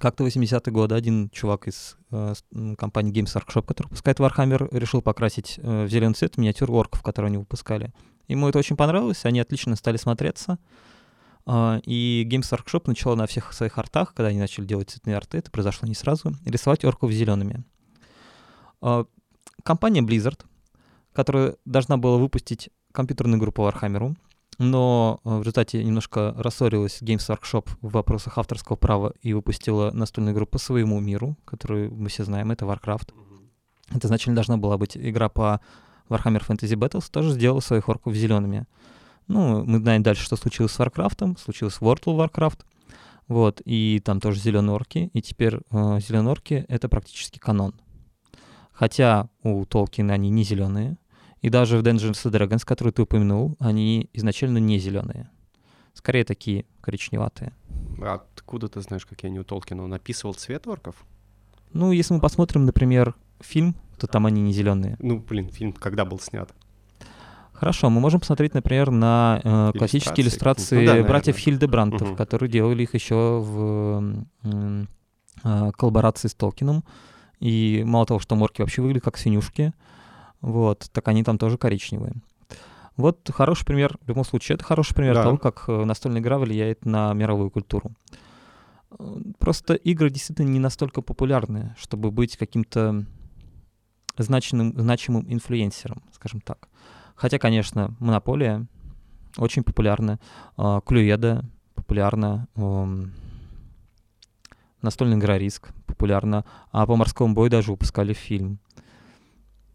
Как-то 0.00 0.24
в 0.24 0.26
80-е 0.26 0.72
годы 0.72 0.94
один 0.94 1.30
чувак 1.30 1.68
из 1.68 1.96
э, 2.10 2.34
компании 2.76 3.12
Games 3.12 3.34
Workshop, 3.34 3.66
который 3.66 3.86
выпускает 3.86 4.20
Warhammer, 4.20 4.68
решил 4.76 5.02
покрасить 5.02 5.58
э, 5.62 5.84
в 5.84 5.88
зеленый 5.88 6.14
цвет 6.14 6.36
миниатюр 6.36 6.70
орков, 6.70 7.02
которые 7.02 7.28
они 7.28 7.38
выпускали. 7.38 7.92
Ему 8.26 8.48
это 8.48 8.58
очень 8.58 8.76
понравилось, 8.76 9.24
они 9.24 9.40
отлично 9.40 9.76
стали 9.76 9.96
смотреться. 9.96 10.58
А, 11.46 11.80
И 11.84 12.28
Games 12.30 12.52
Workshop 12.52 12.82
начала 12.86 13.16
на 13.16 13.26
всех 13.26 13.52
своих 13.54 13.78
артах, 13.78 14.12
когда 14.12 14.28
они 14.28 14.38
начали 14.38 14.66
делать 14.66 14.90
цветные 14.90 15.16
арты, 15.16 15.38
это 15.38 15.50
произошло 15.50 15.88
не 15.88 15.94
сразу, 15.94 16.34
рисовать 16.44 16.84
орков 16.84 17.10
зелеными. 17.10 17.64
А, 18.82 19.06
Компания 19.62 20.02
Blizzard, 20.02 20.44
которая 21.14 21.56
должна 21.64 21.96
была 21.96 22.18
выпустить 22.18 22.70
компьютерную 22.92 23.38
игру 23.38 23.52
по 23.52 23.68
Warhammer, 23.68 24.14
но 24.58 25.20
э, 25.24 25.36
в 25.36 25.40
результате 25.40 25.82
немножко 25.82 26.34
рассорилась 26.36 27.00
Games 27.00 27.28
Workshop 27.28 27.68
в 27.80 27.92
вопросах 27.92 28.38
авторского 28.38 28.76
права 28.76 29.14
и 29.22 29.32
выпустила 29.32 29.90
настольную 29.92 30.34
игру 30.34 30.46
по 30.46 30.58
своему 30.58 31.00
миру, 31.00 31.36
которую 31.44 31.94
мы 31.94 32.08
все 32.08 32.24
знаем, 32.24 32.50
это 32.50 32.64
Warcraft. 32.64 33.14
Это 33.90 34.06
изначально 34.06 34.36
должна 34.36 34.56
была 34.56 34.76
быть 34.76 34.96
игра 34.96 35.28
по 35.28 35.60
Warhammer 36.08 36.44
Fantasy 36.46 36.74
Battles, 36.74 37.10
тоже 37.10 37.30
сделала 37.30 37.60
своих 37.60 37.88
орков 37.88 38.14
зелеными. 38.14 38.66
Ну, 39.28 39.64
мы 39.64 39.78
знаем 39.78 40.02
дальше, 40.02 40.24
что 40.24 40.36
случилось 40.36 40.72
с 40.72 40.80
Warcraft, 40.80 41.38
случилось 41.38 41.78
World 41.80 42.04
of 42.04 42.30
Warcraft, 42.30 42.60
вот, 43.28 43.60
и 43.64 44.00
там 44.04 44.20
тоже 44.20 44.40
зеленые 44.40 44.74
орки, 44.74 45.10
и 45.12 45.22
теперь 45.22 45.58
зеленые 45.70 46.32
орки— 46.32 46.64
это 46.68 46.88
практически 46.88 47.38
канон. 47.38 47.74
Хотя 48.72 49.28
у 49.42 49.64
Толкина 49.66 50.14
они 50.14 50.30
не 50.30 50.44
зеленые. 50.44 50.96
И 51.40 51.50
даже 51.50 51.78
в 51.78 51.82
Dungeons 51.82 52.12
and 52.24 52.32
Dragons, 52.32 52.64
который 52.64 52.92
ты 52.92 53.02
упомянул, 53.02 53.56
они 53.60 54.10
изначально 54.12 54.58
не 54.58 54.78
зеленые. 54.78 55.30
Скорее 55.94 56.24
такие 56.24 56.64
коричневатые. 56.80 57.52
А 58.00 58.14
откуда 58.14 58.68
ты 58.68 58.80
знаешь, 58.80 59.06
какие 59.06 59.30
они 59.30 59.40
у 59.40 59.44
Толкина? 59.44 59.82
Он 59.84 59.92
описывал 59.94 60.34
цвет 60.34 60.66
орков? 60.66 61.04
Ну, 61.72 61.92
если 61.92 62.14
мы 62.14 62.20
посмотрим, 62.20 62.64
например, 62.64 63.14
фильм, 63.40 63.74
то 63.98 64.06
там 64.06 64.26
они 64.26 64.40
не 64.42 64.52
зеленые. 64.52 64.96
Ну, 65.00 65.18
блин, 65.18 65.48
фильм 65.48 65.72
когда 65.72 66.04
был 66.04 66.18
снят? 66.20 66.52
Хорошо, 67.52 67.90
мы 67.90 68.00
можем 68.00 68.20
посмотреть, 68.20 68.54
например, 68.54 68.92
на 68.92 69.40
э, 69.42 69.72
классические 69.76 70.24
иллюстрации. 70.24 70.78
Ну 70.78 70.86
да, 70.86 71.02
братьев. 71.02 71.36
Хильдебрантов, 71.36 72.02
Мгм. 72.08 72.16
которые 72.16 72.48
делали 72.48 72.84
их 72.84 72.94
еще 72.94 73.40
в 73.44 74.24
м, 74.44 74.88
э, 75.42 75.70
коллаборации 75.76 76.28
с 76.28 76.34
Толкином. 76.34 76.84
И 77.40 77.82
мало 77.84 78.06
того, 78.06 78.20
что 78.20 78.36
морки 78.36 78.60
вообще 78.60 78.80
выглядят 78.82 79.04
как 79.04 79.16
свинюшки, 79.18 79.72
вот, 80.40 80.88
так 80.92 81.08
они 81.08 81.24
там 81.24 81.38
тоже 81.38 81.58
коричневые. 81.58 82.14
Вот 82.96 83.30
хороший 83.32 83.64
пример, 83.64 83.96
в 84.02 84.08
любом 84.08 84.24
случае, 84.24 84.56
это 84.56 84.64
хороший 84.64 84.94
пример 84.94 85.14
Да. 85.14 85.22
того, 85.22 85.38
как 85.38 85.64
э, 85.68 85.84
настольная 85.84 86.20
игра 86.20 86.38
влияет 86.38 86.84
на 86.84 87.12
мировую 87.14 87.50
культуру. 87.50 87.92
Э, 88.98 89.16
Просто 89.38 89.74
игры 89.74 90.10
действительно 90.10 90.48
не 90.48 90.58
настолько 90.58 91.00
популярны, 91.00 91.74
чтобы 91.78 92.10
быть 92.10 92.36
каким-то 92.36 93.04
значимым, 94.16 94.78
значимым 94.78 95.24
инфлюенсером, 95.32 96.02
скажем 96.12 96.40
так. 96.40 96.68
Хотя, 97.14 97.38
конечно, 97.38 97.94
Монополия 98.00 98.66
очень 99.36 99.62
популярна, 99.62 100.18
а, 100.56 100.80
Клюеда 100.80 101.44
популярна, 101.74 102.48
ам, 102.56 103.12
настольная 104.82 105.18
игра 105.18 105.38
Риск 105.38 105.68
популярна, 105.86 106.44
а 106.72 106.86
по 106.86 106.96
морскому 106.96 107.34
бою 107.34 107.50
даже 107.50 107.70
выпускали 107.70 108.12
фильм. 108.12 108.58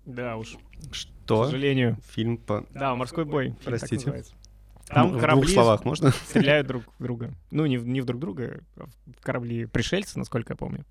Да 0.06 0.38
уж, 0.38 0.58
к 0.92 0.96
Что? 0.96 1.46
сожалению. 1.46 1.98
Фильм 2.12 2.38
по... 2.38 2.66
Да, 2.74 2.96
морской 2.96 3.26
бой. 3.26 3.56
Простите. 3.64 4.24
Там 4.88 5.08
в 5.08 5.12
двух 5.12 5.22
корабли 5.22 5.54
словах 5.54 5.86
можно? 5.86 6.12
стреляют 6.12 6.68
друг 6.68 6.84
в 7.00 7.04
друга. 7.04 7.34
Ну, 7.52 7.66
не, 7.66 7.78
в- 7.78 7.88
не 7.88 8.02
в 8.02 8.06
друг 8.06 8.20
друга, 8.20 8.60
а 8.76 8.86
в 8.86 9.22
корабли 9.24 9.66
пришельцы, 9.66 10.20
насколько 10.20 10.54
я 10.54 10.58
помню. 10.58 10.84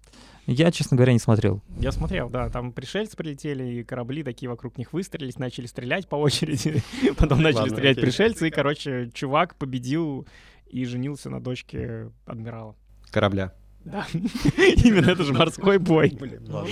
Я, 0.46 0.72
честно 0.72 0.96
говоря, 0.96 1.12
не 1.12 1.18
смотрел. 1.18 1.62
Я 1.78 1.92
смотрел, 1.92 2.30
да, 2.30 2.48
там 2.48 2.72
пришельцы 2.72 3.16
прилетели, 3.16 3.64
и 3.64 3.84
корабли 3.84 4.22
такие 4.24 4.48
вокруг 4.48 4.78
них 4.78 4.92
выстрелились, 4.94 5.38
начали 5.38 5.66
стрелять 5.66 6.08
по 6.08 6.16
очереди, 6.16 6.82
потом 7.18 7.42
начали 7.42 7.60
Ладно, 7.60 7.74
стрелять 7.76 7.98
окей. 7.98 8.04
пришельцы, 8.08 8.48
и, 8.48 8.50
короче, 8.50 9.10
чувак 9.12 9.56
победил 9.56 10.26
и 10.68 10.84
женился 10.86 11.28
на 11.28 11.40
дочке 11.40 12.10
адмирала. 12.24 12.74
Корабля. 13.10 13.52
Да, 13.84 14.06
именно 14.12 15.10
это 15.10 15.24
же 15.24 15.32
морской 15.32 15.78
бой. 15.78 16.16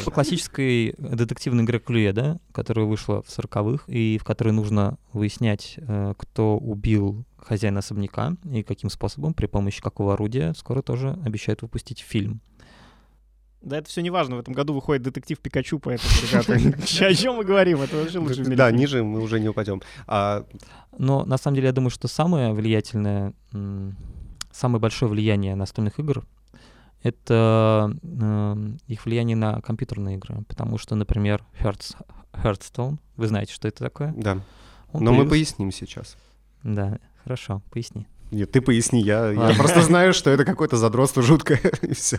По 0.04 0.10
классической 0.10 0.94
детективной 0.98 1.64
игре 1.64 1.78
Клюеда, 1.78 2.40
которая 2.52 2.86
вышла 2.86 3.22
в 3.22 3.26
40-х, 3.26 3.84
и 3.88 4.18
в 4.18 4.24
которой 4.24 4.52
нужно 4.52 4.98
выяснять, 5.12 5.74
э, 5.78 6.14
кто 6.16 6.56
убил 6.56 7.24
хозяина 7.36 7.80
особняка 7.80 8.36
и 8.44 8.62
каким 8.62 8.90
способом, 8.90 9.34
при 9.34 9.46
помощи 9.46 9.82
какого 9.82 10.14
орудия, 10.14 10.52
скоро 10.54 10.82
тоже 10.82 11.18
обещают 11.24 11.62
выпустить 11.62 12.00
фильм. 12.00 12.40
Да 13.60 13.78
это 13.78 13.88
все 13.90 14.00
не 14.00 14.10
важно, 14.10 14.36
в 14.36 14.38
этом 14.38 14.54
году 14.54 14.72
выходит 14.72 15.02
детектив 15.02 15.38
Пикачу, 15.38 15.78
поэтому, 15.78 16.10
ребята, 16.32 17.06
о 17.06 17.14
чем 17.14 17.36
мы 17.36 17.44
говорим? 17.44 17.82
Это 17.82 17.96
вообще 17.96 18.18
лучше 18.18 18.44
Да, 18.44 18.70
ниже 18.70 19.02
мы 19.02 19.20
уже 19.20 19.40
не 19.40 19.48
упадем. 19.48 19.82
А 20.06 20.46
Но 20.96 21.24
на 21.24 21.36
самом 21.36 21.56
деле 21.56 21.66
я 21.66 21.72
думаю, 21.72 21.90
что 21.90 22.08
самое 22.08 22.52
влиятельное, 22.52 23.34
самое 24.52 24.80
большое 24.80 25.10
влияние 25.10 25.56
настольных 25.56 25.98
игр— 25.98 26.24
это 27.02 27.92
м, 28.02 28.78
их 28.86 29.04
влияние 29.06 29.36
на 29.36 29.60
компьютерные 29.60 30.16
игры. 30.16 30.42
Потому 30.48 30.78
что, 30.78 30.94
например, 30.94 31.44
Hearthstone, 31.60 32.98
вы 33.16 33.26
знаете, 33.26 33.52
что 33.52 33.68
это 33.68 33.84
такое? 33.84 34.12
да, 34.16 34.38
Он 34.92 35.04
но 35.04 35.10
мы 35.12 35.18
появился- 35.24 35.30
поясним 35.30 35.72
сейчас. 35.72 36.16
Да, 36.62 36.98
хорошо, 37.24 37.62
поясни. 37.70 38.06
Нет, 38.30 38.52
ты 38.52 38.60
поясни, 38.60 39.02
я, 39.02 39.30
я 39.30 39.54
просто 39.54 39.82
знаю, 39.82 40.12
что 40.12 40.30
это 40.30 40.44
какое-то 40.44 40.76
задротство 40.78 41.22
жуткое, 41.22 41.60
и 41.82 41.94
все. 41.94 42.18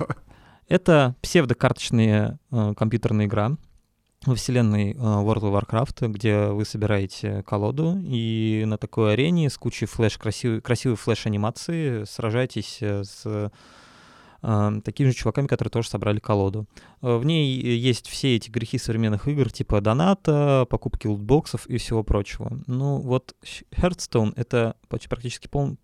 Это 0.68 1.16
псевдокарточная 1.22 2.40
э, 2.52 2.74
компьютерная 2.78 3.26
игра 3.26 3.52
во 4.26 4.36
вселенной 4.36 4.92
э, 4.92 4.96
World 4.98 5.42
of 5.44 5.62
Warcraft, 5.62 6.08
где 6.10 6.48
вы 6.48 6.66
собираете 6.66 7.44
колоду 7.44 8.00
и 8.04 8.64
на 8.68 8.78
такой 8.78 9.14
арене 9.14 9.50
с 9.50 9.58
кучей 9.58 9.86
флеш, 9.86 10.18
красивой, 10.18 10.62
красивой 10.62 10.96
флеш-анимации 10.98 12.04
сражаетесь 12.06 12.78
э, 12.82 13.04
с 13.04 13.52
э, 14.44 14.72
такими 14.84 15.10
же 15.10 15.14
чуваками, 15.16 15.48
которые 15.48 15.72
тоже 15.72 15.90
собрали 15.90 16.20
колоду. 16.20 16.66
Э, 17.02 17.18
В 17.18 17.26
ней 17.26 17.54
есть 17.62 18.08
все 18.08 18.36
эти 18.36 18.50
грехи 18.50 18.78
современных 18.78 19.28
игр, 19.28 19.52
типа 19.52 19.82
доната, 19.82 20.66
покупки 20.70 21.08
лутбоксов 21.08 21.66
и 21.68 21.78
всего 21.78 22.04
прочего. 22.04 22.52
Ну 22.68 22.98
вот 23.00 23.36
Hearthstone— 23.72 24.34
это 24.36 24.76
почти 24.90 25.08
практически 25.10 25.48
пол... 25.48 25.78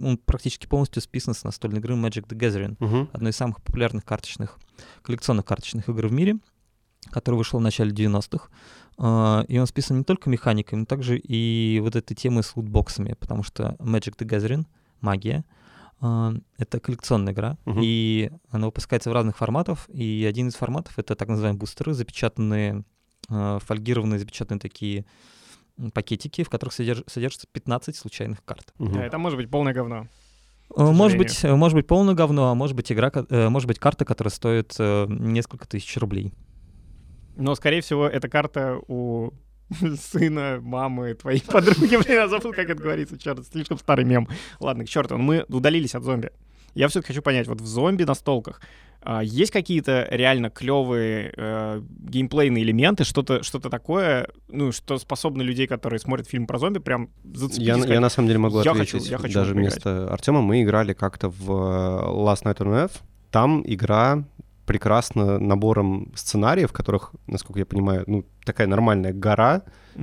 он 0.00 0.16
практически 0.18 0.66
полностью 0.66 1.02
списан 1.02 1.34
с 1.34 1.44
настольной 1.44 1.80
игры 1.80 1.94
Magic 1.94 2.26
the 2.28 2.36
Gathering 2.38 2.76
Мгм. 2.78 3.08
одной 3.12 3.30
из 3.32 3.36
самых 3.36 3.62
популярных 3.62 4.04
карточных, 4.04 4.58
коллекционных 5.02 5.44
карточных 5.44 5.88
игр 5.88 6.06
в 6.06 6.12
мире, 6.12 6.36
которая 7.10 7.38
вышла 7.38 7.58
в 7.58 7.62
начале 7.62 7.90
90-х. 7.92 8.48
А, 9.00 9.44
И 9.48 9.58
он 9.58 9.66
списан 9.66 9.98
не 9.98 10.04
только 10.04 10.28
механикой, 10.30 10.78
но 10.78 10.84
также 10.84 11.16
и 11.18 11.80
вот 11.80 11.96
этой 11.96 12.14
темой 12.14 12.42
с 12.42 12.54
лутбоксами, 12.56 13.14
потому 13.18 13.42
что 13.42 13.76
Magic 13.78 14.16
the 14.18 14.26
Gathering, 14.28 14.66
магия, 15.00 15.44
это 16.00 16.80
коллекционная 16.80 17.32
игра, 17.32 17.58
Мгм. 17.64 17.80
и 17.82 18.30
она 18.50 18.66
выпускается 18.66 19.10
в 19.10 19.12
разных 19.12 19.36
форматах, 19.36 19.88
и 19.88 20.24
один 20.28 20.48
из 20.48 20.54
форматов— 20.54 20.94
это 20.98 21.14
так 21.16 21.28
называемые 21.28 21.58
бустеры, 21.58 21.92
запечатанные, 21.92 22.84
а, 23.28 23.58
фольгированные, 23.58 24.18
запечатанные 24.18 24.60
такие 24.60 25.04
пакетики, 25.94 26.42
в 26.44 26.50
которых 26.50 26.72
содерж- 26.78 27.04
содержится 27.08 27.46
15 27.52 27.96
случайных 27.96 28.44
карт. 28.44 28.72
Мгм. 28.78 28.94
Да, 28.94 29.04
это 29.04 29.18
может 29.18 29.36
быть 29.38 29.50
полное 29.50 29.72
говно. 29.74 30.06
Э, 30.76 30.82
Может 30.82 31.16
быть, 31.16 31.42
может 31.44 31.74
быть 31.74 31.86
полное 31.86 32.14
говно, 32.14 32.50
а 32.50 32.54
может 32.54 32.76
быть 32.76 32.92
игра, 32.92 33.10
э, 33.30 33.48
может 33.48 33.66
быть 33.66 33.78
карта, 33.78 34.04
которая 34.04 34.30
стоит 34.30 34.74
э, 34.78 35.06
несколько 35.08 35.66
тысяч 35.66 35.96
рублей. 35.96 36.32
Но, 37.36 37.54
скорее 37.54 37.80
всего, 37.80 38.06
эта 38.06 38.28
карта 38.28 38.78
у 38.88 39.30
сына, 40.00 40.58
мамы, 40.62 41.14
твоей 41.14 41.42
подруги. 41.46 41.96
Блин, 41.96 42.02
я 42.08 42.28
забыл, 42.28 42.52
как 42.52 42.68
это 42.70 42.82
говорится. 42.82 43.18
Черт, 43.18 43.46
слишком 43.46 43.78
старый 43.78 44.04
мем. 44.04 44.28
Ладно, 44.60 44.84
к 44.84 44.88
черту, 44.88 45.18
мы 45.18 45.44
удалились 45.48 45.94
от 45.94 46.04
зомби. 46.04 46.30
Я 46.74 46.88
все-таки 46.88 47.08
хочу 47.08 47.22
понять, 47.22 47.48
вот 47.48 47.60
в 47.60 47.66
зомби 47.66 48.04
настолках 48.04 48.60
а, 49.00 49.22
есть 49.22 49.52
какие-то 49.52 50.06
реально 50.10 50.50
клевые 50.50 51.32
э, 51.36 51.82
геймплейные 52.00 52.62
элементы, 52.64 53.04
что-то 53.04 53.42
что 53.42 53.58
такое, 53.60 54.28
ну, 54.48 54.72
что 54.72 54.98
способно 54.98 55.42
людей, 55.42 55.66
которые 55.66 56.00
смотрят 56.00 56.28
фильм 56.28 56.46
про 56.46 56.58
зомби, 56.58 56.78
прям 56.78 57.10
зацепить? 57.32 57.66
Я, 57.66 57.76
я 57.76 58.00
на 58.00 58.10
самом 58.10 58.28
деле 58.28 58.40
могу 58.40 58.60
«Я 58.62 58.72
ответить. 58.72 58.92
хочу- 58.92 59.10
я 59.10 59.18
хочу 59.18 59.34
Даже 59.34 59.54
поиграть». 59.54 59.72
вместо 59.74 60.12
Артема 60.12 60.42
мы 60.42 60.62
играли 60.62 60.92
как-то 60.94 61.28
в 61.30 61.50
э, 61.50 62.06
Last 62.10 62.42
Night 62.44 62.58
on 62.58 62.84
Earth. 62.86 63.00
Там 63.30 63.62
игра 63.64 64.24
прекрасно 64.68 65.38
набором 65.38 66.12
сценариев, 66.14 66.70
в 66.70 66.72
которых, 66.72 67.12
насколько 67.26 67.58
я 67.58 67.66
понимаю, 67.66 68.04
ну, 68.06 68.24
такая 68.44 68.66
нормальная 68.66 69.12
гора, 69.12 69.62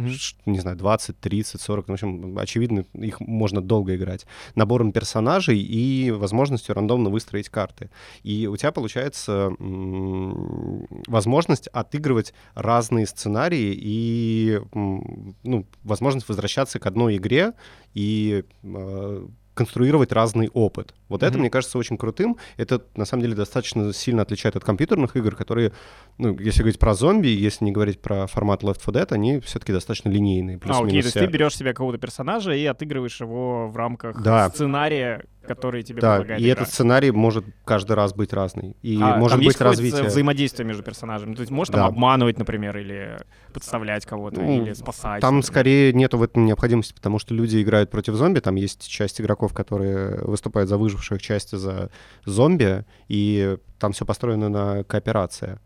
ш- 0.10 0.36
не 0.46 0.60
знаю, 0.60 0.76
20, 0.78 1.20
30, 1.20 1.62
40, 1.62 1.88
ну, 1.88 1.92
в 1.94 1.96
общем, 1.96 2.38
очевидно, 2.38 2.84
их 2.94 3.20
можно 3.22 3.62
долго 3.62 3.96
играть, 3.96 4.26
набором 4.56 4.92
персонажей 4.92 5.58
и 5.60 6.12
возможностью 6.12 6.76
рандомно 6.76 7.10
выстроить 7.10 7.50
карты. 7.50 7.90
И 8.24 8.48
у 8.48 8.58
тебя 8.58 8.72
получается 8.72 9.52
м, 9.60 10.88
возможность 11.08 11.68
отыгрывать 11.68 12.34
разные 12.56 13.06
сценарии 13.08 13.74
и, 13.78 14.62
м, 14.74 15.36
ну, 15.44 15.66
возможность 15.84 16.28
возвращаться 16.28 16.80
к 16.80 16.86
одной 16.88 17.18
игре 17.18 17.54
и 17.94 18.44
э, 18.64 19.28
конструировать 19.56 20.12
разный 20.12 20.50
опыт. 20.54 20.94
Вот 21.10 21.24
это, 21.24 21.32
Мгм. 21.34 21.40
мне 21.42 21.50
кажется, 21.50 21.78
очень 21.80 21.98
крутым. 21.98 22.38
Это, 22.58 22.84
на 22.96 23.06
самом 23.06 23.24
деле, 23.24 23.36
достаточно 23.36 23.92
сильно 23.94 24.22
отличает 24.22 24.56
от 24.56 24.64
компьютерных 24.64 25.16
игр, 25.16 25.36
которые, 25.36 25.72
ну, 26.18 26.38
если 26.38 26.60
говорить 26.62 26.78
про 26.80 26.94
зомби, 26.94 27.28
если 27.30 27.66
не 27.66 27.72
говорить 27.72 28.02
про 28.02 28.28
формат 28.28 28.62
Left 28.64 28.80
4 28.86 28.92
Dead, 29.04 29.14
они 29.14 29.40
все-таки 29.40 29.72
достаточно 29.74 30.10
линейные. 30.10 30.60
А, 30.66 30.80
окей, 30.80 31.02
то 31.02 31.06
есть 31.08 31.14
ты 31.14 31.26
берешь 31.26 31.56
себе 31.56 31.72
какого-то 31.74 31.98
персонажа 31.98 32.52
и 32.54 32.66
отыгрываешь 32.66 33.20
его 33.22 33.68
в 33.70 33.76
рамках 33.78 34.22
Да. 34.22 34.50
сценария, 34.50 35.24
который 35.46 35.84
тебе 35.84 36.02
Да, 36.02 36.18
предлагает 36.18 36.42
и 36.42 36.46
игра. 36.46 36.54
этот 36.62 36.74
сценарий 36.74 37.12
может 37.12 37.46
каждый 37.64 37.94
раз 37.94 38.14
быть 38.14 38.34
разный. 38.34 38.76
И 38.82 39.00
А, 39.02 39.18
может 39.18 39.38
там 39.38 39.46
быть 39.46 39.60
развитие. 39.62 40.04
взаимодействие 40.04 40.68
между 40.68 40.84
персонажами. 40.84 41.34
То 41.36 41.42
есть 41.42 41.52
можешь 41.52 41.72
там 41.72 41.82
Да. 41.82 41.88
обманывать, 41.88 42.38
например, 42.38 42.78
или 42.78 43.18
подставлять 43.54 44.06
кого-то, 44.06 44.42
Ну, 44.42 44.64
или 44.64 44.74
спасать. 44.74 45.22
Там 45.22 45.36
например. 45.38 45.44
скорее 45.44 45.94
нету 45.94 46.18
в 46.18 46.24
этом 46.24 46.46
необходимости, 46.46 46.94
потому 46.94 47.20
что 47.20 47.34
люди 47.34 47.62
играют 47.62 47.90
против 47.92 48.16
зомби. 48.16 48.40
Там 48.40 48.56
есть 48.56 48.88
часть 48.88 49.22
игроков, 49.22 49.54
которые 49.54 50.22
выступают 50.24 50.70
за 50.70 50.78
выживших, 50.78 51.22
часть 51.22 51.52
за 51.58 51.90
зомби, 52.26 52.86
и 53.08 53.58
там 53.80 53.92
все 53.94 54.06
построено 54.06 54.50
на 54.50 54.84
кооперации. 54.84 55.60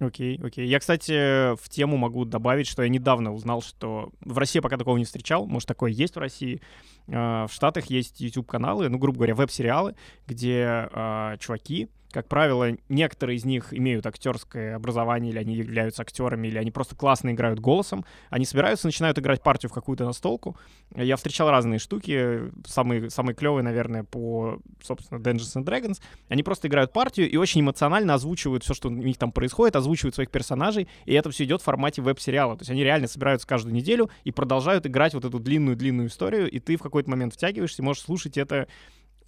Окей, 0.00 0.38
окей. 0.42 0.66
Я, 0.66 0.78
кстати, 0.78 1.56
в 1.56 1.68
тему 1.68 1.96
могу 1.96 2.24
добавить, 2.24 2.68
что 2.68 2.82
я 2.82 2.88
недавно 2.88 3.32
узнал, 3.32 3.62
что 3.62 4.12
в 4.20 4.38
России 4.38 4.60
пока 4.60 4.76
такого 4.76 4.96
не 4.96 5.04
встречал, 5.04 5.46
может, 5.46 5.66
такое 5.66 5.90
есть 5.90 6.14
в 6.14 6.18
России. 6.18 6.60
А, 7.08 7.46
В 7.48 7.52
Штатах 7.52 7.86
есть 7.86 8.20
YouTube-каналы, 8.20 8.88
ну, 8.88 8.98
грубо 8.98 9.18
говоря, 9.18 9.34
веб-сериалы, 9.34 9.96
где 10.26 10.64
а, 10.92 11.36
чуваки 11.38 11.88
как 12.10 12.26
правило, 12.26 12.76
некоторые 12.88 13.36
из 13.36 13.44
них 13.44 13.74
имеют 13.74 14.06
актерское 14.06 14.76
образование, 14.76 15.30
или 15.30 15.38
они 15.38 15.54
являются 15.54 16.02
актерами, 16.02 16.48
или 16.48 16.56
они 16.56 16.70
просто 16.70 16.96
классно 16.96 17.30
играют 17.30 17.60
голосом. 17.60 18.04
Они 18.30 18.46
собираются, 18.46 18.86
начинают 18.86 19.18
играть 19.18 19.42
партию 19.42 19.68
в 19.70 19.74
какую-то 19.74 20.04
настолку. 20.04 20.56
Я 20.94 21.16
встречал 21.16 21.50
разные 21.50 21.78
штуки. 21.78 22.50
Самые, 22.66 23.10
самые 23.10 23.34
клевые, 23.34 23.62
наверное, 23.62 24.04
по, 24.04 24.58
собственно, 24.82 25.18
Dungeons 25.18 25.56
and 25.56 25.64
Dragons. 25.64 26.00
Они 26.28 26.42
просто 26.42 26.68
играют 26.68 26.92
партию 26.92 27.30
и 27.30 27.36
очень 27.36 27.60
эмоционально 27.60 28.14
озвучивают 28.14 28.64
все, 28.64 28.72
что 28.72 28.88
у 28.88 28.92
них 28.92 29.18
там 29.18 29.30
происходит, 29.30 29.76
озвучивают 29.76 30.14
своих 30.14 30.30
персонажей, 30.30 30.88
и 31.04 31.12
это 31.12 31.30
все 31.30 31.44
идет 31.44 31.60
в 31.60 31.64
формате 31.64 32.00
веб-сериала. 32.00 32.56
То 32.56 32.62
есть 32.62 32.70
они 32.70 32.82
реально 32.84 33.06
собираются 33.06 33.46
каждую 33.46 33.74
неделю 33.74 34.10
и 34.24 34.32
продолжают 34.32 34.86
играть 34.86 35.12
вот 35.12 35.26
эту 35.26 35.38
длинную-длинную 35.38 36.08
историю, 36.08 36.50
и 36.50 36.58
ты 36.58 36.76
в 36.76 36.82
какой-то 36.82 37.10
момент 37.10 37.34
втягиваешься 37.34 37.82
и 37.82 37.84
можешь 37.84 38.02
слушать 38.02 38.38
это 38.38 38.66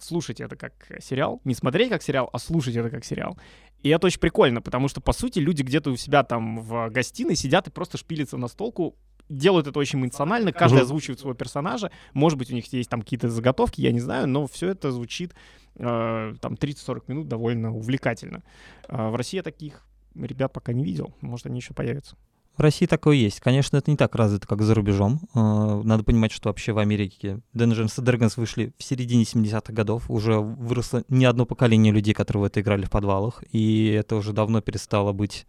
слушать 0.03 0.41
это 0.41 0.55
как 0.55 0.73
сериал, 1.01 1.41
не 1.43 1.53
смотреть 1.53 1.89
как 1.89 2.03
сериал, 2.03 2.29
а 2.31 2.39
слушать 2.39 2.75
это 2.75 2.89
как 2.89 3.05
сериал. 3.05 3.37
И 3.83 3.89
это 3.89 4.07
очень 4.07 4.19
прикольно, 4.19 4.61
потому 4.61 4.87
что, 4.87 5.01
по 5.01 5.11
сути, 5.11 5.39
люди 5.39 5.63
где-то 5.63 5.91
у 5.91 5.95
себя 5.95 6.23
там 6.23 6.59
в 6.59 6.89
гостиной 6.89 7.35
сидят 7.35 7.67
и 7.67 7.71
просто 7.71 7.97
шпилятся 7.97 8.37
на 8.37 8.47
столку, 8.47 8.95
делают 9.29 9.67
это 9.67 9.79
очень 9.79 9.99
эмоционально, 9.99 10.51
каждый 10.51 10.81
озвучивает 10.81 11.19
своего 11.19 11.35
персонажа, 11.35 11.91
может 12.13 12.37
быть, 12.37 12.51
у 12.51 12.53
них 12.53 12.71
есть 12.73 12.89
там 12.89 13.01
какие-то 13.01 13.29
заготовки, 13.29 13.81
я 13.81 13.91
не 13.91 13.99
знаю, 13.99 14.27
но 14.27 14.45
все 14.47 14.69
это 14.69 14.91
звучит 14.91 15.33
э, 15.75 16.33
там 16.39 16.53
30-40 16.53 17.03
минут 17.07 17.27
довольно 17.27 17.75
увлекательно. 17.75 18.43
Э, 18.87 19.09
в 19.09 19.15
России 19.15 19.37
я 19.37 19.43
таких 19.43 19.85
ребят 20.15 20.51
пока 20.53 20.73
не 20.73 20.83
видел, 20.83 21.15
может, 21.21 21.45
они 21.45 21.59
еще 21.59 21.73
появятся. 21.73 22.17
В 22.57 22.61
России 22.61 22.85
такое 22.85 23.15
есть. 23.15 23.39
Конечно, 23.39 23.77
это 23.77 23.89
не 23.89 23.97
так 23.97 24.13
развито, 24.15 24.45
как 24.45 24.61
за 24.61 24.73
рубежом. 24.75 25.21
Э, 25.33 25.81
надо 25.83 26.03
понимать, 26.03 26.31
что 26.31 26.49
вообще 26.49 26.73
в 26.73 26.79
Америке 26.79 27.39
Dungeons 27.55 27.97
Dragons 28.03 28.33
вышли 28.35 28.73
в 28.77 28.83
середине 28.83 29.23
70-х 29.23 29.71
годов. 29.73 30.09
Уже 30.09 30.39
выросло 30.39 31.03
не 31.07 31.25
одно 31.25 31.45
поколение 31.45 31.93
людей, 31.93 32.13
которые 32.13 32.41
в 32.41 32.45
это 32.45 32.59
играли 32.59 32.85
в 32.85 32.89
подвалах. 32.89 33.43
И 33.51 33.87
это 33.87 34.15
уже 34.17 34.33
давно 34.33 34.61
перестало 34.61 35.13
быть 35.13 35.47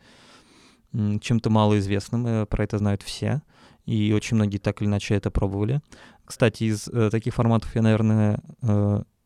чем-то 0.93 1.51
малоизвестным. 1.51 2.27
Э, 2.27 2.47
про 2.47 2.65
это 2.65 2.79
знают 2.79 3.03
все. 3.03 3.43
И 3.85 4.13
очень 4.13 4.37
многие 4.37 4.59
так 4.59 4.81
или 4.81 4.89
иначе 4.89 5.15
это 5.15 5.33
пробовали. 5.33 5.81
Кстати, 6.25 6.65
из 6.65 6.87
э, 6.87 7.11
таких 7.11 7.35
форматов 7.35 7.75
я, 7.75 7.83
наверное, 7.83 8.41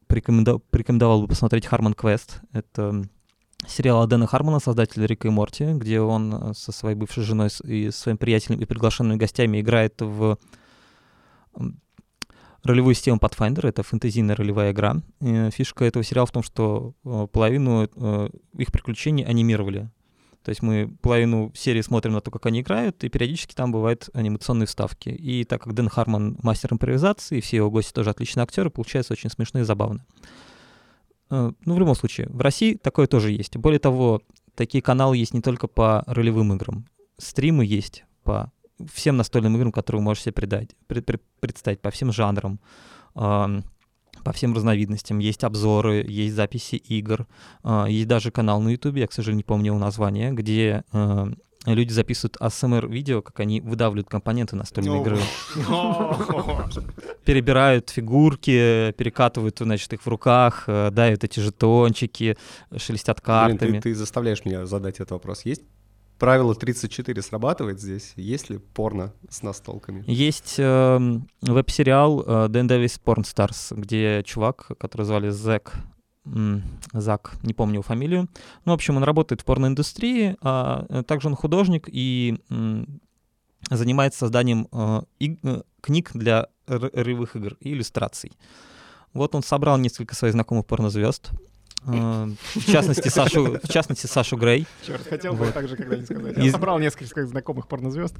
порекомендовал 0.06 1.22
бы 1.22 1.28
посмотреть 1.28 1.66
Harmon 1.66 1.94
Quest. 1.94 2.36
Это 2.52 3.06
сериала 3.66 4.06
Дэна 4.06 4.26
Хармона, 4.26 4.60
создателя 4.60 5.06
Рика 5.06 5.28
и 5.28 5.30
Морти, 5.30 5.72
где 5.72 6.00
он 6.00 6.34
э, 6.34 6.54
со 6.54 6.72
своей 6.72 6.96
бывшей 6.96 7.24
женой 7.24 7.48
и 7.64 7.90
своим 7.90 8.18
приятелем 8.18 8.60
и 8.60 8.64
приглашенными 8.64 9.16
гостями 9.16 9.60
играет 9.60 10.00
в 10.00 10.38
ролевую 12.66 12.94
систему 12.94 13.18
Pathfinder, 13.18 13.68
это 13.68 13.82
фэнтезийная 13.82 14.36
ролевая 14.36 14.72
игра. 14.72 14.96
Фишка 15.52 15.84
этого 15.84 16.04
сериала 16.04 16.26
в 16.26 16.32
том, 16.32 16.42
что 16.42 16.94
э, 17.04 17.26
половину 17.30 17.88
э, 17.94 18.28
их 18.58 18.72
приключений 18.72 19.24
анимировали. 19.24 19.90
То 20.42 20.50
есть 20.50 20.62
мы 20.62 20.88
половину 21.00 21.52
серии 21.56 21.80
смотрим 21.80 22.12
на 22.12 22.20
то, 22.20 22.30
как 22.30 22.46
они 22.46 22.60
играют, 22.60 23.02
и 23.02 23.08
периодически 23.08 23.54
там 23.54 23.72
бывают 23.72 24.08
анимационные 24.12 24.66
вставки. 24.66 25.08
И 25.08 25.44
так 25.44 25.62
как 25.62 25.74
Дэн 25.74 25.88
Хармон 25.88 26.38
мастер 26.42 26.72
импровизации, 26.72 27.40
все 27.40 27.56
его 27.56 27.70
гости 27.70 27.92
тоже 27.92 28.10
отличные 28.10 28.44
актеры, 28.44 28.70
получается 28.70 29.12
очень 29.12 29.30
смешно 29.30 29.60
и 29.60 29.64
забавно. 29.64 30.04
Э, 31.30 31.52
ну, 31.64 31.74
в 31.74 31.78
любом 31.78 31.94
случае, 31.94 32.28
в 32.28 32.40
России 32.40 32.74
такое 32.74 33.06
тоже 33.06 33.32
есть. 33.32 33.56
Более 33.56 33.78
того, 33.80 34.22
такие 34.54 34.82
каналы 34.82 35.16
есть 35.16 35.34
не 35.34 35.40
только 35.42 35.66
по 35.66 36.04
ролевым 36.06 36.54
играм. 36.54 36.86
Стримы 37.18 37.64
есть 37.64 38.04
по 38.22 38.52
всем 38.92 39.16
настольным 39.16 39.56
играм, 39.56 39.72
которые 39.72 40.00
вы 40.00 40.04
можете 40.04 40.24
себе 40.24 40.32
предать, 40.34 40.70
пред, 40.86 41.06
пред, 41.06 41.22
представить, 41.40 41.80
по 41.80 41.90
всем 41.90 42.12
жанрам, 42.12 42.60
э, 43.14 43.60
по 44.24 44.32
всем 44.32 44.54
разновидностям. 44.54 45.18
Есть 45.18 45.44
обзоры, 45.44 46.04
есть 46.06 46.34
записи 46.34 46.76
игр, 46.76 47.26
э, 47.64 47.86
есть 47.88 48.08
даже 48.08 48.30
канал 48.30 48.60
на 48.60 48.70
YouTube, 48.70 48.96
я, 48.96 49.06
к 49.06 49.12
сожалению, 49.12 49.38
не 49.38 49.44
помню 49.44 49.66
его 49.66 49.78
название, 49.78 50.32
где 50.32 50.84
э, 50.92 51.26
люди 51.74 51.92
записывают 51.92 52.36
ASMR-видео, 52.40 53.22
как 53.22 53.40
они 53.40 53.60
выдавливают 53.60 54.08
компоненты 54.08 54.56
настольной 54.56 55.00
игры. 55.00 55.18
Перебирают 57.24 57.90
фигурки, 57.90 58.92
перекатывают, 58.92 59.58
значит, 59.58 59.92
их 59.92 60.02
в 60.02 60.08
руках, 60.08 60.64
э, 60.66 60.90
давят 60.90 61.24
эти 61.24 61.40
жетончики, 61.40 62.36
шелестят 62.76 63.20
картами. 63.20 63.70
Блин, 63.70 63.82
ты, 63.82 63.90
ты 63.90 63.94
заставляешь 63.94 64.44
меня 64.44 64.66
задать 64.66 64.96
этот 64.96 65.10
вопрос. 65.12 65.44
Есть 65.44 65.62
правило 66.18 66.54
34 66.54 67.22
срабатывает 67.22 67.80
здесь? 67.80 68.12
Есть 68.16 68.50
ли 68.50 68.58
порно 68.58 69.12
с 69.28 69.42
настолками? 69.42 70.04
Есть 70.06 70.54
э, 70.58 71.18
веб-сериал 71.42 72.20
э, 72.20 72.48
Dan 72.48 72.68
Davis 72.68 73.00
Porn 73.04 73.24
Stars, 73.24 73.74
где 73.78 74.22
чувак, 74.24 74.68
который 74.78 75.02
звали 75.02 75.30
Зек 75.30 75.74
Зак, 76.92 77.34
не 77.42 77.54
помню 77.54 77.74
его 77.74 77.82
фамилию. 77.82 78.28
Ну, 78.64 78.72
в 78.72 78.74
общем, 78.74 78.96
он 78.96 79.04
работает 79.04 79.42
в 79.42 79.44
порноиндустрии, 79.44 80.36
а 80.40 80.86
э, 80.88 81.02
также 81.04 81.28
он 81.28 81.36
художник 81.36 81.88
и 81.90 82.36
занимается 83.70 84.20
созданием 84.20 84.68
э, 84.72 85.02
э, 85.20 85.62
книг 85.80 86.10
для 86.14 86.48
ролевых 86.66 87.36
игр 87.36 87.56
и 87.60 87.72
иллюстраций. 87.72 88.32
Вот 89.12 89.34
он 89.34 89.42
собрал 89.42 89.78
несколько 89.78 90.14
своих 90.14 90.34
знакомых 90.34 90.66
порнозвезд, 90.66 91.30
в 91.84 92.36
частности, 92.66 93.08
Сашу, 93.08 93.58
в 93.62 93.68
частности, 93.68 94.06
Сашу 94.06 94.36
Грей. 94.36 94.66
Черт, 94.84 95.06
хотел 95.06 95.34
бы 95.34 95.44
вот. 95.44 95.54
так 95.54 95.68
же 95.68 95.76
когда-нибудь 95.76 96.06
сказать. 96.06 96.36
Я 96.36 96.44
из... 96.44 96.52
собрал 96.52 96.80
несколько 96.80 97.06
своих 97.06 97.28
знакомых 97.28 97.68
порнозвезд. 97.68 98.16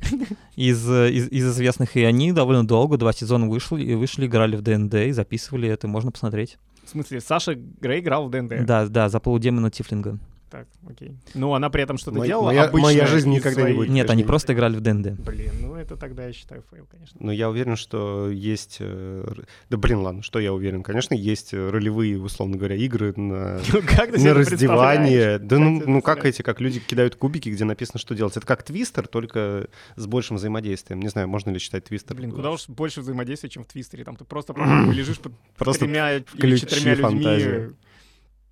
Из, 0.55 0.89
из, 0.89 1.29
из 1.29 1.49
известных, 1.51 1.97
и 1.97 2.05
они 2.05 2.33
довольно 2.33 2.67
долго, 2.67 2.97
два 2.97 3.13
сезона 3.13 3.49
вышли, 3.49 3.83
и 3.83 3.95
вышли, 3.95 4.27
играли 4.27 4.57
в 4.57 4.63
ДНД 4.63 4.95
и 4.95 5.11
записывали 5.11 5.69
это, 5.69 5.89
можно 5.89 6.13
посмотреть. 6.13 6.59
В 6.87 6.89
смысле, 6.91 7.21
Саша 7.21 7.55
Грей 7.55 8.01
играла 8.01 8.29
в 8.29 8.31
D&D? 8.31 8.65
Да, 8.65 8.87
да, 8.87 9.09
за 9.09 9.19
полудемона 9.19 9.73
Тифлинга. 9.73 10.21
Так, 10.51 10.69
окей. 10.89 11.17
Ну, 11.35 11.55
она 11.55 11.71
при 11.71 11.83
этом 11.83 11.99
что-то 11.99 12.25
делала 12.25 12.47
моя, 12.47 12.71
моя 12.71 13.07
жизнь 13.07 13.31
никогда 13.31 13.63
своей... 13.63 13.75
не 13.75 13.79
будет. 13.79 13.91
Нет, 13.91 14.11
они 14.11 14.23
просто 14.23 14.53
играли 14.53 14.77
в 14.77 14.81
ДНД. 14.81 15.19
Блин, 15.21 15.53
ну 15.61 15.75
это 15.75 15.97
тогда 15.97 16.27
я 16.27 16.33
считаю 16.33 16.63
fail, 16.71 16.87
конечно. 16.87 17.17
Ну, 17.21 17.33
я 17.33 17.51
уверен, 17.51 17.75
что 17.75 18.31
есть... 18.31 18.77
Э, 18.79 19.29
да 19.69 19.77
блин, 19.77 19.99
ладно, 19.99 20.23
что 20.23 20.39
я 20.39 20.53
уверен? 20.53 20.85
Конечно, 20.85 21.15
есть 21.15 21.53
э, 21.53 21.71
ролевые, 21.71 22.21
условно 22.21 22.57
говоря, 22.57 22.77
игры 22.77 23.13
на, 23.17 23.61
ну, 23.73 23.81
как 23.83 24.17
на 24.17 24.35
раздевание. 24.35 25.41
Да 25.41 25.59
ну, 25.59 25.83
ну 25.85 26.01
как 26.01 26.25
эти, 26.25 26.43
как 26.43 26.61
люди 26.61 26.79
кидают 26.79 27.17
кубики, 27.17 27.49
где 27.49 27.65
написано, 27.65 27.99
что 27.99 28.15
делать. 28.15 28.37
Это 28.37 28.47
как 28.47 28.63
твистер, 28.63 29.09
только 29.09 29.69
с 29.97 30.07
большим 30.07 30.37
взаимодействием. 30.37 31.01
Не 31.01 31.09
знаю, 31.09 31.27
можно 31.27 31.51
ли 31.51 31.59
считать 31.59 31.85
твистер. 31.85 32.15
Блин, 32.15 32.31
куда 32.31 32.53
уж 32.53 32.69
больше 32.69 33.01
взаимодействия, 33.01 33.51
чем 33.51 33.65
в 33.65 33.67
твистере. 33.67 34.05
Там 34.05 34.15
ты 34.15 34.25
просто 34.25 34.55
лежишь 34.93 35.19
под 35.19 35.79
тремя 35.79 36.19
или 36.19 36.57
четырьмя 36.57 36.95
людьми 36.95 37.75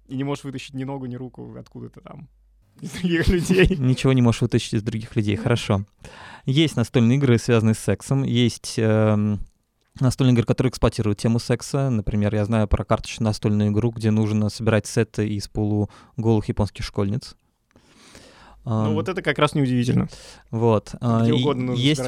и 0.07 0.17
не 0.17 0.25
можешь 0.25 0.45
вытащить 0.45 0.75
ни 0.75 0.85
ногу, 0.85 1.07
ни 1.07 1.17
руку 1.17 1.55
откуда-то 1.57 2.01
там 2.01 2.29
из 2.81 2.91
других 2.91 3.29
людей. 3.29 3.77
Ничего 3.77 4.13
не 4.13 4.23
можешь 4.23 4.43
вытащить 4.43 4.75
из 4.75 4.83
других 4.83 5.17
людей, 5.17 5.37
хорошо. 5.37 5.85
Есть 6.45 6.77
настольные 6.77 7.19
игры, 7.19 7.39
связанные 7.39 7.75
с 7.75 7.79
сексом, 7.79 8.23
есть 8.23 8.75
э, 8.79 9.37
настольные 10.01 10.35
игры, 10.35 10.45
которые 10.45 10.71
эксплуатируют 10.71 11.19
тему 11.19 11.39
секса. 11.39 11.91
Например, 11.91 12.35
я 12.35 12.45
знаю 12.45 12.69
про 12.69 12.85
карточную 12.85 13.29
настольную 13.29 13.71
игру, 13.71 13.91
где 13.91 14.11
нужно 14.11 14.49
собирать 14.49 14.87
сеты 14.87 15.29
из 15.29 15.49
полуголых 15.49 16.49
японских 16.49 16.85
школьниц. 16.85 17.37
Ну, 18.65 18.95
вот 18.95 19.09
это 19.09 19.21
как 19.23 19.39
раз 19.39 19.55
неудивительно. 19.55 20.09
Вот. 20.51 20.95
А, 21.01 21.23
Где 21.23 21.35
угодно 21.35 21.65
нужно 21.65 21.83
есть 21.83 22.03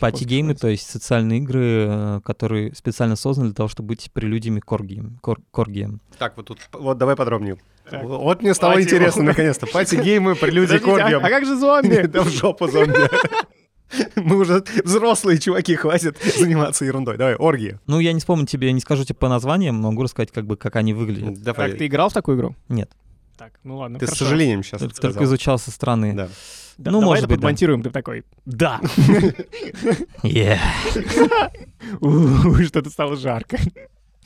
пати-геймы, 0.00 0.54
то 0.54 0.68
есть 0.68 0.88
социальные 0.88 1.40
игры, 1.40 1.86
э, 1.88 2.20
которые 2.24 2.74
специально 2.74 3.14
созданы 3.14 3.48
для 3.48 3.54
того, 3.54 3.68
чтобы 3.68 3.88
быть 3.88 4.10
прелюдиями 4.12 4.60
к 4.60 4.72
оргиям. 4.72 5.18
К 5.20 5.40
оргиям. 5.52 6.00
Так, 6.18 6.36
вот 6.36 6.46
тут, 6.46 6.58
вот 6.72 6.96
давай 6.96 7.14
подробнее. 7.14 7.58
Так. 7.90 8.04
Вот 8.04 8.42
мне 8.42 8.54
стало 8.54 8.74
Пати... 8.74 8.84
интересно, 8.84 9.22
наконец-то. 9.22 9.66
Пати-геймы, 9.66 10.34
прелюдии 10.40 10.78
к 10.78 10.86
оргиям. 10.86 11.24
А 11.24 11.28
как 11.28 11.44
же 11.44 11.56
зомби? 11.56 12.06
Да 12.06 12.22
в 12.22 12.28
жопу 12.28 12.68
зомби. 12.68 12.94
Мы 14.16 14.36
уже 14.36 14.62
взрослые 14.84 15.38
чуваки, 15.38 15.74
хватит 15.74 16.18
заниматься 16.22 16.84
ерундой. 16.84 17.16
Давай, 17.16 17.36
оргии. 17.36 17.78
Ну, 17.86 18.00
я 18.00 18.12
не 18.12 18.20
вспомню 18.20 18.46
тебе, 18.46 18.72
не 18.72 18.80
скажу 18.80 19.04
тебе 19.04 19.14
по 19.14 19.28
названиям, 19.28 19.76
могу 19.76 20.02
рассказать, 20.02 20.30
как 20.30 20.46
бы, 20.46 20.56
как 20.56 20.76
они 20.76 20.92
выглядят. 20.92 21.42
Давай. 21.42 21.70
Так, 21.70 21.78
ты 21.78 21.86
играл 21.86 22.10
в 22.10 22.12
такую 22.12 22.36
игру? 22.36 22.56
Нет. 22.68 22.90
Так, 23.38 23.60
ну 23.62 23.76
ладно, 23.76 24.00
Ты 24.00 24.06
хорошо. 24.06 24.24
с 24.24 24.26
сожалением 24.26 24.64
сейчас 24.64 24.80
Только, 24.80 25.00
только 25.00 25.24
изучал 25.24 25.60
со 25.60 25.70
стороны. 25.70 26.12
Да. 26.12 26.28
Да, 26.76 26.90
ну, 26.90 27.00
давай 27.00 27.06
может 27.06 27.24
это 27.24 27.28
быть, 27.28 27.38
подмонтируем, 27.38 27.82
да. 27.82 27.88
ты 27.88 27.94
такой, 27.94 28.24
да. 28.44 28.80
Что-то 32.66 32.90
стало 32.90 33.16
жарко. 33.16 33.58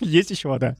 Есть 0.00 0.30
еще 0.30 0.48
вода? 0.48 0.76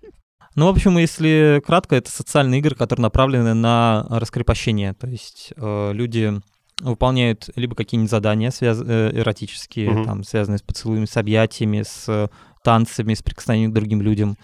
Ну, 0.54 0.66
в 0.66 0.70
общем, 0.70 0.96
если 0.96 1.62
кратко, 1.64 1.96
это 1.96 2.10
социальные 2.10 2.60
игры, 2.60 2.74
которые 2.74 3.02
направлены 3.02 3.54
на 3.54 4.06
раскрепощение. 4.08 4.94
То 4.94 5.06
есть 5.06 5.52
э, 5.56 5.92
люди 5.92 6.32
выполняют 6.80 7.50
либо 7.54 7.74
какие-нибудь 7.74 8.10
задания 8.10 8.50
связ... 8.50 8.80
э, 8.82 9.10
эротические, 9.14 9.90
угу. 9.90 10.04
там, 10.04 10.24
связанные 10.24 10.58
с 10.58 10.62
поцелуями, 10.62 11.04
с 11.04 11.16
объятиями, 11.16 11.82
с 11.82 12.30
танцами, 12.62 13.14
с 13.14 13.22
прикосновением 13.22 13.72
к 13.72 13.74
другим 13.74 14.02
людям. 14.02 14.36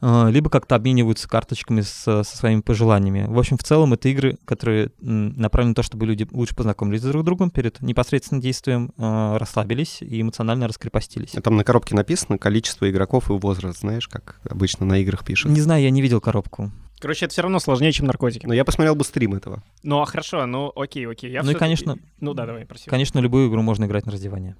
А, 0.00 0.28
либо 0.28 0.48
как-то 0.48 0.76
обмениваются 0.76 1.28
карточками 1.28 1.80
с, 1.80 1.92
со 2.04 2.22
своими 2.22 2.60
пожеланиями. 2.60 3.26
В 3.28 3.38
общем, 3.38 3.56
в 3.56 3.64
целом 3.64 3.94
это 3.94 4.08
игры, 4.08 4.38
которые 4.44 4.92
направлены 5.00 5.70
на 5.70 5.74
то, 5.74 5.82
чтобы 5.82 6.06
люди 6.06 6.26
лучше 6.30 6.54
познакомились 6.54 7.02
друг 7.02 7.22
с 7.22 7.24
другом 7.24 7.50
перед 7.50 7.80
непосредственным 7.80 8.40
действием, 8.40 8.92
а, 8.96 9.38
расслабились 9.38 10.00
и 10.02 10.20
эмоционально 10.20 10.68
раскрепостились. 10.68 11.30
Там 11.42 11.56
на 11.56 11.64
коробке 11.64 11.94
написано 11.96 12.38
количество 12.38 12.88
игроков 12.88 13.30
и 13.30 13.32
возраст, 13.32 13.80
знаешь, 13.80 14.06
как 14.08 14.40
обычно 14.48 14.86
на 14.86 14.98
играх 14.98 15.24
пишут. 15.24 15.50
Не 15.50 15.60
знаю, 15.60 15.82
я 15.82 15.90
не 15.90 16.00
видел 16.00 16.20
коробку. 16.20 16.70
Короче, 17.00 17.26
это 17.26 17.32
все 17.32 17.42
равно 17.42 17.60
сложнее, 17.60 17.92
чем 17.92 18.06
наркотики. 18.06 18.46
Но 18.46 18.54
я 18.54 18.64
посмотрел 18.64 18.96
бы 18.96 19.04
стрим 19.04 19.34
этого. 19.34 19.62
Ну, 19.82 20.00
а 20.00 20.06
хорошо, 20.06 20.46
ну 20.46 20.72
окей, 20.74 21.06
окей. 21.06 21.30
Я 21.30 21.42
Ну 21.42 21.52
и, 21.52 21.54
конечно- 21.54 21.96
Ну 22.20 22.34
да, 22.34 22.44
давай, 22.46 22.66
прости. 22.66 22.90
Конечно, 22.90 23.20
любую 23.20 23.48
игру 23.48 23.62
можно 23.62 23.84
играть 23.84 24.06
на 24.06 24.12
раздевание. 24.12 24.56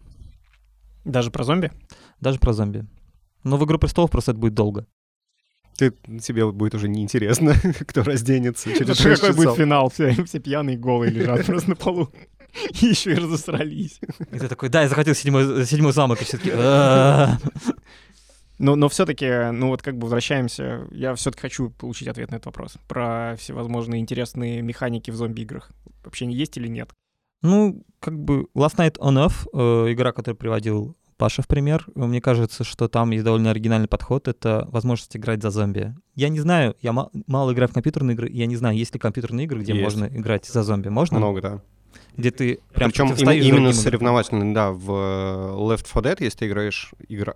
Даже 1.05 1.31
про 1.31 1.43
зомби? 1.43 1.73
Даже 2.21 2.39
про 2.39 2.53
зомби. 2.53 2.87
Но 3.45 3.57
в 3.57 3.65
«Игру 3.65 3.79
престолов» 3.79 4.11
просто 4.11 4.33
это 4.33 4.41
будет 4.41 4.55
долго. 4.55 4.87
Ты, 5.79 5.93
тебе 6.21 6.51
будет 6.51 6.75
уже 6.75 6.89
неинтересно, 6.89 7.55
кто 7.87 8.03
разденется 8.03 8.73
через 8.75 8.99
шесть 8.99 9.21
какой 9.21 9.37
будет 9.37 9.45
часов. 9.45 9.59
финал? 9.59 9.91
Все, 9.91 10.11
все 10.25 10.41
пьяные 10.41 10.77
голые 10.77 11.13
лежат 11.13 11.47
просто 11.47 11.71
на 11.71 11.77
полу. 11.77 12.11
И 12.81 12.87
еще 12.87 13.13
и 13.13 13.15
разосрались. 13.15 14.01
И 14.33 14.39
ты 14.41 14.49
такой, 14.49 14.71
да, 14.71 14.83
я 14.83 14.89
захотел 14.89 15.15
седьмой, 15.15 15.65
седьмой 15.65 15.93
замок, 15.93 16.21
и 16.21 16.25
все 16.25 16.39
таки 16.39 16.51
«А-а-а». 16.51 17.39
Но, 18.59 18.75
но 18.75 18.89
все-таки, 18.89 19.53
ну 19.53 19.69
вот 19.69 19.83
как 19.83 19.97
бы 19.97 20.07
возвращаемся, 20.07 20.89
я 20.91 21.15
все-таки 21.15 21.43
хочу 21.43 21.71
получить 21.71 22.09
ответ 22.09 22.33
на 22.33 22.37
этот 22.37 22.47
вопрос. 22.47 22.77
Про 22.89 23.37
всевозможные 23.39 24.01
интересные 24.01 24.63
механики 24.63 25.13
в 25.13 25.15
зомби-играх. 25.15 25.71
Вообще 26.05 26.27
не 26.27 26.35
есть 26.35 26.57
или 26.57 26.67
нет? 26.67 26.91
Ну, 27.43 27.85
как 28.01 28.19
бы 28.19 28.49
Last 28.57 28.79
Night 28.79 28.99
on 28.99 29.29
Earth, 29.29 29.47
э, 29.53 29.93
игра, 29.93 30.11
которую 30.11 30.37
приводил 30.37 30.97
Паша 31.19 31.43
в 31.43 31.49
пример, 31.49 31.85
мне 31.97 32.21
кажется, 32.21 32.63
что 32.63 32.87
там 32.87 33.11
есть 33.11 33.25
довольно 33.25 33.51
оригинальный 33.51 33.89
подход, 33.89 34.29
это 34.29 34.69
возможность 34.71 35.17
играть 35.17 35.43
за 35.43 35.51
зомби. 35.51 35.93
Я 36.15 36.29
не 36.29 36.39
знаю, 36.39 36.77
я 36.81 36.93
ма- 36.93 37.11
мало 37.27 37.53
играю 37.53 37.69
в 37.69 37.73
компьютерные 37.73 38.15
игры, 38.15 38.31
я 38.31 38.47
не 38.47 38.55
знаю, 38.55 38.77
есть 38.77 38.95
ли 38.95 39.01
компьютерные 39.01 39.45
игры, 39.45 39.61
где 39.61 39.73
Есть. 39.73 39.83
можно 39.83 40.05
играть 40.07 40.47
за 40.47 40.63
зомби. 40.63 40.89
Можно? 40.89 41.19
Много, 41.19 41.43
да. 41.43 41.63
Где 42.17 42.31
ты 42.31 42.61
прям 42.73 42.91
Причем 42.91 43.09
противостоишь 43.09 43.45
именно 43.45 43.73
соревновательно, 43.73 44.55
да, 44.55 44.71
в 44.71 44.91
э, 44.91 45.75
Left 45.75 45.93
4 45.93 46.15
Dead, 46.15 46.17
если 46.23 46.39
ты 46.39 46.47
играешь, 46.47 46.93
игра, 47.09 47.35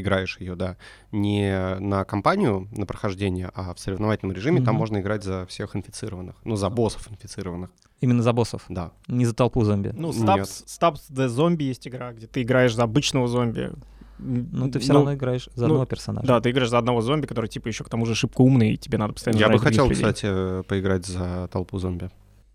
играешь 0.00 0.38
ее, 0.40 0.54
да, 0.56 0.76
не 1.12 1.76
на 1.78 2.04
компанию, 2.04 2.68
на 2.72 2.86
прохождение, 2.86 3.50
а 3.54 3.74
в 3.74 3.78
соревновательном 3.80 4.34
режиме, 4.34 4.58
там 4.62 4.74
Мгм. 4.74 4.78
можно 4.78 4.98
играть 4.98 5.24
за 5.24 5.46
всех 5.46 5.76
инфицированных, 5.76 6.36
ну, 6.44 6.56
за 6.56 6.68
боссов 6.70 7.10
инфицированных, 7.10 7.70
Именно 8.00 8.22
за 8.22 8.32
боссов, 8.32 8.64
да. 8.68 8.92
не 9.08 9.26
за 9.26 9.34
толпу 9.34 9.62
зомби. 9.64 9.92
Ну. 9.94 10.10
Stabs, 10.10 10.64
Stabs 10.66 11.00
the 11.10 11.26
Zombie 11.28 11.64
есть 11.64 11.86
игра, 11.86 12.12
где 12.12 12.26
ты 12.26 12.42
играешь 12.42 12.74
за 12.74 12.84
обычного 12.84 13.28
зомби. 13.28 13.70
Ну, 14.18 14.70
ты 14.70 14.78
все 14.80 14.92
равно 14.92 15.14
играешь 15.14 15.48
за 15.54 15.62
ну, 15.66 15.74
одного 15.74 15.86
персонажа. 15.86 16.26
Да, 16.26 16.40
ты 16.40 16.50
играешь 16.50 16.68
за 16.68 16.78
одного 16.78 17.00
зомби, 17.00 17.26
который 17.26 17.48
типа 17.48 17.68
еще 17.68 17.84
к 17.84 17.88
тому 17.88 18.04
же 18.06 18.14
шибко 18.14 18.42
умный, 18.42 18.72
и 18.74 18.76
тебе 18.76 18.98
надо 18.98 19.14
постоянно 19.14 19.40
Я 19.40 19.48
бы 19.48 19.58
хотел, 19.58 19.84
людей. 19.88 19.96
кстати, 19.96 20.62
поиграть 20.64 21.06
за 21.06 21.48
толпу 21.50 21.78
зомби. 21.78 22.10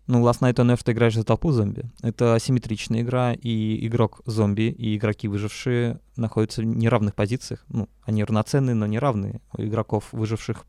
Ну, 0.06 0.22
Last 0.22 0.40
Night 0.40 0.54
on 0.54 0.72
Earth 0.72 0.82
ты 0.84 0.92
играешь 0.92 1.14
за 1.14 1.24
толпу 1.24 1.50
зомби. 1.50 1.90
Это 2.00 2.34
асимметричная 2.34 3.00
игра, 3.00 3.32
и 3.32 3.84
игрок 3.86 4.20
зомби, 4.24 4.70
и 4.70 4.96
игроки 4.96 5.26
выжившие 5.26 6.00
находятся 6.14 6.62
в 6.62 6.64
неравных 6.64 7.16
позициях. 7.16 7.64
Ну, 7.68 7.88
они 8.04 8.22
равноценные, 8.22 8.74
но 8.74 8.86
неравные. 8.86 9.40
У 9.56 9.62
игроков 9.62 10.12
выживших 10.12 10.64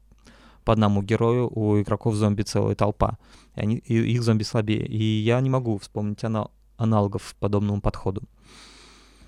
по 0.66 0.74
одному 0.74 1.04
герою, 1.04 1.50
у 1.54 1.80
игроков 1.80 2.16
зомби 2.16 2.42
целая 2.42 2.76
толпа. 2.76 3.20
И, 3.56 3.60
они, 3.62 3.78
и 3.78 3.94
их 4.12 4.24
зомби 4.24 4.44
слабее. 4.44 4.86
И 4.88 5.04
я 5.04 5.40
не 5.40 5.52
могу 5.52 5.78
вспомнить 5.78 6.24
ана- 6.24 6.50
аналогов 6.78 7.36
подобному 7.40 7.80
подходу. 7.80 8.24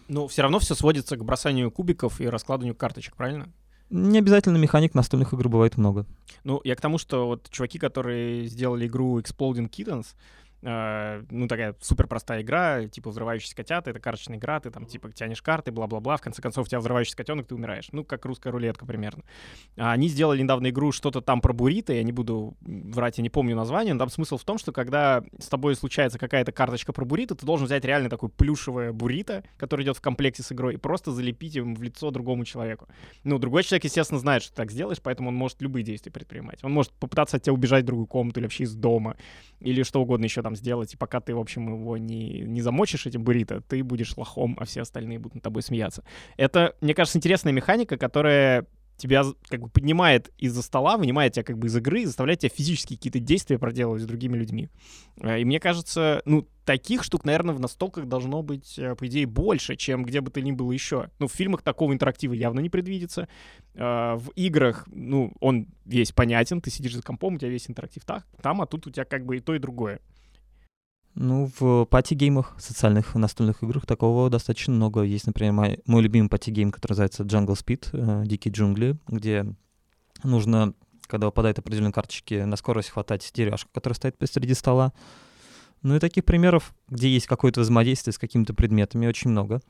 Ну, 0.08 0.28
все 0.28 0.42
равно 0.42 0.58
все 0.58 0.74
сводится 0.74 1.18
к 1.18 1.24
бросанию 1.24 1.70
кубиков 1.70 2.20
и 2.20 2.28
раскладыванию 2.28 2.76
карточек, 2.76 3.16
правильно? 3.16 3.48
Не 3.90 4.20
обязательно 4.20 4.58
механик 4.58 4.94
настольных 4.94 5.34
игр 5.34 5.50
бывает 5.50 5.78
много. 5.78 6.06
Ну, 6.44 6.62
я 6.64 6.76
к 6.76 6.82
тому, 6.82 6.98
что 6.98 7.28
вот 7.28 7.50
чуваки, 7.50 7.80
которые 7.80 8.48
сделали 8.48 8.88
игру 8.88 9.20
Exploding 9.20 9.70
Kittens, 9.70 10.08
э, 10.62 11.24
ну, 11.30 11.48
такая 11.48 11.76
супер 11.82 12.08
простая 12.08 12.42
игра, 12.42 12.88
типа 12.88 13.10
взрывающиеся 13.10 13.56
котята, 13.56 13.92
это 13.92 14.00
карточная 14.00 14.38
игра, 14.38 14.60
ты 14.60 14.72
там 14.72 14.86
типа 14.86 15.12
тянешь 15.12 15.42
карты, 15.42 15.72
бла-бла-бла, 15.72 16.18
в 16.18 16.22
конце 16.22 16.42
концов 16.42 16.66
у 16.68 16.70
тебя 16.70 16.80
взрывающийся 16.80 17.18
котенок, 17.18 17.48
ты 17.48 17.56
умираешь. 17.56 17.90
Ну, 17.92 18.04
как 18.04 18.26
русская 18.26 18.52
рулетка 18.52 18.86
примерно. 18.86 19.24
А 19.78 19.92
Они 19.92 20.08
сделали 20.08 20.42
недавно 20.42 20.70
игру 20.70 20.92
что-то 20.92 21.22
там 21.22 21.42
про 21.42 21.54
буррито, 21.54 21.94
я 21.94 22.04
не 22.04 22.12
буду 22.12 22.56
врать, 22.62 23.18
я 23.18 23.24
не 23.24 23.30
помню 23.30 23.56
название, 23.56 23.94
но 23.94 24.00
там 24.00 24.10
смысл 24.10 24.38
в 24.38 24.44
том, 24.44 24.58
что 24.58 24.72
когда 24.72 25.24
с 25.38 25.48
тобой 25.48 25.76
случается 25.76 26.20
какая-то 26.20 26.52
карточка 26.52 26.94
про 26.94 27.06
буррито, 27.06 27.36
ты 27.36 27.46
должен 27.46 27.66
взять 27.66 27.86
реально 27.86 28.10
такой 28.10 28.30
плюшевое 28.30 28.92
буррито, 28.92 29.44
который 29.58 29.84
идет 29.84 29.98
в 29.98 30.02
комплекте 30.02 30.44
с 30.44 30.52
игрой, 30.52 30.76
и 30.76 30.78
просто 30.78 31.12
залепить 31.12 31.56
им 31.56 31.76
в 31.76 31.84
лицо 31.84 32.12
другому 32.12 32.46
человеку. 32.46 32.88
Ну, 33.24 33.40
другой 33.40 33.64
человек, 33.64 33.84
естественно, 33.86 34.20
знает, 34.20 34.44
что 34.44 34.52
ты 34.52 34.58
так 34.58 34.72
сделаешь, 34.72 35.02
поэтому 35.02 35.30
он 35.30 35.36
может 35.36 35.62
любые 35.62 35.84
действия 35.84 36.12
предпринимать. 36.12 36.64
Он 36.64 36.72
может 36.72 36.92
попытаться 36.94 37.38
от 37.38 37.44
тебя 37.44 37.54
убежать 37.54 37.84
в 37.84 37.88
другую 37.88 38.08
комнату 38.08 38.40
или 38.40 38.46
вообще 38.46 38.64
из 38.64 38.76
дома, 38.76 39.16
или 39.60 39.84
что 39.84 40.02
угодно 40.02 40.26
еще 40.26 40.42
там 40.42 40.56
сделать. 40.56 40.94
И 40.94 40.98
пока 40.98 41.20
ты, 41.20 41.36
в 41.36 41.40
общем, 41.40 41.74
его 41.74 41.98
не, 41.98 42.42
не 42.42 42.62
замочишь 42.62 43.06
этим 43.06 43.24
буррито, 43.24 43.62
ты 43.62 43.84
будешь 43.84 44.16
лохом, 44.18 44.58
а 44.60 44.66
все 44.66 44.82
остальные 44.82 45.20
будут 45.20 45.36
над 45.36 45.44
тобой 45.44 45.62
смеяться. 45.62 46.04
Это, 46.38 46.76
мне 46.82 46.94
кажется, 46.94 47.18
интересная 47.18 47.54
механика, 47.54 47.98
которая 47.98 48.66
тебя 49.00 49.24
как 49.48 49.62
бы 49.62 49.70
поднимает 49.70 50.32
из-за 50.38 50.62
стола, 50.62 50.98
вынимает 50.98 51.34
тебя 51.34 51.44
как 51.44 51.58
бы 51.58 51.68
из 51.68 51.76
игры 51.76 52.06
заставляет 52.06 52.40
тебя 52.40 52.52
физически 52.56 52.96
какие-то 52.96 53.20
действия 53.20 53.58
проделывать 53.58 54.04
с 54.04 54.06
другими 54.06 54.38
людьми. 54.38 54.70
Э, 55.22 55.40
И 55.40 55.46
мне 55.46 55.60
кажется, 55.60 56.22
ну, 56.26 56.48
таких 56.66 57.04
штук, 57.04 57.26
наверное, 57.26 57.56
в 57.56 57.60
настолках 57.60 58.06
должно 58.06 58.44
быть, 58.44 58.78
э, 58.78 58.96
по 58.96 59.08
идее, 59.08 59.26
больше, 59.26 59.76
чем 59.76 60.04
где 60.04 60.22
бы 60.22 60.30
то 60.30 60.42
ни 60.42 60.52
было 60.52 60.72
еще. 60.72 61.10
Ну, 61.18 61.28
в 61.28 61.32
фильмах 61.32 61.64
такого 61.64 61.94
интерактива 61.94 62.34
явно 62.34 62.60
не 62.60 62.70
предвидится. 62.70 63.28
Э, 63.74 64.16
В 64.16 64.30
играх, 64.36 64.88
ну, 64.92 65.34
он 65.40 65.68
весь 65.86 66.12
понятен, 66.12 66.62
ты 66.62 66.70
сидишь 66.70 66.96
за 66.96 67.02
компом, 67.02 67.36
у 67.36 67.38
тебя 67.40 67.50
весь 67.50 67.70
интерактив 67.70 68.06
так, 68.06 68.26
там, 68.42 68.62
а 68.62 68.66
тут 68.68 68.86
у 68.88 68.92
тебя 68.92 69.06
как 69.06 69.26
бы 69.26 69.38
и 69.38 69.40
то, 69.40 69.56
и 69.56 69.60
другое. 69.60 70.00
Ну, 71.16 71.52
в 71.60 71.86
пати-геймах, 71.86 72.56
социальных 72.60 73.16
настольных 73.16 73.64
играх 73.64 73.86
такого 73.86 74.30
достаточно 74.30 74.74
много. 74.74 75.02
Есть, 75.02 75.28
например, 75.28 75.54
мой, 75.54 75.80
мой 75.86 76.02
любимый 76.02 76.30
party 76.30 76.51
game, 76.51 76.72
который 76.72 76.92
называется 76.94 77.24
Jungle 77.24 77.58
Speed, 77.58 77.90
э, 77.94 78.26
Дикие 78.26 78.54
джунгли, 78.54 78.98
где 79.08 79.46
нужно, 80.24 80.74
когда 81.08 81.28
выпадают 81.28 81.60
определенные 81.60 81.92
карточки, 81.92 82.36
на 82.36 82.56
скорость 82.56 82.90
хватать 82.90 83.30
деревяшку, 83.34 83.70
которая 83.74 83.96
стоит 83.96 84.18
посреди 84.18 84.54
стола. 84.54 84.94
Ну 85.82 85.96
и 85.96 86.00
таких 86.00 86.26
примеров, 86.26 86.74
где 86.90 87.10
есть 87.10 87.26
какое-то 87.28 87.62
взаимодействие 87.62 88.14
с 88.14 88.18
какими-то 88.18 88.54
предметами, 88.54 89.08
очень 89.08 89.32
много. 89.32 89.62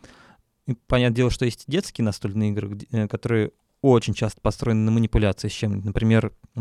И 0.67 0.75
понятное 0.87 1.15
дело, 1.15 1.31
что 1.31 1.45
есть 1.45 1.63
детские 1.67 2.05
настольные 2.05 2.51
игры, 2.51 2.69
где- 2.69 2.87
э, 2.91 3.07
которые 3.07 3.51
очень 3.81 4.13
часто 4.13 4.41
построены 4.41 4.81
на 4.81 4.91
манипуляции 4.91 5.47
с 5.47 5.53
чем-нибудь. 5.53 5.85
Например, 5.85 6.33
э, 6.55 6.59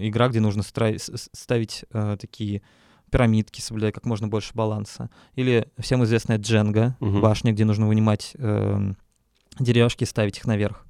игра, 0.00 0.28
где 0.28 0.40
нужно 0.40 0.62
ставить 0.62 1.84
э, 1.90 2.16
такие 2.20 2.62
пирамидки, 3.10 3.60
соблюдая 3.60 3.92
как 3.92 4.04
можно 4.06 4.28
больше 4.28 4.52
баланса. 4.54 5.10
Или 5.34 5.68
всем 5.78 6.04
известная 6.04 6.38
дженга, 6.38 6.96
Мгм. 7.00 7.20
башня, 7.20 7.52
где 7.52 7.64
нужно 7.64 7.86
вынимать 7.86 8.32
э, 8.38 8.92
деревяшки 9.58 10.04
и 10.04 10.06
ставить 10.06 10.38
их 10.38 10.46
наверх. 10.46 10.84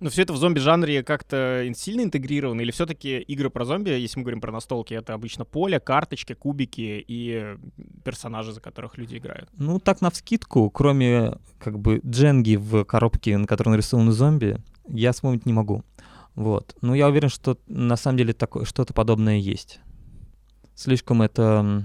Но 0.00 0.10
все 0.10 0.22
это 0.22 0.32
в 0.32 0.36
зомби-жанре 0.36 1.04
как-то 1.04 1.64
сильно 1.76 2.00
интегрировано? 2.02 2.60
Или 2.60 2.72
все-таки 2.72 3.20
игры 3.20 3.50
про 3.50 3.64
зомби, 3.64 3.90
если 3.90 4.18
мы 4.18 4.24
говорим 4.24 4.40
про 4.40 4.50
настолки, 4.50 4.94
это 4.94 5.14
обычно 5.14 5.44
поле, 5.44 5.78
карточки, 5.78 6.32
кубики 6.34 7.04
и 7.06 7.56
персонажи, 8.04 8.52
за 8.52 8.60
которых 8.60 8.98
люди 8.98 9.18
играют? 9.18 9.48
Ну, 9.56 9.78
так 9.78 10.00
навскидку, 10.00 10.70
кроме 10.70 11.34
как 11.60 11.78
бы 11.78 12.00
дженги 12.04 12.56
в 12.56 12.84
коробке, 12.84 13.38
на 13.38 13.46
которой 13.46 13.68
нарисованы 13.70 14.10
зомби, 14.10 14.58
я 14.88 15.12
вспомнить 15.12 15.46
не 15.46 15.52
могу. 15.52 15.84
Вот. 16.34 16.74
Но 16.80 16.96
я 16.96 17.06
уверен, 17.06 17.28
что 17.28 17.56
на 17.68 17.94
самом 17.96 18.18
деле 18.18 18.32
такое, 18.32 18.64
что-то 18.64 18.92
подобное 18.94 19.36
есть. 19.36 19.78
Слишком 20.74 21.22
это 21.22 21.84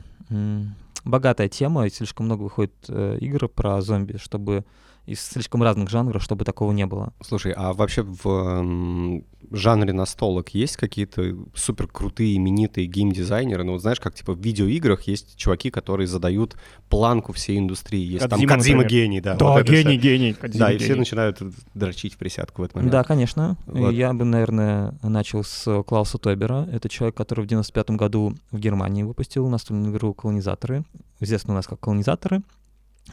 богатая 1.03 1.49
тема, 1.49 1.85
и 1.88 1.89
слишком 1.89 2.25
много 2.25 2.43
выходит 2.43 2.73
э, 2.89 3.17
игр 3.21 3.47
про 3.47 3.81
зомби, 3.81 4.17
чтобы 4.17 4.65
из 5.07 5.21
слишком 5.21 5.63
разных 5.63 5.89
жанров, 5.89 6.21
чтобы 6.21 6.45
такого 6.45 6.71
не 6.73 6.85
было. 6.85 7.13
Слушай, 7.21 7.53
а 7.55 7.73
вообще 7.73 8.03
в 8.03 9.23
жанре 9.51 9.93
настолок 9.93 10.49
есть 10.49 10.75
какие-то 10.75 11.37
супер 11.55 11.87
крутые, 11.87 12.35
именитые 12.35 12.87
геймдизайнеры? 12.87 13.63
Ну, 13.63 13.71
вот 13.73 13.81
знаешь, 13.81 13.99
как 13.99 14.13
типа 14.13 14.33
в 14.33 14.39
видеоиграх 14.39 15.03
есть 15.03 15.37
чуваки, 15.37 15.69
которые 15.69 16.07
задают 16.07 16.57
планку 16.89 17.31
всей 17.31 17.57
индустрии. 17.57 18.01
Есть 18.01 18.23
Кодзима, 18.23 18.49
там 18.49 18.57
Кадзима 18.57 18.83
гений, 18.83 19.21
да. 19.21 19.35
Да, 19.35 19.45
вот 19.53 19.61
это 19.61 19.71
гений, 19.71 19.97
всё. 19.97 20.01
гений. 20.01 20.33
Кодзима 20.33 20.65
Да, 20.65 20.73
и 20.73 20.77
все 20.77 20.87
гений. 20.87 20.99
начинают 20.99 21.41
дрочить 21.73 22.15
в 22.15 22.17
присядку 22.17 22.61
в 22.61 22.65
этот 22.65 22.75
момент. 22.75 22.91
Да, 22.91 23.03
конечно. 23.03 23.55
Вот. 23.65 23.91
Я 23.91 24.13
бы, 24.13 24.25
наверное, 24.25 24.93
начал 25.01 25.43
с 25.43 25.83
Клауса 25.83 26.17
Тобера. 26.17 26.67
Это 26.71 26.89
человек, 26.89 27.15
который 27.15 27.45
в 27.45 27.47
95 27.47 27.91
году 27.91 28.35
в 28.51 28.59
Германии 28.59 29.03
выпустил 29.03 29.47
настольную 29.47 29.93
игру 29.93 30.13
«Колонизаторы». 30.13 30.83
Известна 31.21 31.53
у 31.53 31.55
нас 31.55 31.65
как 31.65 31.79
«Колонизаторы». 31.79 32.41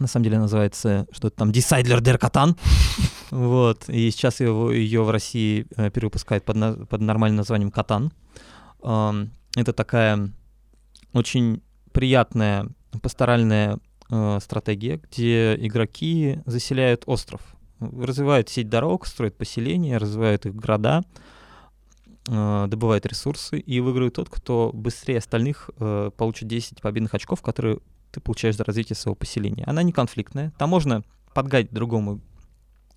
На 0.00 0.08
самом 0.08 0.24
деле 0.24 0.38
называется 0.38 1.06
что-то 1.12 1.36
там 1.36 1.50
«Decidler 1.50 2.00
der 2.00 2.18
Katan». 2.18 2.56
Вот. 3.30 3.88
И 3.88 4.10
сейчас 4.10 4.40
его, 4.40 4.70
ее 4.70 5.02
в 5.02 5.10
России 5.10 5.66
э, 5.76 5.90
перевыпускают 5.90 6.44
под, 6.44 6.88
под 6.88 7.00
нормальным 7.00 7.38
названием 7.38 7.70
«Катан». 7.70 8.12
Это 8.80 9.72
такая 9.72 10.30
очень 11.14 11.62
приятная 11.92 12.68
пасторальная 13.02 13.78
э, 14.10 14.38
стратегия, 14.42 14.98
где 14.98 15.56
игроки 15.56 16.40
заселяют 16.44 17.04
остров, 17.06 17.40
развивают 17.80 18.50
сеть 18.50 18.68
дорог, 18.68 19.06
строят 19.06 19.36
поселения, 19.36 19.96
развивают 19.96 20.44
их 20.44 20.54
города, 20.54 21.02
э, 22.28 22.66
добывают 22.68 23.06
ресурсы 23.06 23.58
и 23.58 23.80
выигрывает 23.80 24.14
тот, 24.14 24.28
кто 24.28 24.70
быстрее 24.74 25.18
остальных 25.18 25.70
получит 25.78 26.46
10 26.48 26.82
победных 26.82 27.14
очков, 27.14 27.42
которые 27.42 27.78
ты 28.14 28.20
получаешь 28.20 28.56
за 28.56 28.64
развитие 28.64 28.96
своего 28.96 29.14
поселения. 29.14 29.64
Она 29.66 29.82
не 29.82 29.92
конфликтная. 29.92 30.52
Там 30.58 30.70
можно 30.70 31.02
подгадить 31.34 31.72
другому 31.72 32.20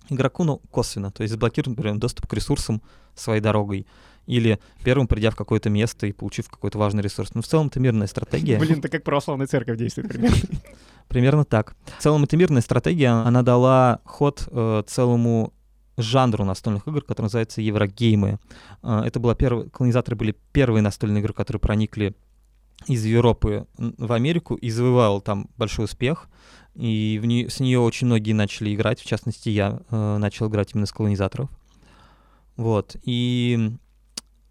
игроку, 0.08 0.44
но 0.44 0.58
косвенно. 0.70 1.10
То 1.10 1.22
есть 1.22 1.32
заблокировать, 1.32 1.76
например, 1.76 1.98
доступ 1.98 2.26
к 2.26 2.32
ресурсам 2.32 2.80
своей 3.14 3.40
дорогой 3.40 3.86
или 4.26 4.60
первым 4.84 5.06
придя 5.06 5.30
в 5.30 5.36
какое-то 5.36 5.70
место 5.70 6.06
и 6.06 6.12
получив 6.12 6.48
какой-то 6.48 6.78
важный 6.78 7.02
ресурс. 7.02 7.34
Но 7.34 7.42
в 7.42 7.46
целом 7.46 7.68
это 7.68 7.80
мирная 7.80 8.06
стратегия. 8.06 8.58
Блин, 8.60 8.78
это 8.78 8.88
как 8.88 9.02
православная 9.02 9.46
церковь 9.46 9.78
действует 9.78 10.08
примерно. 10.08 10.36
Примерно 11.08 11.44
так. 11.46 11.74
В 11.98 12.02
целом 12.02 12.24
это 12.24 12.36
мирная 12.36 12.60
стратегия, 12.60 13.08
она 13.08 13.42
дала 13.42 14.00
ход 14.04 14.46
э, 14.50 14.82
целому 14.86 15.54
жанру 15.96 16.44
настольных 16.44 16.86
игр, 16.86 17.00
который 17.00 17.26
называется 17.26 17.62
еврогеймы. 17.62 18.38
Э, 18.82 19.00
это 19.06 19.18
была 19.18 19.34
первая, 19.34 19.70
колонизаторы 19.70 20.16
были 20.16 20.36
первые 20.52 20.82
настольные 20.82 21.22
игры, 21.22 21.32
которые 21.32 21.60
проникли 21.60 22.14
из 22.86 23.04
Европы 23.04 23.66
в 23.76 24.12
Америку 24.12 24.54
и 24.54 24.70
завоевал 24.70 25.20
там 25.20 25.48
большой 25.56 25.86
успех. 25.86 26.28
И 26.74 27.18
в 27.20 27.26
нее, 27.26 27.50
с 27.50 27.60
нее 27.60 27.80
очень 27.80 28.06
многие 28.06 28.32
начали 28.32 28.74
играть, 28.74 29.00
в 29.00 29.06
частности, 29.06 29.48
я 29.48 29.80
э, 29.90 30.16
начал 30.18 30.48
играть 30.48 30.74
именно 30.74 30.86
с 30.86 30.92
колонизаторов. 30.92 31.50
Вот. 32.56 32.96
И 33.02 33.72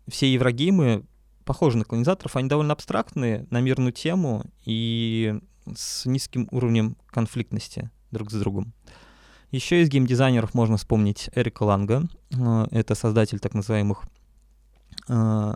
все 0.09 0.31
еврогеймы 0.31 1.05
похожи 1.45 1.77
на 1.77 1.85
колонизаторов, 1.85 2.35
они 2.35 2.49
довольно 2.49 2.73
абстрактные, 2.73 3.47
на 3.49 3.61
мирную 3.61 3.93
тему 3.93 4.43
и 4.65 5.39
с 5.73 6.05
низким 6.05 6.47
уровнем 6.51 6.97
конфликтности 7.07 7.89
друг 8.11 8.29
с 8.31 8.33
другом. 8.33 8.73
Еще 9.51 9.81
из 9.81 9.89
геймдизайнеров 9.89 10.53
можно 10.53 10.75
вспомнить 10.75 11.29
Эрика 11.33 11.63
Ланга. 11.63 12.03
Э, 12.31 12.67
это 12.71 12.95
создатель 12.95 13.39
так 13.39 13.53
называемых 13.53 14.03
э, 15.07 15.53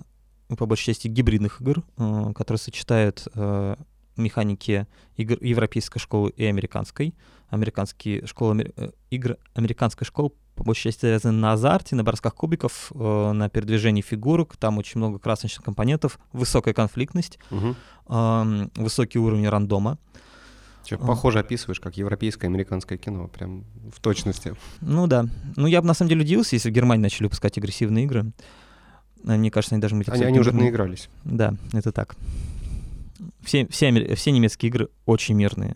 по 0.55 0.65
большей 0.65 0.93
части 0.93 1.07
гибридных 1.07 1.61
игр, 1.61 1.83
э, 1.97 2.31
которые 2.35 2.59
сочетают 2.59 3.27
э, 3.33 3.75
механики 4.17 4.87
игр 5.17 5.37
европейской 5.41 5.99
школы 5.99 6.31
и 6.35 6.45
американской. 6.45 7.13
Американские 7.49 8.25
школы, 8.25 8.73
э, 8.75 8.91
игр 9.09 9.37
американской 9.53 10.05
школы 10.05 10.31
по 10.55 10.63
большей 10.63 10.91
части 10.91 11.01
завязаны 11.01 11.37
на 11.37 11.53
азарте, 11.53 11.95
на 11.95 12.03
бросках 12.03 12.35
кубиков, 12.35 12.91
на 12.93 13.49
передвижении 13.49 14.01
фигурок. 14.01 14.57
Там 14.57 14.77
очень 14.77 14.99
много 14.99 15.17
красочных 15.17 15.63
компонентов, 15.63 16.19
высокая 16.33 16.73
конфликтность, 16.73 17.39
эм, 18.09 18.69
высокий 18.75 19.17
уровень 19.17 19.47
рандома. 19.47 19.97
Чё, 20.83 20.97
похоже 20.97 21.39
описываешь, 21.39 21.79
как 21.79 21.97
европейское 21.97 22.49
американское 22.49 22.97
кино, 22.97 23.27
прям 23.27 23.63
в 23.95 23.99
точности. 24.01 24.55
Ну 24.81 25.07
да. 25.07 25.25
Ну 25.55 25.67
я 25.67 25.81
бы 25.81 25.87
на 25.87 25.93
самом 25.93 26.09
деле 26.09 26.21
удивился, 26.21 26.55
если 26.55 26.69
в 26.69 26.73
Германии 26.73 27.03
начали 27.03 27.23
выпускать 27.23 27.57
агрессивные 27.57 28.05
игры. 28.05 28.31
А 29.25 29.37
Мне 29.37 29.51
кажется, 29.51 29.75
они 29.75 29.81
даже 29.81 29.93
Они, 29.93 29.97
мультипликационные 29.99 30.27
они 30.29 30.39
уже 30.39 30.51
наигрались. 30.51 31.09
Да, 31.23 31.53
это 31.73 31.91
так. 31.91 32.15
Все, 33.43 33.67
все, 33.67 34.15
все 34.15 34.31
немецкие 34.31 34.69
игры 34.69 34.89
очень 35.05 35.35
мирные. 35.35 35.75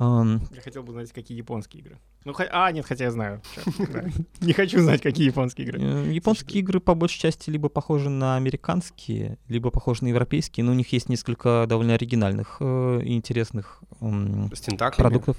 Ам, 0.00 0.40
Я 0.54 0.60
хотел 0.60 0.84
бы 0.84 0.92
знать, 0.92 1.10
какие 1.12 1.36
японские 1.36 1.82
игры. 1.82 1.98
Ну, 2.24 2.32
хо- 2.32 2.44
а, 2.52 2.70
нет, 2.70 2.86
хотя 2.86 3.04
я 3.06 3.10
знаю. 3.10 3.42
Не 4.40 4.52
хочу 4.52 4.80
знать, 4.80 5.02
какие 5.02 5.26
японские 5.26 5.66
игры. 5.66 5.80
э, 5.80 6.12
Японские 6.12 6.60
игры 6.60 6.78
по 6.78 6.94
большей 6.94 7.18
части 7.18 7.50
либо 7.50 7.68
похожи 7.68 8.08
на 8.08 8.36
американские, 8.36 9.38
либо 9.48 9.70
похожи 9.70 10.04
на 10.04 10.08
европейские, 10.08 10.62
но 10.64 10.70
у 10.70 10.74
них 10.76 10.92
есть 10.92 11.08
несколько 11.08 11.66
довольно 11.68 11.94
оригинальных 11.94 12.58
э, 12.60 13.00
и 13.04 13.14
интересных 13.16 13.82
м, 14.00 14.50
С 14.54 14.60
тентаклями. 14.60 15.08
продуктов. 15.08 15.36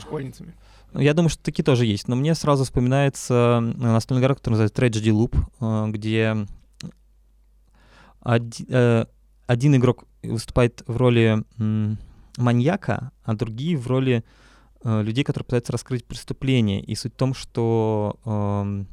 Школьницами. 0.00 0.54
Я 0.94 1.14
думаю, 1.14 1.30
что 1.30 1.42
такие 1.42 1.64
тоже 1.64 1.86
есть, 1.86 2.08
но 2.08 2.16
мне 2.16 2.34
сразу 2.34 2.64
вспоминается 2.64 3.60
настольная 3.60 4.22
игра, 4.22 4.34
которая 4.34 4.60
называется 4.60 5.00
Tragedy 5.00 5.12
Loop, 5.12 5.38
э, 5.60 5.90
где 5.90 6.46
оди- 8.20 8.66
э, 8.68 9.06
один 9.46 9.76
игрок 9.76 10.04
выступает 10.22 10.82
в 10.86 10.96
роли 10.96 11.44
маньяка, 12.36 13.12
а 13.24 13.34
другие 13.34 13.76
в 13.76 13.86
роли 13.86 14.24
э, 14.84 15.02
людей, 15.02 15.22
которые 15.24 15.44
пытаются 15.44 15.72
раскрыть 15.72 16.04
преступление. 16.04 16.82
И 16.82 16.94
суть 16.94 17.14
в 17.14 17.16
том, 17.16 17.34
что 17.34 18.18
эм, 18.24 18.88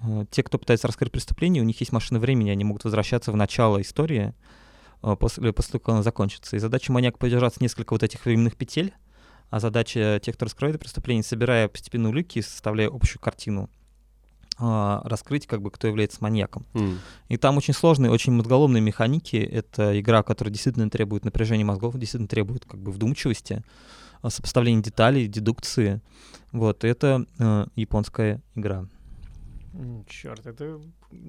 э, 0.00 0.26
те, 0.30 0.42
кто 0.42 0.58
пытается 0.58 0.88
раскрыть 0.88 1.12
преступление, 1.12 1.62
у 1.62 1.66
них 1.66 1.78
есть 1.80 1.92
машина 1.92 2.18
времени, 2.18 2.50
они 2.50 2.64
могут 2.64 2.84
возвращаться 2.84 3.30
в 3.30 3.36
начало 3.36 3.80
истории 3.80 4.34
э, 5.02 5.16
после, 5.16 5.52
после 5.52 5.72
того, 5.72 5.80
как 5.80 5.88
она 5.94 6.02
закончится. 6.02 6.56
И 6.56 6.58
задача 6.58 6.92
маньяка 6.92 7.18
подержаться 7.18 7.62
несколько 7.62 7.92
вот 7.92 8.02
этих 8.02 8.24
временных 8.24 8.56
петель, 8.56 8.92
а 9.50 9.60
задача 9.60 10.20
тех, 10.22 10.36
кто 10.36 10.46
раскрывает 10.46 10.76
это 10.76 10.84
преступление, 10.84 11.22
собирая 11.22 11.68
постепенно 11.68 12.08
улики, 12.08 12.40
составляя 12.40 12.88
общую 12.88 13.20
картину, 13.20 13.68
а, 14.58 15.00
раскрыть, 15.04 15.46
как 15.46 15.62
бы, 15.62 15.70
кто 15.70 15.86
является 15.88 16.18
маньяком. 16.20 16.66
М. 16.74 16.98
И 17.28 17.36
там 17.36 17.56
очень 17.56 17.74
сложные, 17.74 18.10
очень 18.10 18.32
мозголомные 18.32 18.80
механики. 18.80 19.36
Это 19.36 19.98
игра, 19.98 20.22
которая 20.22 20.52
действительно 20.52 20.90
требует 20.90 21.24
напряжения 21.24 21.64
мозгов, 21.64 21.98
действительно 21.98 22.28
требует 22.28 22.64
как 22.64 22.80
бы 22.80 22.92
вдумчивости, 22.92 23.62
а, 24.22 24.30
сопоставления 24.30 24.82
деталей, 24.82 25.26
дедукции. 25.26 26.00
Вот, 26.52 26.84
и 26.84 26.88
это 26.88 27.26
э, 27.38 27.66
японская 27.76 28.42
игра. 28.56 28.86
Черт, 30.08 30.46
это, 30.46 30.80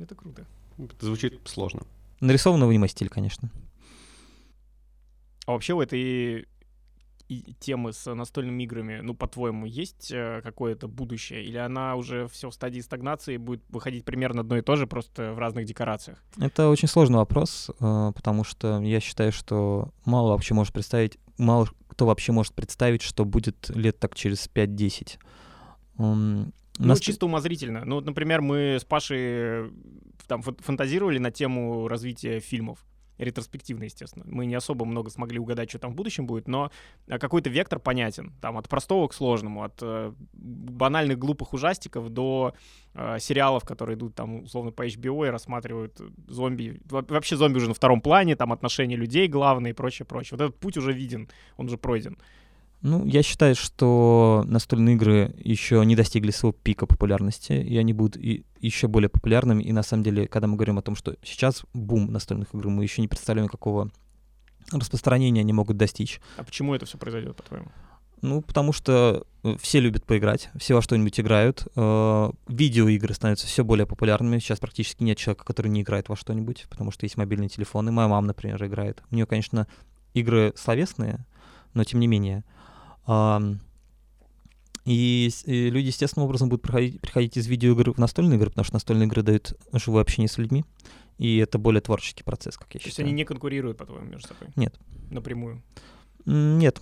это 0.02 0.16
круто. 0.16 0.46
Это 0.78 1.06
звучит 1.06 1.40
сложно. 1.46 1.82
Нарисована 2.20 2.66
в 2.66 2.70
аниме-стиле, 2.70 3.10
конечно. 3.10 3.50
А 5.46 5.52
вообще 5.52 5.74
у 5.74 5.82
этой 5.82 6.48
и 7.40 7.54
темы 7.60 7.94
с 7.94 8.14
настольными 8.14 8.64
играми, 8.64 9.00
ну, 9.02 9.14
по-твоему, 9.14 9.66
есть 9.66 10.12
э, 10.12 10.42
какое-то 10.44 10.88
будущее? 10.88 11.44
Или 11.46 11.58
она 11.58 11.96
уже 11.96 12.28
все 12.28 12.50
в 12.50 12.54
стадии 12.54 12.82
стагнации 12.82 13.36
и 13.36 13.38
будет 13.38 13.64
выходить 13.70 14.04
примерно 14.04 14.42
одно 14.42 14.58
и 14.58 14.62
то 14.62 14.76
же, 14.76 14.86
просто 14.88 15.32
в 15.34 15.40
разных 15.40 15.66
декорациях? 15.66 16.22
Это 16.40 16.68
очень 16.70 16.88
сложный 16.90 17.18
вопрос, 17.18 17.70
э, 17.80 18.12
потому 18.16 18.44
что 18.44 18.82
я 18.82 19.00
считаю, 19.00 19.32
что 19.32 19.90
мало 20.06 20.32
вообще 20.32 20.54
может 20.54 20.74
представить, 20.74 21.18
мало 21.38 21.68
кто 21.88 22.06
вообще 22.06 22.32
может 22.32 22.54
представить, 22.54 23.02
что 23.02 23.24
будет 23.26 23.70
лет 23.70 23.98
так 24.00 24.16
через 24.16 24.48
5-10. 24.54 25.18
М, 26.00 26.54
Ну, 26.80 26.88
нас- 26.88 27.00
чисто 27.00 27.26
умозрительно. 27.28 27.84
Ну, 27.86 27.96
вот, 27.96 28.06
например, 28.06 28.42
мы 28.42 28.78
с 28.80 28.84
Пашей 28.86 29.18
э, 29.20 29.70
там 30.28 30.42
фан- 30.42 30.58
фантазировали 30.62 31.18
на 31.20 31.30
тему 31.32 31.88
развития 31.88 32.40
фильмов. 32.40 32.80
Ретроспективно, 33.18 33.84
естественно. 33.84 34.26
Мы 34.28 34.46
не 34.46 34.56
особо 34.56 34.86
много 34.86 35.10
смогли 35.10 35.38
угадать, 35.38 35.70
что 35.70 35.80
там 35.80 35.92
в 35.92 35.96
будущем 35.96 36.26
будет, 36.26 36.48
но 36.48 36.72
а, 37.08 37.20
какой-то 37.20 37.50
вектор 37.50 37.80
понятен. 37.80 38.34
Там 38.42 38.58
от 38.58 38.68
простого 38.68 39.08
к 39.08 39.14
сложному, 39.14 39.64
от 39.64 39.78
э, 39.82 40.14
банальных 40.34 41.20
глупых 41.20 41.54
ужастиков 41.54 42.10
до 42.10 42.56
э, 42.94 43.20
сериалов, 43.20 43.64
которые 43.64 43.96
идут 43.96 44.16
там 44.16 44.44
условно 44.44 44.72
по 44.72 44.88
HBO 44.88 45.28
и 45.28 45.30
рассматривают 45.30 46.00
э, 46.02 46.10
зомби. 46.28 46.82
Во- 46.86 47.06
Вообще 47.08 47.36
зомби 47.36 47.58
уже 47.58 47.68
на 47.68 47.74
втором 47.76 48.02
плане, 48.02 48.36
там 48.36 48.52
отношения 48.54 48.96
людей 48.96 49.28
главные 49.28 49.72
и 49.72 49.76
прочее, 49.76 50.06
прочее. 50.06 50.38
Вот 50.38 50.46
этот 50.46 50.60
путь 50.60 50.78
уже 50.78 50.92
виден, 50.92 51.30
он 51.58 51.68
уже 51.68 51.78
пройден. 51.78 52.18
Ну, 52.82 53.06
я 53.06 53.22
считаю, 53.22 53.56
что 53.56 54.44
настольные 54.48 54.96
игры 54.96 55.36
еще 55.38 55.86
не 55.86 55.96
достигли 55.96 56.32
своего 56.32 56.54
пика 56.54 56.88
популярности, 56.88 57.54
и 57.54 57.78
они 57.78 57.94
будут 57.94 58.18
и 58.18 58.44
еще 58.60 58.88
более 58.88 59.10
популярными. 59.10 59.62
И 59.64 59.72
на 59.72 59.84
самом 59.84 60.04
деле, 60.04 60.28
когда 60.28 60.48
мы 60.48 60.56
говорим 60.56 60.80
о 60.80 60.82
том, 60.82 60.96
что 60.96 61.16
сейчас 61.24 61.64
бум 61.74 62.12
настольных 62.12 62.54
игр, 62.56 62.70
мы 62.70 62.84
еще 62.84 63.02
не 63.02 63.08
представляем, 63.08 63.50
какого 63.50 63.92
распространения 64.72 65.42
они 65.42 65.54
могут 65.54 65.78
достичь. 65.78 66.20
А 66.38 66.44
почему 66.44 66.74
это 66.74 66.86
все 66.86 66.98
произойдет, 66.98 67.36
по-твоему? 67.36 67.68
Ну, 68.22 68.42
потому 68.42 68.72
что 68.72 69.26
э, 69.44 69.56
все 69.60 69.80
любят 69.80 70.06
поиграть, 70.06 70.50
все 70.56 70.76
во 70.76 70.82
что-нибудь 70.82 71.20
играют. 71.20 71.68
э, 71.76 72.32
Видеоигры 72.48 73.14
становятся 73.16 73.48
все 73.48 73.64
более 73.64 73.88
популярными. 73.88 74.38
Сейчас 74.40 74.60
практически 74.60 75.04
нет 75.04 75.18
человека, 75.18 75.44
который 75.44 75.70
не 75.70 75.82
играет 75.82 76.08
во 76.08 76.16
что-нибудь, 76.16 76.68
потому 76.70 76.92
что 76.92 77.06
есть 77.06 77.18
мобильные 77.18 77.50
телефоны. 77.50 77.92
Моя 77.92 78.08
мама, 78.08 78.28
например, 78.28 78.64
играет. 78.64 79.02
У 79.10 79.16
нее, 79.16 79.26
конечно, 79.26 79.68
игры 80.14 80.54
словесные, 80.56 81.26
но 81.74 81.84
тем 81.84 82.00
не 82.00 82.08
менее. 82.08 82.44
И, 84.86 85.30
и 85.46 85.70
люди 85.70 85.88
естественным 85.88 86.26
образом 86.26 86.50
будут 86.50 86.64
проходить, 86.64 87.00
приходить 87.02 87.38
из 87.38 87.46
видеоигр 87.48 87.94
в 87.94 87.98
настольные 88.00 88.38
игры, 88.38 88.50
потому 88.50 88.66
что 88.66 88.74
настольные 88.76 89.08
игры 89.08 89.22
дают 89.22 89.54
живое 89.74 90.02
общение 90.02 90.28
с 90.28 90.38
людьми, 90.40 90.66
и 91.20 91.38
это 91.38 91.60
более 91.60 91.82
творческий 91.82 92.24
процесс, 92.24 92.58
как 92.58 92.74
я 92.74 92.80
То 92.80 92.86
есть 92.86 92.96
считаю. 92.96 93.08
они 93.08 93.16
не 93.16 93.24
конкурируют, 93.26 93.78
по-твоему, 93.78 94.08
между 94.08 94.28
собой? 94.30 94.48
Нет. 94.56 94.74
Напрямую. 95.12 95.62
М, 96.26 96.58
Нет, 96.58 96.82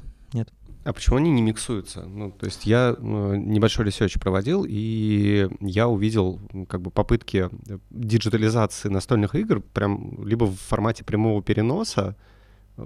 А 0.86 0.94
почему 0.94 1.18
они 1.18 1.30
не 1.30 1.42
миксуются? 1.42 2.04
Ну, 2.06 2.32
то 2.32 2.46
есть 2.46 2.66
я 2.66 2.96
э, 2.98 3.36
небольшой 3.36 3.86
research 3.86 4.14
проводил, 4.18 4.66
и 4.68 5.50
я 5.60 5.90
увидел 5.90 6.40
как 6.70 6.82
бы 6.82 6.92
попытки 6.92 7.50
диджитализации 7.90 8.88
настольных 8.88 9.36
игр 9.36 9.60
прям 9.60 10.26
либо 10.26 10.46
в 10.46 10.56
формате 10.56 11.04
прямого 11.04 11.44
переноса 11.44 12.16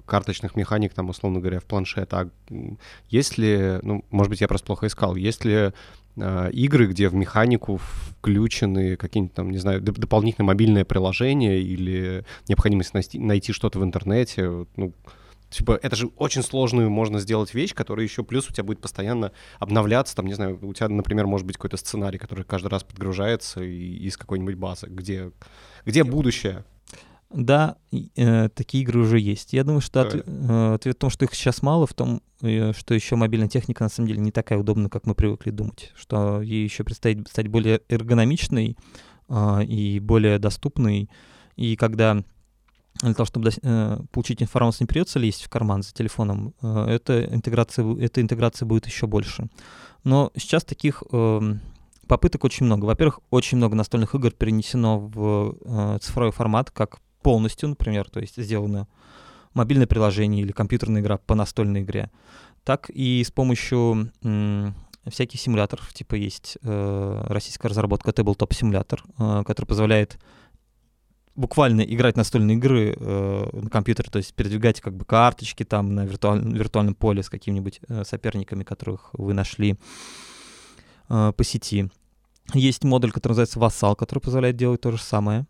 карточных 0.05 0.55
механик, 0.55 0.93
там, 0.93 1.09
условно 1.09 1.39
говоря, 1.39 1.59
в 1.59 1.65
планшет, 1.65 2.13
а 2.13 2.29
есть 3.09 3.37
ли, 3.37 3.79
ну, 3.81 4.03
может 4.09 4.29
быть, 4.29 4.41
я 4.41 4.47
просто 4.47 4.65
плохо 4.67 4.87
искал, 4.87 5.15
есть 5.15 5.45
ли 5.45 5.71
э, 6.15 6.51
игры, 6.51 6.87
где 6.87 7.09
в 7.09 7.15
механику 7.15 7.77
включены 7.77 8.95
какие-нибудь 8.95 9.35
там, 9.35 9.51
не 9.51 9.57
знаю, 9.57 9.81
доп- 9.81 9.99
дополнительные 9.99 10.47
мобильные 10.47 10.85
приложения 10.85 11.59
или 11.59 12.25
необходимость 12.47 12.93
найти, 12.93 13.19
найти 13.19 13.53
что-то 13.53 13.79
в 13.79 13.83
интернете, 13.83 14.65
ну, 14.75 14.93
Типа, 15.53 15.79
это 15.83 15.95
же 15.95 16.07
очень 16.17 16.41
сложную 16.41 16.89
можно 16.89 17.19
сделать 17.19 17.53
вещь, 17.53 17.75
которая 17.75 18.03
еще 18.03 18.23
плюс 18.23 18.49
у 18.49 18.53
тебя 18.53 18.63
будет 18.63 18.81
постоянно 18.81 19.31
обновляться. 19.59 20.15
Там, 20.15 20.25
не 20.25 20.33
знаю, 20.33 20.57
у 20.63 20.73
тебя, 20.73 20.89
например, 20.89 21.27
может 21.27 21.45
быть 21.45 21.57
какой-то 21.57 21.77
сценарий, 21.77 22.17
который 22.17 22.43
каждый 22.43 22.69
раз 22.69 22.83
подгружается 22.83 23.61
и- 23.61 23.97
из 23.97 24.17
какой-нибудь 24.17 24.55
базы. 24.55 24.87
Где, 24.87 25.31
где 25.85 26.03
будущее? 26.03 26.65
Да, 27.33 27.77
э, 27.91 28.49
такие 28.49 28.83
игры 28.83 28.99
уже 28.99 29.19
есть. 29.19 29.53
Я 29.53 29.63
думаю, 29.63 29.81
что 29.81 30.01
отве- 30.01 30.23
э, 30.25 30.75
ответ 30.75 30.95
в 30.95 30.99
том, 30.99 31.09
что 31.09 31.25
их 31.25 31.33
сейчас 31.33 31.61
мало, 31.61 31.87
в 31.87 31.93
том, 31.93 32.21
э, 32.41 32.73
что 32.73 32.93
еще 32.93 33.15
мобильная 33.15 33.49
техника 33.49 33.83
на 33.83 33.89
самом 33.89 34.07
деле 34.07 34.19
не 34.19 34.31
такая 34.31 34.59
удобная, 34.59 34.89
как 34.89 35.05
мы 35.07 35.15
привыкли 35.15 35.49
думать. 35.49 35.91
Что 35.95 36.41
ей 36.41 36.63
еще 36.63 36.83
предстоит 36.83 37.27
стать 37.27 37.47
более 37.47 37.81
эргономичной, 37.89 38.77
а, 39.29 39.61
и 39.61 39.99
более 39.99 40.37
доступный. 40.37 41.09
И 41.55 41.75
когда 41.75 42.23
для 43.01 43.13
того, 43.13 43.25
чтобы 43.25 43.49
э, 43.49 43.99
получить 44.11 44.41
информацию, 44.43 44.85
не 44.85 44.87
придется 44.87 45.19
лезть 45.19 45.43
в 45.43 45.49
карман 45.49 45.81
за 45.81 45.91
телефоном, 45.93 46.53
э, 46.61 46.85
эта, 46.89 47.25
интеграция, 47.25 47.85
эта 47.97 48.21
интеграция 48.21 48.65
будет 48.65 48.85
еще 48.85 49.07
больше. 49.07 49.49
Но 50.03 50.31
сейчас 50.35 50.63
таких 50.63 51.03
э, 51.11 51.41
попыток 52.07 52.43
очень 52.43 52.65
много. 52.65 52.85
Во-первых, 52.85 53.21
очень 53.31 53.57
много 53.57 53.75
настольных 53.75 54.13
игр 54.13 54.31
перенесено 54.31 54.99
в 54.99 55.57
э, 55.65 55.97
цифровой 56.01 56.31
формат, 56.31 56.69
как 56.69 56.99
полностью, 57.23 57.69
например, 57.69 58.09
то 58.09 58.19
есть 58.19 58.41
сделано 58.41 58.87
мобильное 59.53 59.87
приложение 59.87 60.43
или 60.43 60.51
компьютерная 60.51 61.01
игра 61.01 61.17
по 61.17 61.35
настольной 61.35 61.81
игре, 61.81 62.11
так 62.63 62.89
и 62.89 63.23
с 63.23 63.31
помощью 63.31 64.11
всяких 65.05 65.39
симуляторов, 65.39 65.93
типа 65.93 66.15
есть 66.15 66.57
э, 66.61 67.23
российская 67.27 67.67
разработка 67.67 68.11
Tabletop 68.11 68.49
Simulator, 68.49 68.99
э, 69.17 69.43
который 69.43 69.65
позволяет 69.65 70.17
буквально 71.35 71.81
играть 71.81 72.15
настольные 72.15 72.57
игры 72.57 72.95
э, 72.95 73.49
на 73.51 73.69
компьютере, 73.69 74.09
то 74.09 74.17
есть 74.17 74.33
передвигать 74.33 74.81
как 74.81 74.95
бы 74.95 75.05
карточки 75.05 75.63
там 75.63 75.95
на 75.95 76.05
виртуаль, 76.05 76.41
виртуальном 76.41 76.95
поле 76.95 77.23
с 77.23 77.29
какими-нибудь 77.29 77.81
э, 77.87 78.03
соперниками, 78.05 78.63
которых 78.63 79.09
вы 79.13 79.33
нашли 79.33 79.77
э, 81.09 81.33
по 81.35 81.43
сети. 81.43 81.89
Есть 82.53 82.83
модуль, 82.83 83.11
который 83.11 83.33
называется 83.33 83.59
Vassal, 83.59 83.95
который 83.95 84.19
позволяет 84.19 84.57
делать 84.57 84.81
то 84.81 84.91
же 84.91 84.99
самое. 84.99 85.45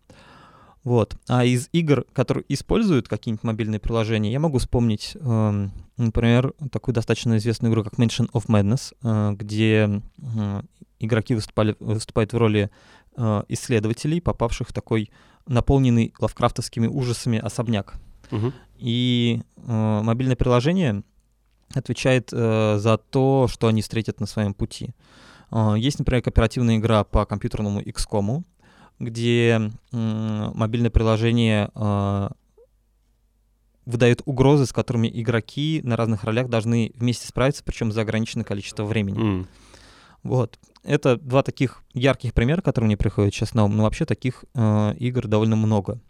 Вот. 0.84 1.16
А 1.28 1.44
из 1.44 1.68
игр, 1.72 2.04
которые 2.12 2.44
используют 2.48 3.08
какие-нибудь 3.08 3.42
мобильные 3.42 3.80
приложения, 3.80 4.30
я 4.30 4.38
могу 4.38 4.58
вспомнить, 4.58 5.16
э, 5.18 5.68
например, 5.96 6.52
такую 6.70 6.94
достаточно 6.94 7.36
известную 7.38 7.72
игру, 7.72 7.82
как 7.82 7.94
Mansion 7.94 8.30
of 8.32 8.46
Madness, 8.48 8.94
э, 9.02 9.34
где 9.34 10.02
э, 10.18 10.62
игроки 11.00 11.34
выступали, 11.34 11.74
выступают 11.80 12.34
в 12.34 12.36
роли 12.36 12.70
э, 13.16 13.42
исследователей, 13.48 14.20
попавших 14.20 14.68
в 14.68 14.72
такой 14.74 15.10
наполненный 15.46 16.12
лавкрафтовскими 16.18 16.86
ужасами 16.86 17.38
особняк. 17.38 17.94
Мгм. 18.30 18.52
И 18.76 19.42
э, 19.56 20.00
мобильное 20.02 20.36
приложение 20.36 21.02
отвечает 21.74 22.28
э, 22.32 22.76
за 22.78 22.98
то, 22.98 23.48
что 23.48 23.68
они 23.68 23.80
встретят 23.80 24.20
на 24.20 24.26
своем 24.26 24.52
пути. 24.52 24.90
Э, 25.50 25.74
есть, 25.78 25.98
например, 25.98 26.22
кооперативная 26.22 26.76
игра 26.76 27.04
по 27.04 27.24
компьютерному 27.24 27.80
XCOM, 27.80 28.44
где 28.98 29.72
мобильное 29.90 30.90
приложение 30.90 31.70
э, 31.74 32.28
выдает 33.86 34.22
угрозы, 34.24 34.66
с 34.66 34.72
которыми 34.72 35.10
игроки 35.12 35.80
на 35.84 35.96
разных 35.96 36.24
ролях 36.24 36.48
должны 36.48 36.92
вместе 36.94 37.26
справиться, 37.26 37.62
причем 37.64 37.92
за 37.92 38.02
ограниченное 38.02 38.44
количество 38.44 38.84
времени. 38.84 39.20
М. 39.20 39.48
Вот. 40.22 40.58
Это 40.82 41.16
два 41.16 41.42
таких 41.42 41.82
ярких 41.92 42.34
примера, 42.34 42.60
которые 42.60 42.86
мне 42.86 42.96
приходят 42.96 43.34
сейчас 43.34 43.54
на 43.54 43.64
ум. 43.64 43.76
Но 43.76 43.82
вообще 43.82 44.04
таких 44.06 44.44
э, 44.54 44.94
игр 44.98 45.26
довольно 45.26 45.56
много. 45.56 46.00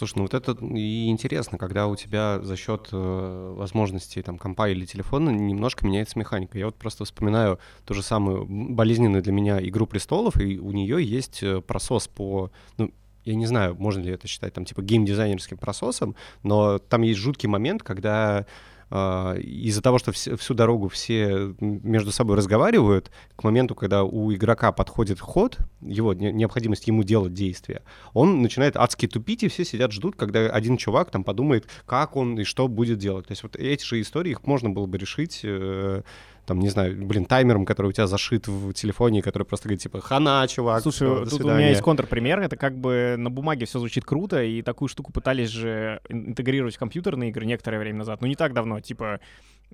Слушай, 0.00 0.14
ну 0.16 0.22
вот 0.22 0.32
это 0.32 0.52
и 0.52 1.10
интересно, 1.10 1.58
когда 1.58 1.86
у 1.86 1.94
тебя 1.94 2.40
за 2.40 2.56
счет 2.56 2.88
э, 2.90 3.54
возможностей 3.54 4.22
там 4.22 4.38
компа 4.38 4.70
или 4.70 4.86
телефона 4.86 5.28
немножко 5.28 5.84
меняется 5.84 6.18
механика. 6.18 6.58
Я 6.58 6.64
вот 6.64 6.76
просто 6.76 7.04
вспоминаю 7.04 7.58
ту 7.84 7.92
же 7.92 8.02
самую 8.02 8.46
болезненную 8.48 9.22
для 9.22 9.32
меня 9.34 9.60
«Игру 9.60 9.86
престолов», 9.86 10.40
и 10.40 10.58
у 10.58 10.72
нее 10.72 11.04
есть 11.04 11.42
э, 11.42 11.60
просос 11.60 12.08
по... 12.08 12.50
Ну, 12.78 12.90
я 13.26 13.34
не 13.34 13.44
знаю, 13.44 13.76
можно 13.78 14.00
ли 14.00 14.10
это 14.10 14.26
считать 14.26 14.54
там 14.54 14.64
типа 14.64 14.80
геймдизайнерским 14.80 15.58
прососом, 15.58 16.16
но 16.42 16.78
там 16.78 17.02
есть 17.02 17.20
жуткий 17.20 17.50
момент, 17.50 17.82
когда 17.82 18.46
из-за 18.90 19.82
того, 19.82 19.98
что 19.98 20.10
все- 20.10 20.36
всю 20.36 20.54
дорогу 20.54 20.88
все 20.88 21.54
между 21.60 22.10
собой 22.10 22.36
разговаривают, 22.36 23.10
к 23.36 23.44
моменту, 23.44 23.74
когда 23.76 24.02
у 24.02 24.32
игрока 24.34 24.72
подходит 24.72 25.20
ход, 25.20 25.58
его 25.80 26.12
не- 26.12 26.32
необходимость 26.32 26.88
ему 26.88 27.04
делать 27.04 27.32
действие, 27.32 27.82
он 28.14 28.42
начинает 28.42 28.76
адски 28.76 29.06
тупить, 29.06 29.44
и 29.44 29.48
все 29.48 29.64
сидят, 29.64 29.92
ждут, 29.92 30.16
когда 30.16 30.50
один 30.50 30.76
чувак 30.76 31.10
там 31.10 31.22
подумает, 31.22 31.68
как 31.86 32.16
он 32.16 32.38
и 32.38 32.44
что 32.44 32.66
будет 32.66 32.98
делать. 32.98 33.26
То 33.28 33.32
есть 33.32 33.44
вот 33.44 33.54
эти 33.56 33.84
же 33.84 34.00
истории, 34.00 34.32
их 34.32 34.44
можно 34.46 34.70
было 34.70 34.86
бы 34.86 34.98
решить, 34.98 35.40
э, 35.44 36.02
там, 36.46 36.58
не 36.58 36.68
знаю, 36.68 36.96
блин, 37.06 37.24
таймером, 37.26 37.64
который 37.64 37.88
у 37.88 37.92
тебя 37.92 38.06
зашит 38.06 38.48
в 38.48 38.72
телефоне, 38.72 39.22
который 39.22 39.44
просто 39.44 39.68
говорит, 39.68 39.82
типа, 39.82 40.00
хана, 40.00 40.46
чувак, 40.48 40.82
Слушай, 40.82 41.08
до 41.08 41.24
тут 41.24 41.32
у 41.32 41.36
свидания». 41.36 41.58
меня 41.58 41.68
есть 41.70 41.82
контрпример. 41.82 42.40
Это 42.40 42.56
как 42.56 42.76
бы 42.76 43.14
на 43.18 43.30
бумаге 43.30 43.66
все 43.66 43.78
звучит 43.78 44.04
круто, 44.04 44.42
и 44.42 44.62
такую 44.62 44.88
штуку 44.88 45.12
пытались 45.12 45.50
же 45.50 46.00
ин- 46.08 46.30
интегрировать 46.30 46.74
в 46.76 46.78
компьютерные 46.78 47.30
игры 47.30 47.46
некоторое 47.46 47.78
время 47.78 47.98
назад. 47.98 48.20
Ну, 48.20 48.26
не 48.26 48.34
так 48.36 48.52
давно, 48.52 48.80
типа 48.80 49.20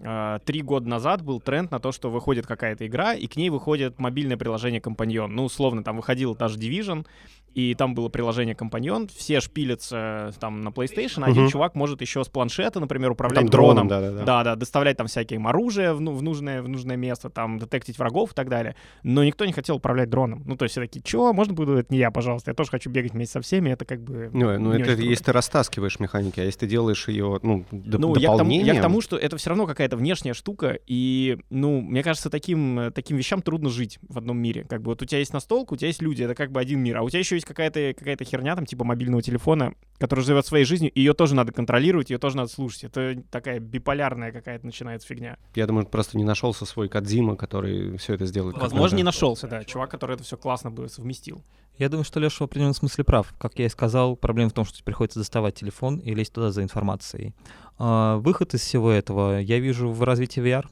а, 0.02 0.38
три 0.40 0.60
года 0.60 0.86
назад 0.88 1.22
был 1.22 1.40
тренд 1.40 1.70
на 1.70 1.80
то, 1.80 1.90
что 1.92 2.10
выходит 2.10 2.46
какая-то 2.46 2.86
игра, 2.86 3.14
и 3.14 3.26
к 3.26 3.36
ней 3.36 3.48
выходит 3.48 3.98
мобильное 3.98 4.36
приложение 4.36 4.80
Компаньон. 4.80 5.34
Ну, 5.34 5.44
условно, 5.44 5.82
там 5.82 5.96
выходил 5.96 6.34
даже 6.34 6.58
Division, 6.58 7.06
и 7.54 7.74
там 7.74 7.94
было 7.94 8.10
приложение 8.10 8.54
Компаньон, 8.54 9.08
все 9.08 9.40
шпилятся 9.40 10.32
там 10.38 10.60
на 10.60 10.68
PlayStation, 10.68 11.22
а 11.24 11.28
один 11.28 11.44
Мгм. 11.44 11.50
чувак 11.50 11.74
может 11.74 12.02
еще 12.02 12.22
с 12.22 12.28
планшета, 12.28 12.80
например, 12.80 13.12
управлять 13.12 13.40
Там 13.40 13.48
дроном, 13.48 13.88
да-да-да. 13.88 14.24
Да, 14.24 14.44
да, 14.44 14.56
доставлять 14.56 14.98
там 14.98 15.06
всякие 15.06 15.36
им 15.36 15.46
оружие 15.46 15.94
в, 15.94 16.00
ну- 16.02 16.12
в 16.12 16.22
нужное, 16.22 16.55
в 16.62 16.68
нужное 16.68 16.96
место, 16.96 17.30
там, 17.30 17.58
детектить 17.58 17.98
врагов 17.98 18.32
и 18.32 18.34
так 18.34 18.48
далее. 18.48 18.76
Но 19.02 19.24
никто 19.24 19.44
не 19.44 19.52
хотел 19.52 19.76
управлять 19.76 20.10
дроном. 20.10 20.42
Ну, 20.46 20.56
то 20.56 20.64
есть 20.64 20.72
все 20.72 20.80
такие, 20.80 21.02
чё, 21.02 21.32
можно 21.32 21.54
буду, 21.54 21.76
это 21.76 21.92
не 21.92 21.98
я, 21.98 22.10
пожалуйста, 22.10 22.50
я 22.50 22.54
тоже 22.54 22.70
хочу 22.70 22.90
бегать 22.90 23.12
вместе 23.12 23.34
со 23.34 23.40
всеми, 23.40 23.70
это 23.70 23.84
как 23.84 24.02
бы... 24.02 24.30
Ну, 24.32 24.58
ну 24.58 24.72
это 24.72 24.84
круто. 24.84 25.02
если 25.02 25.24
ты 25.24 25.32
растаскиваешь 25.32 25.98
механики, 26.00 26.40
а 26.40 26.44
если 26.44 26.60
ты 26.60 26.66
делаешь 26.66 27.08
ее, 27.08 27.38
ну, 27.42 27.64
доп- 27.70 27.98
Ну, 27.98 28.16
я 28.16 28.32
к, 28.32 28.36
тому, 28.36 28.50
я 28.50 28.74
к 28.74 28.82
тому, 28.82 29.00
что 29.00 29.16
это 29.16 29.36
все 29.36 29.50
равно 29.50 29.66
какая-то 29.66 29.96
внешняя 29.96 30.34
штука, 30.34 30.78
и, 30.86 31.38
ну, 31.50 31.80
мне 31.80 32.02
кажется, 32.02 32.30
таким, 32.30 32.92
таким 32.94 33.16
вещам 33.16 33.42
трудно 33.42 33.70
жить 33.70 33.98
в 34.08 34.18
одном 34.18 34.38
мире. 34.38 34.64
Как 34.68 34.82
бы 34.82 34.90
вот 34.90 35.02
у 35.02 35.04
тебя 35.04 35.18
есть 35.18 35.32
настолка, 35.32 35.74
у 35.74 35.76
тебя 35.76 35.88
есть 35.88 36.02
люди, 36.02 36.22
это 36.22 36.34
как 36.34 36.52
бы 36.52 36.60
один 36.60 36.80
мир, 36.80 36.98
а 36.98 37.02
у 37.02 37.08
тебя 37.08 37.20
еще 37.20 37.36
есть 37.36 37.46
какая-то 37.46 37.94
какая 37.96 38.16
херня, 38.24 38.54
там, 38.56 38.66
типа 38.66 38.84
мобильного 38.84 39.22
телефона, 39.22 39.74
который 39.98 40.24
живет 40.24 40.46
своей 40.46 40.64
жизнью, 40.64 40.90
и 40.92 41.00
ее 41.00 41.14
тоже 41.14 41.34
надо 41.34 41.52
контролировать, 41.52 42.10
ее 42.10 42.18
тоже 42.18 42.36
надо 42.36 42.50
слушать. 42.50 42.84
Это 42.84 43.22
такая 43.30 43.60
биполярная 43.60 44.32
какая-то 44.32 44.66
начинается 44.66 45.06
фигня. 45.08 45.38
Я 45.54 45.66
думаю, 45.66 45.86
просто 45.86 46.16
не 46.18 46.24
нашелся 46.46 46.64
свой 46.64 46.88
Кадзима, 46.88 47.36
который 47.36 47.96
все 47.96 48.14
это 48.14 48.26
сделает. 48.26 48.54
как 48.54 48.62
Возможно, 48.64 48.96
не 48.96 49.02
нашелся, 49.02 49.48
да, 49.48 49.64
чувак, 49.64 49.90
который 49.90 50.14
это 50.14 50.22
все 50.22 50.36
классно 50.36 50.70
бы 50.70 50.88
совместил. 50.88 51.42
Я 51.76 51.88
думаю, 51.88 52.04
что 52.04 52.20
Леша 52.20 52.36
в 52.38 52.42
определенном 52.42 52.74
смысле 52.74 53.04
прав. 53.04 53.34
Как 53.38 53.58
я 53.58 53.66
и 53.66 53.68
сказал, 53.68 54.16
проблема 54.16 54.50
в 54.50 54.52
том, 54.52 54.64
что 54.64 54.82
приходится 54.84 55.18
доставать 55.18 55.56
телефон 55.56 55.98
и 55.98 56.14
лезть 56.14 56.32
туда 56.32 56.52
за 56.52 56.62
информацией. 56.62 57.34
А, 57.78 58.16
выход 58.18 58.54
из 58.54 58.60
всего 58.60 58.90
этого 58.90 59.40
я 59.40 59.58
вижу 59.58 59.90
в 59.90 60.02
развитии 60.04 60.40
VR. 60.40 60.66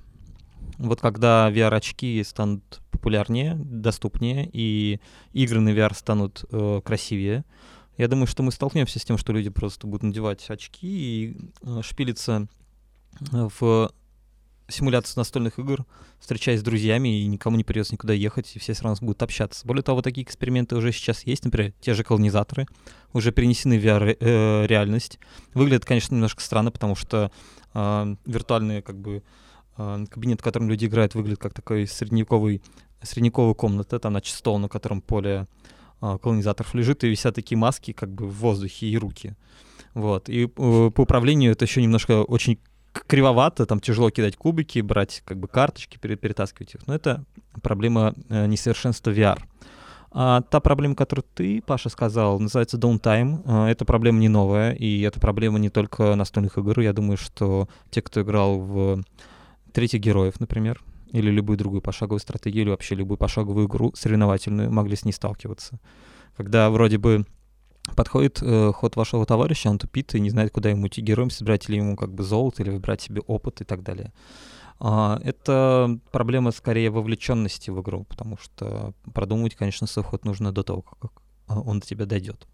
Вот 0.78 1.00
когда 1.00 1.50
VR-очки 1.50 2.22
станут 2.24 2.80
популярнее, 2.90 3.54
доступнее, 3.56 4.48
и 4.52 5.00
игры 5.32 5.60
на 5.60 5.70
VR 5.70 5.94
станут 5.94 6.44
э, 6.50 6.80
красивее, 6.84 7.44
я 7.98 8.08
думаю, 8.08 8.26
что 8.26 8.42
мы 8.42 8.52
столкнемся 8.52 8.98
с 8.98 9.04
тем, 9.04 9.18
что 9.18 9.32
люди 9.32 9.50
просто 9.50 9.86
будут 9.86 10.04
надевать 10.04 10.48
очки 10.50 10.86
и 10.86 11.36
э, 11.62 11.82
шпилиться 11.82 12.48
э, 13.32 13.48
в 13.58 13.90
симуляцию 14.68 15.18
настольных 15.18 15.58
игр, 15.58 15.84
встречаясь 16.18 16.60
с 16.60 16.62
друзьями, 16.62 17.20
и 17.20 17.26
никому 17.26 17.56
не 17.56 17.64
придется 17.64 17.92
никуда 17.94 18.14
ехать, 18.14 18.54
и 18.54 18.58
все 18.58 18.72
все 18.72 18.82
равно 18.82 18.96
будут 19.00 19.22
общаться. 19.22 19.66
Более 19.66 19.82
того, 19.82 20.02
такие 20.02 20.24
эксперименты 20.24 20.76
уже 20.76 20.92
сейчас 20.92 21.26
есть, 21.26 21.44
например, 21.44 21.72
те 21.80 21.94
же 21.94 22.04
колонизаторы, 22.04 22.66
уже 23.12 23.32
перенесены 23.32 23.78
в 23.78 23.84
VR-реальность. 23.84 25.18
Выглядит, 25.52 25.84
конечно, 25.84 26.14
немножко 26.14 26.40
странно, 26.40 26.70
потому 26.70 26.94
что 26.96 27.30
э, 27.74 28.16
виртуальный 28.24 28.82
как 28.82 28.98
бы 28.98 29.22
э, 29.76 30.04
кабинет, 30.10 30.40
в 30.40 30.44
котором 30.44 30.68
люди 30.68 30.86
играют, 30.86 31.14
выглядит 31.14 31.40
как 31.40 31.52
такой 31.52 31.86
средневековый, 31.86 32.62
средневековая 33.02 33.54
комната, 33.54 33.98
там, 33.98 34.12
значит, 34.12 34.34
стол, 34.34 34.58
на 34.58 34.68
котором 34.68 35.02
поле 35.02 35.46
э, 36.00 36.18
колонизаторов 36.22 36.74
лежит, 36.74 37.04
и 37.04 37.08
висят 37.08 37.34
такие 37.34 37.58
маски 37.58 37.92
как 37.92 38.10
бы 38.10 38.26
в 38.26 38.34
воздухе 38.34 38.86
и 38.86 38.96
руки. 38.96 39.36
Вот. 39.92 40.28
И 40.28 40.44
э, 40.44 40.48
по 40.48 41.00
управлению 41.02 41.52
это 41.52 41.66
еще 41.66 41.82
немножко 41.82 42.22
очень 42.22 42.58
кривовато, 43.06 43.66
там 43.66 43.80
тяжело 43.80 44.10
кидать 44.10 44.36
кубики, 44.36 44.80
брать 44.80 45.22
как 45.24 45.38
бы 45.38 45.48
карточки, 45.48 45.98
пере- 45.98 46.16
перетаскивать 46.16 46.74
их. 46.74 46.86
Но 46.86 46.94
это 46.94 47.24
проблема 47.62 48.14
э, 48.28 48.46
несовершенства 48.46 49.10
VR. 49.10 49.38
А 50.16 50.42
та 50.42 50.60
проблема, 50.60 50.94
которую 50.94 51.24
ты, 51.34 51.60
Паша, 51.66 51.88
сказал, 51.88 52.38
называется 52.38 52.76
downtime. 52.78 53.42
Э, 53.44 53.70
Это 53.70 53.84
проблема 53.84 54.20
не 54.20 54.28
новая, 54.28 54.72
и 54.72 55.00
это 55.00 55.18
проблема 55.20 55.58
не 55.58 55.70
только 55.70 56.14
настольных 56.14 56.56
игр. 56.56 56.80
Я 56.80 56.92
думаю, 56.92 57.16
что 57.16 57.68
те, 57.90 58.00
кто 58.00 58.22
играл 58.22 58.58
в 58.60 59.02
третьих 59.72 60.00
героев, 60.00 60.38
например, 60.38 60.80
или 61.10 61.30
любую 61.30 61.58
другую 61.58 61.82
пошаговую 61.82 62.20
стратегию, 62.20 62.62
или 62.62 62.70
вообще 62.70 62.94
любую 62.94 63.18
пошаговую 63.18 63.66
игру 63.66 63.92
соревновательную, 63.94 64.70
могли 64.72 64.96
с 64.96 65.04
ней 65.04 65.12
сталкиваться. 65.12 65.78
Когда 66.36 66.70
вроде 66.70 66.98
бы 66.98 67.24
подходит 67.96 68.40
э, 68.42 68.72
ход 68.72 68.96
вашего 68.96 69.26
товарища, 69.26 69.68
он 69.68 69.78
тупит 69.78 70.14
и 70.14 70.20
не 70.20 70.30
знает, 70.30 70.52
куда 70.52 70.70
ему 70.70 70.86
идти 70.88 71.00
героем, 71.00 71.30
собирать 71.30 71.68
ли 71.68 71.76
ему 71.76 71.96
как 71.96 72.12
бы 72.12 72.22
золото, 72.22 72.62
или 72.62 72.70
выбрать 72.70 73.02
себе 73.02 73.20
опыт 73.20 73.60
и 73.60 73.64
так 73.64 73.82
далее. 73.82 74.12
А, 74.80 75.20
это 75.22 75.98
проблема 76.10 76.50
скорее 76.50 76.90
вовлеченности 76.90 77.70
в 77.70 77.80
игру, 77.80 78.04
потому 78.04 78.38
что 78.38 78.94
продумывать, 79.12 79.54
конечно, 79.54 79.86
свой 79.86 80.04
ход 80.04 80.24
нужно 80.24 80.52
до 80.52 80.62
того, 80.62 80.82
как 80.82 81.12
а, 81.46 81.60
он 81.60 81.80
до 81.80 81.86
тебя 81.86 82.06
дойдет. 82.06 82.46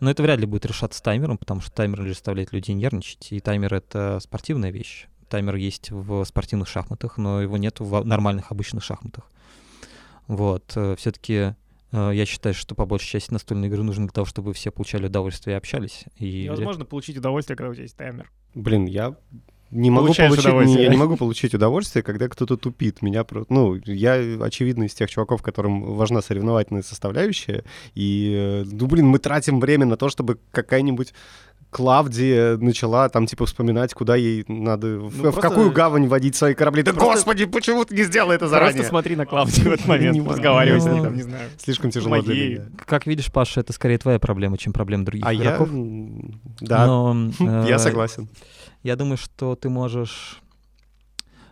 Но 0.00 0.10
это 0.10 0.22
вряд 0.22 0.38
ли 0.38 0.46
будет 0.46 0.66
решаться 0.66 1.02
таймером, 1.02 1.38
потому 1.38 1.60
что 1.60 1.72
таймер 1.72 2.06
заставляет 2.08 2.52
людей 2.52 2.74
нервничать, 2.74 3.32
и 3.32 3.40
таймер— 3.40 3.74
это 3.74 4.18
спортивная 4.20 4.70
вещь. 4.70 5.08
Таймер 5.28 5.56
есть 5.56 5.90
в 5.90 6.24
спортивных 6.24 6.68
шахматах, 6.68 7.18
но 7.18 7.42
его 7.42 7.58
нет 7.58 7.80
в 7.80 8.04
нормальных 8.04 8.50
обычных 8.50 8.82
шахматах. 8.82 9.30
Вот. 10.26 10.76
Все-таки 10.96 11.34
Э, 11.34 11.54
Я 11.92 12.26
считаю, 12.26 12.54
что 12.54 12.74
по 12.74 12.84
большей 12.84 13.06
части 13.08 13.32
настольные 13.32 13.68
игры 13.70 13.82
нужны 13.82 14.04
для 14.06 14.12
того, 14.12 14.26
чтобы 14.26 14.52
все 14.52 14.70
получали 14.70 15.06
удовольствие 15.06 15.54
и 15.54 15.56
общались. 15.56 16.04
И 16.18 16.44
Невозможно 16.44 16.84
получить 16.84 17.16
удовольствие, 17.16 17.56
когда 17.56 17.70
у 17.70 17.74
тебя 17.74 17.84
есть 17.84 17.96
таймер. 17.96 18.30
Блин, 18.54 18.84
я 18.84 19.16
не 19.70 19.90
могу 19.90 20.06
Получаешь 20.06 20.30
получить, 20.30 20.46
удовольствие. 20.46 20.78
не- 20.78 20.84
я 20.84 20.90
не 20.90 20.96
могу 20.96 21.16
получить 21.16 21.54
удовольствие, 21.54 22.02
когда 22.02 22.28
кто-то 22.28 22.56
тупит. 22.56 23.02
Меня 23.02 23.24
ну, 23.50 23.74
я 23.84 24.14
очевидно 24.42 24.84
из 24.84 24.94
тех 24.94 25.10
чуваков, 25.10 25.42
которым 25.42 25.94
важна 25.94 26.22
соревновательная 26.22 26.82
составляющая. 26.82 27.64
И, 27.94 28.32
э, 28.34 28.64
ну, 28.64 28.86
блин, 28.86 29.06
мы 29.06 29.18
тратим 29.18 29.60
время 29.60 29.84
на 29.84 29.96
то, 29.98 30.08
чтобы 30.08 30.38
какая-нибудь 30.52 31.12
Клавдия 31.70 32.56
начала 32.56 33.08
там, 33.10 33.26
типа, 33.26 33.44
вспоминать, 33.46 33.92
куда 33.92 34.16
ей 34.16 34.44
надо, 34.48 34.98
в, 34.98 35.08
в 35.10 35.22
просто- 35.22 35.40
какую 35.40 35.70
гавань 35.70 36.08
водить 36.08 36.34
свои 36.34 36.54
корабли. 36.54 36.82
Да, 36.82 36.92
Просто- 36.92 37.12
господи, 37.14 37.44
почему 37.44 37.84
ты 37.84 37.94
не 37.94 38.04
сделал 38.04 38.30
это 38.30 38.48
заранее? 38.48 38.74
Просто 38.74 38.88
смотри 38.88 39.16
на 39.16 39.26
Клавдию 39.26 39.70
в 39.70 39.72
этот 39.74 39.86
момент, 39.86 40.16
Не 40.16 40.26
разговаривай 40.26 40.80
с 40.80 40.84
ней, 40.84 40.96
Ну, 40.96 41.02
там, 41.04 41.16
не 41.16 41.22
знаю. 41.22 41.48
Слишком 41.58 41.90
тяжело 41.90 42.20
для 42.22 42.34
меня. 42.34 42.62
Как 42.86 43.06
видишь, 43.06 43.30
Паша, 43.30 43.60
это 43.60 43.72
скорее 43.72 43.98
твоя 43.98 44.18
проблема, 44.18 44.56
чем 44.56 44.72
проблема 44.72 45.04
других 45.04 45.26
А 45.26 45.32
я... 45.32 45.42
игроков. 45.44 45.68
Да, 46.60 46.86
Но, 46.86 47.30
я 47.68 47.76
э, 47.76 47.78
согласен. 47.78 48.28
Я 48.82 48.96
думаю, 48.96 49.18
что 49.18 49.54
ты 49.54 49.68
можешь 49.68 50.40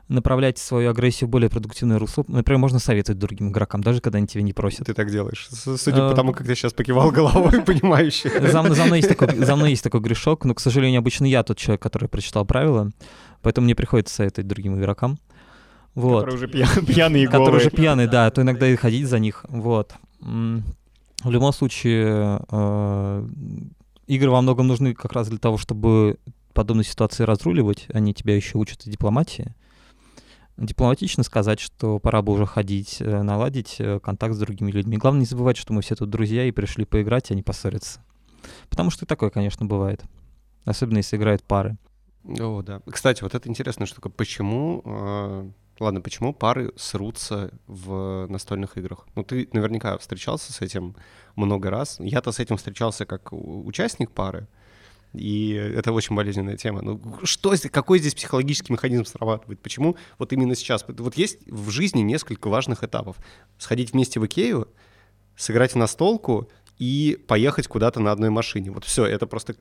направлять 0.09 0.59
свою 0.59 0.91
агрессию 0.91 1.27
в 1.27 1.31
более 1.31 1.51
продуктивное 1.51 1.99
русло. 1.99 2.25
Например, 2.29 2.59
можно 2.59 2.79
советовать 2.79 3.19
другим 3.19 3.51
игрокам, 3.51 3.83
даже 3.83 4.01
когда 4.01 4.19
они 4.19 4.27
тебя 4.27 4.43
не 4.43 4.53
просят. 4.53 4.87
Ты 4.87 4.95
так 4.95 5.11
делаешь. 5.11 5.49
Судя 5.51 6.09
по 6.09 6.15
тому, 6.15 6.33
как 6.33 6.47
ты 6.47 6.55
сейчас 6.55 6.73
покивал 6.73 7.11
головой, 7.11 7.61
понимающе. 7.67 8.31
За, 8.51 8.63
мной- 8.63 8.99
есть 8.99 9.09
такой, 9.09 9.37
за 9.37 9.57
мной 9.57 9.71
есть 9.71 9.83
такой 9.83 10.01
грешок, 10.01 10.45
но, 10.45 10.55
к 10.55 10.61
сожалению, 10.61 11.01
обычно 11.01 11.25
я 11.25 11.43
тот 11.43 11.59
человек, 11.59 11.83
который 11.83 12.09
прочитал 12.09 12.45
правила, 12.45 12.91
поэтому 13.43 13.65
мне 13.65 13.75
приходится 13.75 14.15
советовать 14.15 14.47
другим 14.47 14.79
игрокам. 14.79 15.19
Вот. 15.95 16.25
Которые 16.27 16.37
уже 16.37 16.47
пья- 16.47 16.87
пьяные 16.87 17.25
и 17.25 17.27
Которые 17.27 17.57
уже 17.57 17.71
пьяные, 17.71 18.07
да, 18.07 18.31
то 18.31 18.43
иногда 18.43 18.69
и 18.69 18.77
ходить 18.77 19.09
за 19.09 19.19
них. 19.19 19.45
Вот. 19.49 19.95
В 20.21 21.31
любом 21.31 21.53
случае, 21.53 22.41
э, 22.51 23.29
игры 24.07 24.31
во 24.31 24.41
многом 24.43 24.69
нужны 24.69 24.95
как 24.95 25.13
раз 25.13 25.29
для 25.29 25.39
того, 25.39 25.57
чтобы 25.59 26.19
подобные 26.53 26.85
ситуации 26.85 27.25
разруливать. 27.25 27.87
Они 27.93 28.15
тебя 28.15 28.37
еще 28.37 28.59
учат 28.59 28.87
и 28.87 28.91
дипломатии. 28.91 29.55
Дипломатично 30.57 31.23
сказать, 31.23 31.61
что 31.61 31.99
пора 31.99 32.23
бы 32.23 32.33
уже 32.33 32.47
ходить, 32.47 32.97
э, 33.01 33.23
наладить 33.23 33.77
э, 33.79 34.01
контакт 34.01 34.35
с 34.35 34.39
другими 34.39 34.71
людьми. 34.71 34.97
Главное 34.97 35.21
не 35.21 35.27
забывать, 35.27 35.59
что 35.59 35.75
мы 35.75 35.83
все 35.83 35.95
тут 35.95 36.09
друзья 36.09 36.45
и 36.45 36.51
пришли 36.51 36.87
поиграть, 36.87 37.31
а 37.31 37.35
не 37.35 37.43
поссориться. 37.43 38.01
Потому 38.71 38.91
что 38.91 39.05
и 39.05 39.09
такое, 39.09 39.29
конечно, 39.29 39.67
бывает. 39.67 40.03
Особенно 40.65 40.99
если 40.99 41.19
играют 41.19 41.43
пары. 41.43 41.77
О, 42.25 42.63
да. 42.63 42.81
Кстати, 42.91 43.23
вот 43.23 43.35
это 43.35 43.49
интересная 43.49 43.87
штука. 43.87 44.09
Почему, 44.09 44.83
э, 44.85 45.51
ладно, 45.79 46.01
почему 46.01 46.33
пары 46.33 46.73
срутся 46.77 47.53
в 47.67 48.27
настольных 48.29 48.79
играх? 48.79 49.07
Ну, 49.15 49.25
ты 49.25 49.49
наверняка 49.53 49.99
встречался 49.99 50.55
с 50.55 50.63
этим 50.63 50.97
много 51.37 51.69
раз. 51.69 51.99
Я-то 52.01 52.33
с 52.33 52.41
этим 52.41 52.57
встречался 52.57 53.05
как 53.05 53.29
участник 53.33 54.11
пары, 54.11 54.49
и 55.13 55.51
это 55.53 55.93
очень 55.93 56.15
болезненная 56.15 56.57
тема. 56.57 56.83
Ну, 56.83 57.01
что 57.25 57.55
какой 57.71 57.99
здесь 57.99 58.15
психологический 58.15 58.73
механизм 58.73 59.05
срабатывает? 59.05 59.61
Почему 59.61 59.97
вот 60.19 60.33
именно 60.33 60.55
сейчас? 60.55 60.85
Вот 60.87 61.17
есть 61.17 61.39
в 61.47 61.71
жизни 61.71 62.01
несколько 62.01 62.49
важных 62.49 62.85
этапов. 62.85 63.17
Сходить 63.59 63.93
вместе 63.93 64.21
в 64.21 64.27
Икею, 64.27 64.69
сыграть 65.37 65.73
в 65.73 65.77
настолку 65.77 66.51
и 66.79 67.19
поехать 67.27 67.69
куда-то 67.69 68.01
на 68.01 68.13
одной 68.13 68.31
машине. 68.31 68.71
Вот 68.71 68.85
все, 68.85 69.07
это 69.07 69.27
просто 69.27 69.57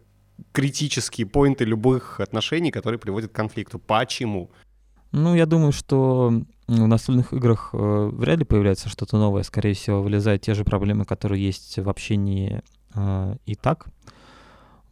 критические 0.51 1.27
поинты 1.27 1.63
любых 1.63 2.19
отношений, 2.19 2.71
которые 2.71 2.99
приводят 2.99 3.31
к 3.31 3.35
конфликту. 3.35 3.79
Почему? 3.79 4.51
Ну, 5.11 5.33
я 5.33 5.45
думаю, 5.45 5.71
что 5.71 6.43
в 6.67 6.87
настольных 6.87 7.31
играх 7.31 7.69
э, 7.73 8.09
вряд 8.11 8.39
ли 8.39 8.43
появляется 8.43 8.89
что-то 8.89 9.17
новое. 9.17 9.43
Скорее 9.43 9.73
всего, 9.73 10.01
вылезают 10.01 10.41
те 10.41 10.53
же 10.53 10.65
проблемы, 10.65 11.05
которые 11.05 11.45
есть 11.45 11.77
в 11.79 11.87
общении 11.87 12.61
э, 12.93 13.35
и 13.45 13.55
так. 13.55 13.87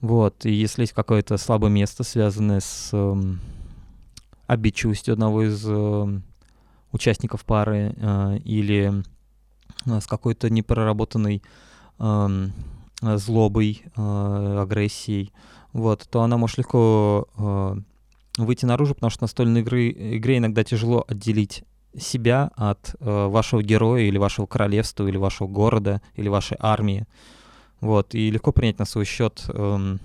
Вот. 0.04 0.45
И 0.45 0.51
если 0.51 0.82
есть 0.82 0.91
какое-то 0.91 1.38
слабое 1.38 1.72
место, 1.72 2.04
связанное 2.04 2.60
с 2.60 2.89
эм, 2.91 3.39
обидчивостью 4.47 5.14
одного 5.14 5.43
из 5.43 5.66
эм, 5.66 6.24
участников 6.91 7.45
пары 7.45 7.95
э, 7.95 8.38
или 8.43 9.01
э, 9.86 9.99
с 10.01 10.06
какой-то 10.06 10.49
непроработанной 10.49 11.41
э, 11.99 12.47
злобой, 13.01 13.82
э, 13.95 14.60
агрессией, 14.62 15.32
вот, 15.72 16.06
то 16.12 16.22
она 16.22 16.36
может 16.36 16.58
легко 16.58 17.30
э, 17.38 17.76
выйти 18.39 18.66
наружу, 18.66 18.95
потому 18.95 19.10
что 19.10 19.24
настольной 19.24 19.62
игры, 19.62 19.89
игре 19.89 20.39
иногда 20.39 20.66
тяжело 20.66 21.06
отделить 21.08 21.64
себя 21.97 22.51
от 22.58 22.93
э, 22.99 23.28
вашего 23.28 23.64
героя 23.64 24.01
или 24.01 24.18
вашего 24.18 24.47
королевства, 24.47 25.08
или 25.08 25.16
вашего 25.16 25.47
города, 25.47 26.01
или 26.16 26.28
вашей 26.28 26.58
армии. 26.60 27.08
Вот, 27.84 28.15
и 28.15 28.31
легко 28.31 28.53
принять 28.53 28.79
на 28.79 28.86
свой 28.86 29.03
счет, 29.03 29.43
эм, 29.49 29.99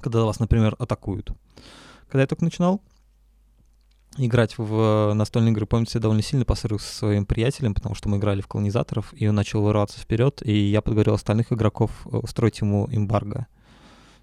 когда 0.00 0.24
вас, 0.24 0.40
например, 0.40 0.74
атакуют. 0.80 1.30
Когда 2.08 2.22
я 2.22 2.26
только 2.26 2.42
начинал 2.42 2.82
играть 4.16 4.58
в 4.58 5.12
настольные 5.14 5.52
игры, 5.52 5.64
помните, 5.64 5.92
я 5.94 6.00
довольно 6.00 6.22
сильно 6.22 6.44
поссорился 6.44 6.88
со 6.88 6.96
своим 6.96 7.24
приятелем, 7.24 7.72
потому 7.72 7.94
что 7.94 8.08
мы 8.08 8.16
играли 8.16 8.40
в 8.40 8.48
колонизаторов, 8.48 9.14
и 9.16 9.28
он 9.28 9.36
начал 9.36 9.62
вырываться 9.62 10.00
вперед, 10.00 10.42
и 10.44 10.52
я 10.52 10.82
подговорил 10.82 11.14
остальных 11.14 11.52
игроков 11.52 11.92
э, 12.06 12.16
устроить 12.16 12.58
ему 12.62 12.88
эмбарго, 12.90 13.46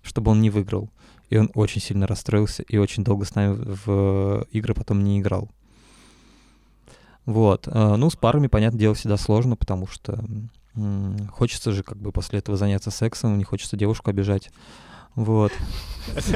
чтобы 0.01 0.31
он 0.31 0.41
не 0.41 0.49
выиграл. 0.49 0.89
И 1.29 1.37
он 1.37 1.51
очень 1.53 1.79
сильно 1.79 2.07
расстроился 2.07 2.61
и 2.63 2.75
очень 2.75 3.05
долго 3.05 3.23
с 3.23 3.35
нами 3.35 3.55
в 3.57 4.45
игры 4.51 4.73
потом 4.73 5.01
не 5.01 5.21
играл. 5.21 5.49
Вот. 7.25 7.69
э, 7.69 7.95
Ну, 7.95 8.09
с 8.09 8.17
парами, 8.17 8.47
понятное 8.47 8.81
дело, 8.81 8.95
всегда 8.95 9.15
сложно, 9.15 9.55
потому 9.55 9.87
что 9.87 10.21
хочется 11.31 11.71
же 11.71 11.83
как 11.83 11.97
бы 11.97 12.11
после 12.11 12.39
этого 12.39 12.57
заняться 12.57 12.91
сексом, 12.91 13.37
не 13.37 13.43
хочется 13.43 13.77
девушку 13.77 14.09
обижать. 14.09 14.51
Вот. 15.15 15.51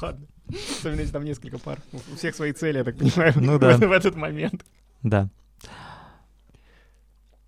Ладно. 0.00 0.26
Особенно 0.48 1.00
если 1.00 1.12
там 1.12 1.24
несколько 1.24 1.58
пар. 1.58 1.78
У 1.92 2.16
всех 2.16 2.34
свои 2.34 2.52
цели, 2.52 2.78
я 2.78 2.84
так 2.84 2.96
понимаю, 2.98 3.32
Ну 3.36 3.56
в 3.56 3.58
да. 3.60 3.72
этот- 3.72 3.88
в 3.88 3.92
этот 3.92 4.16
момент. 4.16 4.64
Да. 5.02 5.28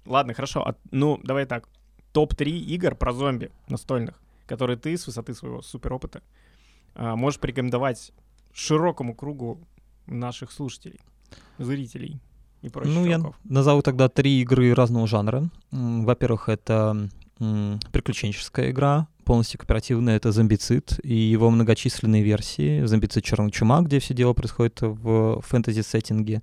Ладно, 0.06 0.34
хорошо. 0.34 0.66
А, 0.66 0.74
Ну, 0.90 1.18
давай 1.22 1.46
так. 1.46 1.68
Топ-3 2.12 2.44
игр 2.50 2.94
про 2.94 3.12
зомби 3.12 3.50
настольных, 3.68 4.20
которые 4.46 4.76
ты 4.76 4.96
с 4.96 5.06
высоты 5.06 5.34
своего 5.34 5.62
суперопыта 5.62 6.22
а, 6.94 7.16
можешь 7.16 7.40
порекомендовать 7.40 8.12
широкому 8.52 9.14
кругу 9.14 9.58
наших 10.06 10.52
слушателей, 10.52 11.00
зрителей 11.58 12.20
и 12.64 12.68
прочих 12.70 12.94
Ну, 12.94 13.04
я 13.06 13.16
чуваков. 13.16 13.36
назову 13.44 13.82
тогда 13.82 14.08
три 14.08 14.40
игры 14.40 14.74
разного 14.74 15.06
жанра. 15.06 15.48
Во-первых, 15.70 16.48
это 16.48 17.08
приключенческая 17.92 18.70
игра, 18.70 19.06
полностью 19.24 19.58
кооперативная, 19.58 20.16
это 20.16 20.32
зомбицид 20.32 20.98
и 21.02 21.14
его 21.14 21.50
многочисленные 21.50 22.22
версии. 22.22 22.84
Зомбицид 22.84 23.24
Черная 23.24 23.50
чума, 23.50 23.80
где 23.82 23.98
все 23.98 24.14
дело 24.14 24.32
происходит 24.32 24.78
в 24.80 25.40
фэнтези-сеттинге. 25.42 26.42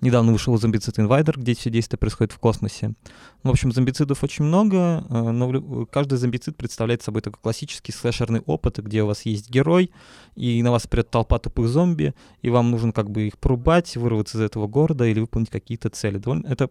Недавно 0.00 0.32
вышел 0.32 0.56
зомбицид 0.56 0.98
Инвайдер, 0.98 1.38
где 1.38 1.54
все 1.54 1.70
действия 1.70 1.98
происходят 1.98 2.32
в 2.32 2.38
космосе. 2.38 2.94
Ну, 3.42 3.50
В 3.50 3.52
общем, 3.52 3.72
зомбицидов 3.72 4.22
очень 4.22 4.44
много, 4.44 5.04
э, 5.08 5.30
но 5.30 5.86
каждый 5.86 6.18
зомбицид 6.18 6.56
представляет 6.56 7.02
собой 7.02 7.20
такой 7.20 7.40
классический 7.42 7.92
слэшерный 7.92 8.40
опыт, 8.40 8.78
где 8.78 9.02
у 9.02 9.06
вас 9.06 9.22
есть 9.22 9.50
герой, 9.50 9.90
и 10.36 10.62
на 10.62 10.70
вас 10.70 10.86
придет 10.86 11.10
толпа 11.10 11.38
тупых 11.38 11.68
зомби, 11.68 12.14
и 12.42 12.50
вам 12.50 12.70
нужно 12.70 12.92
как 12.92 13.10
бы 13.10 13.26
их 13.26 13.38
порубать, 13.38 13.96
вырваться 13.96 14.38
из 14.38 14.42
этого 14.42 14.68
города 14.68 15.04
или 15.04 15.18
выполнить 15.18 15.50
какие-то 15.50 15.90
цели. 15.90 16.18
Довольно, 16.18 16.46
это 16.46 16.70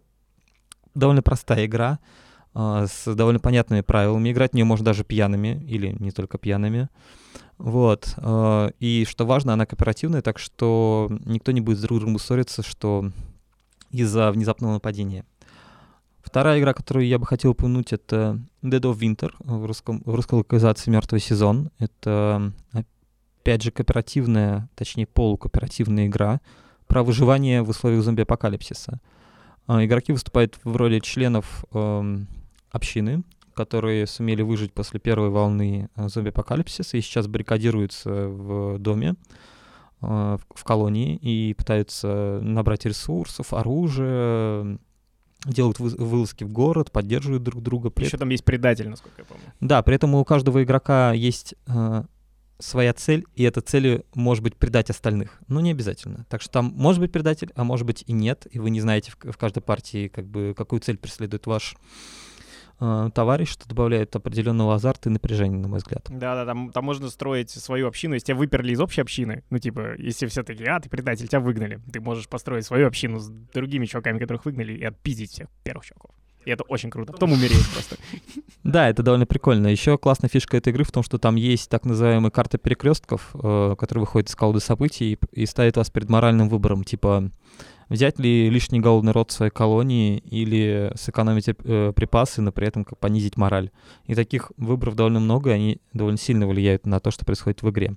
довольно 0.95 1.21
простая 1.21 1.65
игра 1.65 1.99
а, 2.53 2.87
с 2.87 3.13
довольно 3.13 3.39
понятными 3.39 3.81
правилами. 3.81 4.31
Играть 4.31 4.51
в 4.51 4.55
нее 4.55 4.65
можно 4.65 4.85
даже 4.85 5.03
пьяными 5.03 5.63
или 5.67 5.95
не 5.99 6.11
только 6.11 6.37
пьяными. 6.37 6.89
Вот. 7.57 8.13
а, 8.17 8.71
И 8.79 9.05
что 9.09 9.25
важно, 9.25 9.53
она 9.53 9.65
кооперативная, 9.65 10.21
так 10.21 10.39
что 10.39 11.09
никто 11.25 11.51
не 11.51 11.61
будет 11.61 11.79
с 11.79 11.81
друг 11.81 11.99
другом 11.99 12.19
ссориться, 12.19 12.63
что 12.63 13.11
из-за 13.91 14.31
внезапного 14.31 14.73
нападения. 14.73 15.25
Вторая 16.21 16.59
игра, 16.59 16.73
которую 16.73 17.07
я 17.07 17.19
бы 17.19 17.25
хотел 17.25 17.51
упомянуть, 17.51 17.93
это 17.93 18.39
Dead 18.61 18.81
of 18.81 18.99
Winter 18.99 19.31
в, 19.39 19.65
русском, 19.65 20.01
в 20.03 20.13
русской 20.13 20.35
локализации 20.35 20.91
«Мертвый 20.91 21.21
сезон». 21.21 21.71
Это, 21.79 22.51
опять 22.73 23.63
же, 23.63 23.71
кооперативная, 23.71 24.69
точнее, 24.75 25.07
полукооперативная 25.07 26.07
игра 26.07 26.41
про 26.85 27.01
выживание 27.03 27.61
в 27.61 27.69
условиях 27.69 28.03
зомби-апокалипсиса. 28.03 28.99
А, 29.67 29.85
Игроки 29.85 30.11
выступают 30.11 30.59
в 30.65 30.75
роли 30.75 30.99
членов 30.99 31.63
эм, 31.71 32.27
общины, 32.71 33.23
которые 33.57 34.05
сумели 34.05 34.43
выжить 34.43 34.71
после 34.71 34.99
первой 34.99 35.29
волны 35.29 35.89
э, 35.95 36.07
зомби-апокалипсиса 36.07 36.95
и 36.95 37.01
сейчас 37.01 37.27
баррикадируются 37.27 38.27
в 38.27 38.77
доме, 38.77 39.15
э, 40.01 40.37
в, 40.53 40.63
колонии 40.63 41.15
и 41.17 41.55
пытаются 41.55 42.39
набрать 42.43 42.85
ресурсов, 42.85 43.53
оружие, 43.53 44.77
делают 45.45 45.79
вы- 45.79 45.89
вылазки 45.97 46.43
в 46.43 46.51
город, 46.51 46.91
поддерживают 46.91 47.43
друг 47.43 47.63
друга. 47.63 47.89
При 47.89 48.05
Еще 48.05 48.17
там 48.17 48.29
есть 48.29 48.45
предатель, 48.45 48.87
насколько 48.87 49.21
я 49.21 49.25
помню. 49.25 49.43
да, 49.59 49.81
при 49.81 49.95
этом 49.95 50.13
у 50.13 50.23
каждого 50.23 50.63
игрока 50.63 51.13
есть 51.13 51.55
э, 51.65 52.03
своя 52.59 52.93
цель, 52.93 53.25
и 53.35 53.43
эта 53.43 53.61
цель 53.61 54.03
может 54.13 54.43
быть 54.43 54.55
предать 54.55 54.91
остальных. 54.91 55.39
Но 55.47 55.61
не 55.61 55.71
обязательно. 55.71 56.25
Так 56.29 56.41
что 56.41 56.51
там 56.51 56.73
может 56.75 57.01
быть 57.01 57.11
предатель, 57.11 57.51
а 57.55 57.63
может 57.63 57.87
быть 57.87 58.03
и 58.05 58.13
нет, 58.13 58.47
и 58.51 58.59
вы 58.59 58.69
не 58.69 58.81
знаете 58.81 59.11
в, 59.11 59.31
в 59.31 59.37
каждой 59.37 59.61
партии, 59.61 60.09
как 60.09 60.27
бы, 60.27 60.53
какую 60.55 60.79
цель 60.79 60.97
преследует 60.97 61.47
ваш 61.47 61.75
э, 62.79 63.09
товарищ, 63.13 63.49
что 63.49 63.67
добавляет 63.67 64.15
определенного 64.15 64.75
азарта 64.75 65.09
и 65.09 65.11
напряжения, 65.11 65.57
на 65.57 65.67
мой 65.67 65.79
взгляд. 65.79 66.05
Да-да, 66.09 66.45
там, 66.45 66.71
там 66.71 66.85
можно 66.85 67.09
строить 67.09 67.49
свою 67.49 67.87
общину, 67.87 68.13
если 68.13 68.27
тебя 68.27 68.37
выперли 68.37 68.71
из 68.71 68.79
общей 68.79 69.01
общины, 69.01 69.43
ну, 69.49 69.59
типа, 69.59 69.95
если 69.97 70.27
все 70.27 70.43
таки 70.43 70.63
а, 70.65 70.79
ты 70.79 70.89
предатель, 70.89 71.27
тебя 71.27 71.39
выгнали, 71.39 71.79
ты 71.91 71.99
можешь 71.99 72.27
построить 72.27 72.65
свою 72.65 72.87
общину 72.87 73.19
с 73.19 73.29
другими 73.53 73.85
чуваками, 73.85 74.19
которых 74.19 74.45
выгнали, 74.45 74.73
и 74.73 74.83
отпиздить 74.83 75.31
всех 75.31 75.47
первых 75.63 75.85
чуваков. 75.85 76.11
И 76.47 76.49
это 76.49 76.63
очень 76.63 76.89
круто. 76.89 77.11
Потом 77.11 77.33
умереть 77.33 77.69
просто. 77.73 77.97
Да, 78.63 78.89
это 78.89 79.03
довольно 79.03 79.25
прикольно. 79.25 79.67
Еще 79.67 79.97
классная 79.97 80.29
фишка 80.29 80.55
этой 80.55 80.69
игры 80.69 80.85
в 80.85 80.91
том, 80.91 81.03
что 81.03 81.17
там 81.17 81.35
есть 81.35 81.69
так 81.69 81.83
называемая 81.85 82.31
карта 82.31 82.57
перекрестков, 82.57 83.31
э, 83.33 83.75
которая 83.77 84.01
выходит 84.01 84.29
из 84.29 84.35
колоды 84.35 84.61
событий 84.61 85.13
и, 85.13 85.41
и 85.41 85.45
ставит 85.45 85.75
вас 85.75 85.89
перед 85.89 86.09
моральным 86.09 86.47
выбором, 86.47 86.85
типа 86.85 87.31
взять 87.89 88.19
ли 88.19 88.49
лишний 88.49 88.79
голодный 88.79 89.11
род 89.11 89.31
в 89.31 89.33
своей 89.33 89.51
колонии 89.51 90.17
или 90.29 90.91
сэкономить 90.95 91.49
э, 91.49 91.93
припасы, 91.95 92.41
но 92.41 92.51
при 92.51 92.67
этом 92.67 92.83
как 92.85 92.97
понизить 92.99 93.37
мораль. 93.37 93.71
И 94.05 94.15
таких 94.15 94.51
выборов 94.57 94.95
довольно 94.95 95.19
много, 95.19 95.51
и 95.51 95.53
они 95.53 95.77
довольно 95.93 96.17
сильно 96.17 96.47
влияют 96.47 96.85
на 96.85 96.99
то, 96.99 97.11
что 97.11 97.25
происходит 97.25 97.61
в 97.61 97.69
игре. 97.69 97.95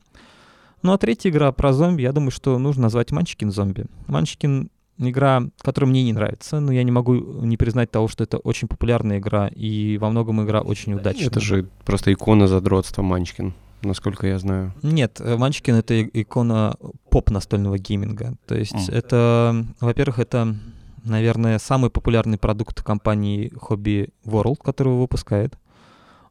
Ну 0.82 0.92
а 0.92 0.98
третья 0.98 1.30
игра 1.30 1.52
про 1.52 1.72
зомби, 1.72 2.02
я 2.02 2.12
думаю, 2.12 2.30
что 2.30 2.58
нужно 2.58 2.84
назвать 2.84 3.10
Манчикин 3.10 3.50
зомби. 3.50 3.86
Манчикин 4.06 4.70
игра, 5.08 5.42
которая 5.60 5.90
мне 5.90 6.02
не 6.04 6.12
нравится, 6.12 6.60
но 6.60 6.72
я 6.72 6.82
не 6.82 6.90
могу 6.90 7.14
не 7.14 7.56
признать 7.56 7.90
того, 7.90 8.08
что 8.08 8.24
это 8.24 8.38
очень 8.38 8.68
популярная 8.68 9.18
игра, 9.18 9.48
и 9.48 9.98
во 9.98 10.10
многом 10.10 10.42
игра 10.44 10.60
очень 10.60 10.94
удачная. 10.94 11.26
Это 11.28 11.40
же 11.40 11.68
просто 11.84 12.12
икона 12.12 12.46
задротства 12.46 13.02
Манчкин, 13.02 13.54
насколько 13.82 14.26
я 14.26 14.38
знаю. 14.38 14.72
Нет, 14.82 15.20
э, 15.20 15.36
Манчкин— 15.36 15.74
это 15.76 16.02
икона 16.02 16.76
поп-настольного 17.10 17.78
гейминга. 17.78 18.34
То 18.46 18.54
есть 18.54 18.88
М. 18.88 18.94
это, 18.94 19.66
во-первых, 19.80 20.18
это, 20.18 20.56
наверное, 21.04 21.58
самый 21.58 21.90
популярный 21.90 22.38
продукт 22.38 22.82
компании 22.82 23.52
Hobby 23.54 24.12
World, 24.24 24.58
которую 24.62 24.98
выпускает 24.98 25.58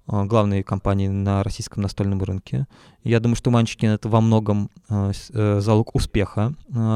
э, 0.07 0.23
главной 0.25 0.63
компании 0.63 1.07
на 1.07 1.43
российском 1.43 1.83
настольном 1.83 2.21
рынке. 2.23 2.67
Я 3.03 3.19
думаю, 3.19 3.35
что 3.35 3.51
Манчкин— 3.51 3.89
это 3.91 4.09
во 4.09 4.21
многом 4.21 4.69
э, 4.89 5.11
залог 5.59 5.95
успеха 5.95 6.53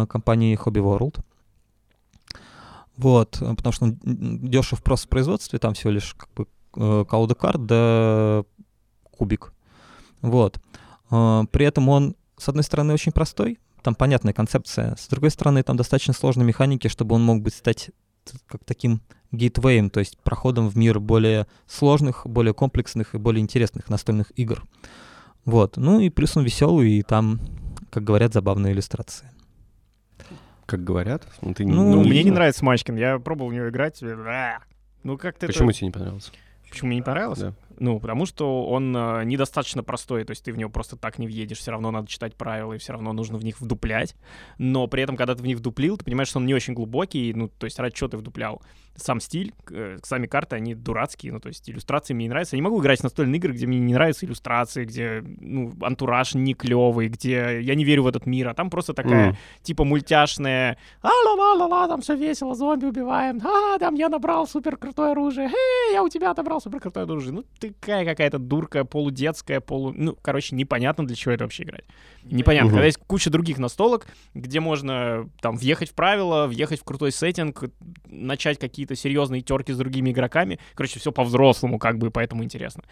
компании 0.09 0.57
Hobby 0.57 0.81
World. 0.81 1.19
Вот, 2.95 3.39
потому 3.39 3.73
что 3.73 3.85
он 3.85 3.97
дешев 4.03 4.83
просто 4.83 5.07
в 5.07 5.09
производстве, 5.09 5.57
там 5.57 5.73
всего 5.73 5.89
лишь 5.89 6.13
как 6.13 6.29
бы 6.35 7.05
колода 7.05 7.33
карт 7.33 7.65
да 7.65 8.43
кубик. 9.17 9.53
Вот. 10.23 10.59
Э, 11.11 11.43
При 11.51 11.65
этом 11.67 11.87
он, 11.89 12.15
с 12.37 12.49
одной 12.49 12.63
стороны, 12.63 12.93
очень 12.93 13.11
простой, 13.11 13.59
там 13.83 13.93
понятная 13.93 14.33
концепция, 14.33 14.95
с 14.97 15.07
другой 15.09 15.29
стороны, 15.29 15.61
там 15.61 15.77
достаточно 15.77 16.13
сложные 16.13 16.45
механики, 16.47 16.87
чтобы 16.87 17.13
он 17.15 17.23
мог 17.23 17.41
быть 17.43 17.53
стать 17.53 17.91
как 18.47 18.63
таким 18.63 19.01
гейтвеем, 19.33 19.89
то 19.89 19.99
есть 19.99 20.17
проходом 20.19 20.69
в 20.69 20.77
мир 20.77 20.99
более 21.01 21.45
сложных, 21.67 22.25
более 22.25 22.53
комплексных 22.53 23.13
и 23.13 23.17
более 23.17 23.41
интересных 23.41 23.89
настольных 23.89 24.31
игр. 24.37 24.63
Вот. 25.43 25.75
Ну 25.75 25.99
и 25.99 26.09
плюс 26.09 26.37
он 26.37 26.43
веселый, 26.45 26.91
и 26.91 27.01
там, 27.03 27.41
как 27.91 28.03
говорят, 28.05 28.33
забавные 28.33 28.71
иллюстрации. 28.73 29.29
Как 30.65 30.83
говорят. 30.83 31.27
Ну, 31.41 31.53
ты 31.53 31.65
Ну, 31.65 31.73
Ну, 31.95 31.99
мне 32.01 32.09
не 32.11 32.17
видел? 32.19 32.35
нравится 32.35 32.63
Мачкин, 32.63 32.95
я 32.95 33.19
пробовал 33.19 33.51
в 33.51 33.53
него 33.53 33.67
играть. 33.67 34.01
а, 34.01 34.59
Ну, 35.03 35.17
как-то 35.17 35.47
Почему 35.47 35.69
это... 35.69 35.79
тебе 35.79 35.87
не 35.87 35.91
понравился? 35.91 36.31
Почему 36.69 36.87
мне 36.87 36.95
не 36.97 37.03
понравилось? 37.03 37.39
Да. 37.39 37.53
Ну, 37.79 37.99
потому 37.99 38.25
что 38.25 38.65
он 38.65 38.95
э, 38.95 39.23
недостаточно 39.25 39.83
простой, 39.83 40.23
то 40.23 40.31
есть 40.31 40.43
ты 40.43 40.53
в 40.53 40.57
него 40.57 40.69
просто 40.69 40.95
так 40.95 41.19
не 41.19 41.27
въедешь, 41.27 41.59
все 41.59 41.71
равно 41.71 41.91
надо 41.91 42.07
читать 42.07 42.35
правила, 42.35 42.73
и 42.73 42.77
все 42.77 42.93
равно 42.93 43.13
нужно 43.13 43.37
в 43.37 43.43
них 43.43 43.61
вдуплять. 43.61 44.15
Но 44.57 44.87
при 44.87 45.03
этом, 45.03 45.17
когда 45.17 45.35
ты 45.35 45.41
в 45.41 45.45
них 45.45 45.57
вдуплил, 45.57 45.97
ты 45.97 46.05
понимаешь, 46.05 46.29
что 46.29 46.39
он 46.39 46.45
не 46.45 46.53
очень 46.53 46.73
глубокий, 46.73 47.33
ну, 47.33 47.47
то 47.47 47.65
есть 47.65 47.79
ради 47.79 47.95
чего 47.95 48.09
ты 48.09 48.17
вдуплял? 48.17 48.61
Сам 48.95 49.19
стиль, 49.19 49.53
э, 49.71 49.97
сами 50.03 50.27
карты, 50.27 50.55
они 50.55 50.75
дурацкие, 50.75 51.33
ну, 51.33 51.39
то 51.39 51.47
есть 51.47 51.69
иллюстрации 51.69 52.13
мне 52.13 52.25
не 52.25 52.29
нравятся. 52.29 52.55
Я 52.55 52.59
не 52.59 52.63
могу 52.63 52.79
играть 52.79 52.99
в 52.99 53.03
настольные 53.03 53.39
игры, 53.39 53.53
где 53.53 53.65
мне 53.65 53.79
не 53.79 53.93
нравятся 53.93 54.25
иллюстрации, 54.25 54.85
где, 54.85 55.23
ну, 55.23 55.73
антураж 55.81 56.35
не 56.35 56.53
клевый, 56.53 57.07
где 57.07 57.59
я 57.61 57.75
не 57.75 57.83
верю 57.85 58.03
в 58.03 58.07
этот 58.07 58.25
мир, 58.25 58.49
а 58.49 58.53
там 58.53 58.69
просто 58.69 58.93
такая, 58.93 59.29
М. 59.29 59.37
типа, 59.63 59.83
мультяшная, 59.83 60.77
а-ла-ла-ла-ла, 61.01 61.87
там 61.87 62.01
все 62.01 62.15
весело, 62.15 62.53
зомби 62.55 62.85
убиваем, 62.85 63.41
а, 63.43 63.79
там 63.79 63.95
я 63.95 64.09
набрал 64.09 64.47
супер 64.47 64.77
крутое 64.77 65.11
оружие, 65.11 65.47
эй, 65.47 65.93
я 65.93 66.03
у 66.03 66.09
тебя 66.09 66.31
отобрал 66.31 66.61
супер 66.61 66.79
крутое 66.79 67.05
оружие. 67.05 67.33
Ну, 67.33 67.43
такая 67.59 68.05
какая-то 68.05 68.37
дурка, 68.37 68.85
полудетская, 68.85 69.59
полу... 69.59 69.91
Ну, 69.95 70.15
короче, 70.21 70.55
непонятно, 70.55 71.05
для 71.07 71.15
чего 71.15 71.33
это 71.33 71.45
вообще 71.45 71.63
играть. 71.63 71.85
Непонятно. 72.23 72.67
Мгм. 72.67 72.75
Когда 72.75 72.85
есть 72.85 72.99
куча 73.07 73.29
других 73.29 73.57
настолок, 73.57 74.07
где 74.33 74.59
можно 74.59 75.29
там 75.41 75.57
въехать 75.57 75.89
в 75.89 75.93
правила, 75.93 76.47
въехать 76.47 76.79
в 76.79 76.83
крутой 76.83 77.11
сеттинг, 77.11 77.63
начать 78.05 78.59
какие-то 78.83 78.95
серьезные 79.01 79.41
терки 79.41 79.71
с 79.73 79.77
другими 79.77 80.11
игроками. 80.11 80.59
Короче, 80.75 80.99
все 80.99 81.11
по-взрослому, 81.11 81.79
как 81.79 81.97
бы, 81.97 82.11
поэтому 82.11 82.43
интересно. 82.43 82.83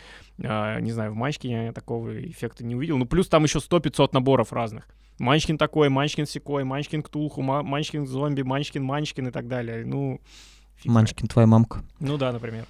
А, 0.43 0.79
не 0.79 0.91
знаю, 0.91 1.11
в 1.11 1.15
Манчкине 1.15 1.65
я 1.65 1.73
такого 1.73 2.17
эффекта 2.25 2.63
не 2.63 2.75
увидел. 2.75 2.97
Ну, 2.97 3.05
плюс 3.05 3.27
там 3.27 3.43
еще 3.43 3.59
100-500 3.59 4.09
наборов 4.13 4.53
разных. 4.53 4.87
Манчкин 5.19 5.57
такой, 5.57 5.89
Манчкин 5.89 6.25
секой, 6.25 6.63
Манчкин 6.63 7.03
Ктулху, 7.03 7.41
Ма- 7.41 7.63
Манчкин 7.63 8.07
зомби, 8.07 8.41
Манчкин 8.41 8.83
Манчкин 8.83 9.27
и 9.27 9.31
так 9.31 9.47
далее. 9.47 9.85
Ну, 9.85 10.19
фиг. 10.77 10.91
Манчкин, 10.91 11.27
твоя 11.27 11.47
мамка. 11.47 11.83
Ну 11.99 12.17
да, 12.17 12.31
например. 12.31 12.65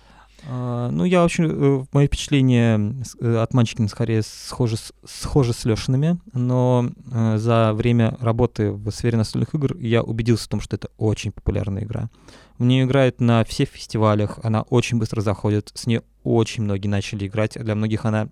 А, 0.48 0.90
Ну, 0.92 1.04
я 1.06 1.24
очень... 1.24 1.46
э, 1.46 1.86
Мои 1.92 2.08
впечатления 2.08 2.96
э, 3.20 3.38
от 3.38 3.54
Манчкина 3.54 3.88
скорее 3.88 4.22
схожи 4.24 4.78
с, 4.78 4.94
схожи 5.06 5.54
с 5.54 5.66
Лешиными, 5.66 6.20
но 6.34 6.90
э, 7.12 7.38
за 7.38 7.74
время 7.74 8.18
работы 8.20 8.72
в 8.72 8.90
сфере 8.92 9.18
настольных 9.18 9.54
игр 9.54 9.78
я 9.78 10.02
убедился 10.04 10.46
в 10.46 10.50
том, 10.50 10.62
что 10.62 10.76
это 10.76 10.90
очень 10.98 11.32
популярная 11.32 11.84
игра. 11.84 12.10
В 12.58 12.64
нее 12.64 12.86
играют 12.86 13.22
на 13.22 13.44
всех 13.44 13.70
фестивалях, 13.70 14.40
она 14.44 14.64
очень 14.64 15.00
быстро 15.00 15.22
заходит, 15.22 15.72
с 15.74 15.88
ней 15.88 16.02
очень 16.24 16.64
многие 16.64 16.88
начали 16.88 17.28
играть, 17.28 17.58
для 17.60 17.76
многих 17.76 18.06
она 18.06 18.30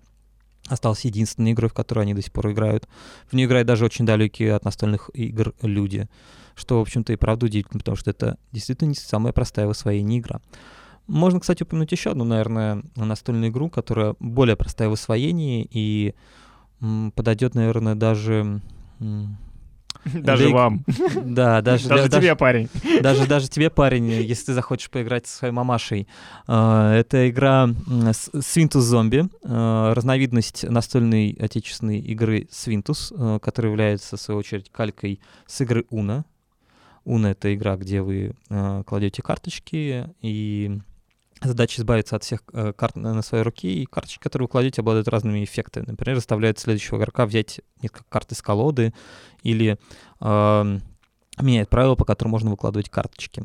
осталась 0.68 1.04
единственной 1.04 1.52
игрой, 1.52 1.68
в 1.70 1.74
которой 1.74 2.00
они 2.00 2.14
до 2.14 2.22
сих 2.22 2.32
пор 2.32 2.52
играют. 2.52 2.88
В 3.28 3.32
нее 3.34 3.46
играют 3.46 3.66
даже 3.66 3.84
очень 3.84 4.06
далекие 4.06 4.54
от 4.54 4.64
настольных 4.64 5.10
игр 5.14 5.54
люди, 5.62 6.08
что, 6.54 6.78
в 6.78 6.82
общем-то, 6.82 7.12
и 7.12 7.16
правда 7.16 7.46
удивительно, 7.46 7.78
потому 7.78 7.96
что 7.96 8.10
это 8.10 8.36
действительно 8.52 8.90
не 8.90 8.94
самая 8.94 9.32
простая 9.32 9.66
в 9.66 9.70
освоении 9.70 10.20
игра. 10.20 10.40
Можно, 11.06 11.40
кстати, 11.40 11.62
упомянуть 11.62 11.92
еще 11.92 12.10
одну, 12.10 12.24
наверное, 12.24 12.82
настольную 12.96 13.50
игру, 13.50 13.68
которая 13.68 14.14
более 14.20 14.56
простая 14.56 14.88
в 14.88 14.92
освоении 14.92 15.66
и 15.70 16.14
подойдет, 17.14 17.54
наверное, 17.54 17.94
даже... 17.94 18.60
Даже 20.14 20.46
для 20.46 20.54
вам. 20.54 20.84
Да, 21.24 21.60
даже, 21.60 21.88
Даже 21.88 22.08
да- 22.08 22.18
тебе, 22.20 22.34
парень. 22.34 22.68
даже, 23.02 23.26
даже 23.26 23.48
тебе, 23.48 23.68
парень, 23.68 24.08
если 24.08 24.46
ты 24.46 24.54
захочешь 24.54 24.88
поиграть 24.88 25.26
со 25.26 25.36
своей 25.38 25.52
мамашей. 25.52 26.08
А, 26.46 26.94
Это 26.94 27.28
игра 27.28 27.68
Свинтус 28.40 28.84
Зомби, 28.84 29.28
а, 29.44 29.92
разновидность 29.92 30.64
настольной 30.68 31.36
отечественной 31.38 31.98
игры 31.98 32.48
Свинтус, 32.50 33.12
а, 33.14 33.38
которая 33.40 33.72
является, 33.72 34.16
в 34.16 34.20
свою 34.20 34.38
очередь, 34.40 34.70
калькой 34.70 35.20
с 35.46 35.60
игры 35.60 35.84
Уна. 35.90 36.24
Уна— 37.04 37.26
это 37.28 37.54
игра, 37.54 37.76
где 37.76 38.00
вы 38.02 38.34
кладете 38.86 39.22
карточки, 39.22 40.08
и 40.22 40.78
задача 41.42 41.80
избавиться 41.80 42.16
от 42.16 42.24
всех 42.24 42.42
э, 42.52 42.72
карт 42.72 42.96
на 42.96 43.22
своей 43.22 43.44
руке, 43.44 43.68
и 43.68 43.86
карточки, 43.86 44.22
которые 44.22 44.46
вы 44.46 44.50
кладете, 44.50 44.82
обладают 44.82 45.08
разными 45.08 45.44
эффектами. 45.44 45.86
Например, 45.86 46.16
заставляют 46.16 46.58
следующего 46.58 46.98
игрока 46.98 47.26
взять 47.26 47.60
несколько 47.82 48.04
карт 48.08 48.32
из 48.32 48.42
колоды, 48.42 48.92
или 49.42 49.78
ам, 50.18 50.80
меняет 51.40 51.68
правила, 51.70 51.94
по 51.94 52.04
которым 52.04 52.32
можно 52.32 52.50
выкладывать 52.50 52.90
карточки. 52.90 53.44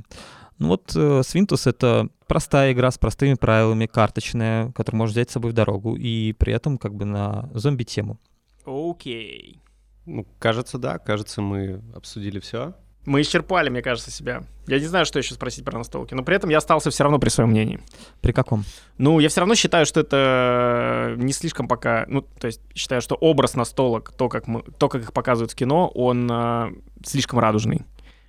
Ну 0.58 0.70
вот 0.70 0.94
э, 0.96 1.22
Свинтус— 1.24 1.68
это 1.68 2.10
простая 2.28 2.72
игра 2.72 2.90
с 2.90 2.98
простыми 2.98 3.34
правилами, 3.34 3.86
карточная, 3.88 4.72
которую 4.72 5.00
можно 5.00 5.14
взять 5.14 5.30
с 5.30 5.34
собой 5.34 5.52
в 5.52 5.54
дорогу, 5.54 5.96
и 5.96 6.34
при 6.34 6.54
этом 6.54 6.78
как 6.78 6.96
бы 6.96 7.06
на 7.06 7.50
зомби-тему. 7.54 8.20
Окей. 8.66 9.62
Ну, 10.06 10.26
кажется, 10.40 10.78
да. 10.78 10.98
Кажется, 10.98 11.42
мы 11.42 11.82
обсудили 11.94 12.40
все. 12.40 12.74
Мы 13.06 13.22
исчерпали, 13.22 13.70
мне 13.70 13.82
кажется, 13.82 14.10
себя. 14.10 14.44
Я 14.68 14.80
не 14.80 14.86
знаю, 14.86 15.06
что 15.06 15.20
еще 15.20 15.36
спросить 15.36 15.64
про 15.64 15.78
настолки, 15.78 16.16
но 16.16 16.24
при 16.24 16.36
этом 16.36 16.50
я 16.50 16.58
остался 16.58 16.90
все 16.90 17.04
равно 17.04 17.20
при 17.20 17.30
своем 17.30 17.52
мнении. 17.52 17.80
При 18.22 18.32
каком? 18.32 18.64
Ну, 18.98 19.20
я 19.20 19.30
все 19.30 19.42
равно 19.42 19.54
считаю, 19.54 19.86
что 19.86 20.00
это 20.00 21.14
не 21.18 21.32
слишком 21.32 21.68
пока... 21.68 22.06
Ну, 22.08 22.22
то 22.22 22.48
есть 22.48 22.62
считаю, 22.74 23.02
что 23.02 23.16
образ 23.16 23.54
настолок, 23.54 24.12
то, 24.12 24.28
как, 24.28 24.48
мы, 24.48 24.64
то, 24.64 24.90
как 24.90 25.04
их 25.04 25.14
показывают 25.14 25.52
в 25.52 25.56
кино, 25.56 25.88
он 25.90 26.28
а, 26.32 26.74
слишком 27.06 27.38
радужный. 27.38 27.82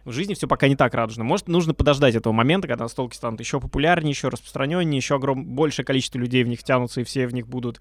В 0.04 0.12
жизни 0.12 0.34
все 0.34 0.46
пока 0.46 0.68
не 0.68 0.76
так 0.76 0.94
радужно. 0.94 1.24
Может, 1.24 1.48
нужно 1.48 1.74
подождать 1.74 2.14
этого 2.14 2.32
момента, 2.32 2.68
когда 2.68 2.84
настолки 2.84 3.16
станут 3.16 3.40
еще 3.40 3.60
популярнее, 3.60 4.10
еще 4.10 4.28
распространеннее, 4.28 4.98
еще 4.98 5.16
огром... 5.16 5.44
большее 5.44 5.84
количество 5.84 6.18
людей 6.18 6.44
в 6.44 6.48
них 6.48 6.62
тянутся, 6.62 7.00
и 7.00 7.04
все 7.04 7.26
в 7.26 7.34
них 7.34 7.48
будут 7.48 7.80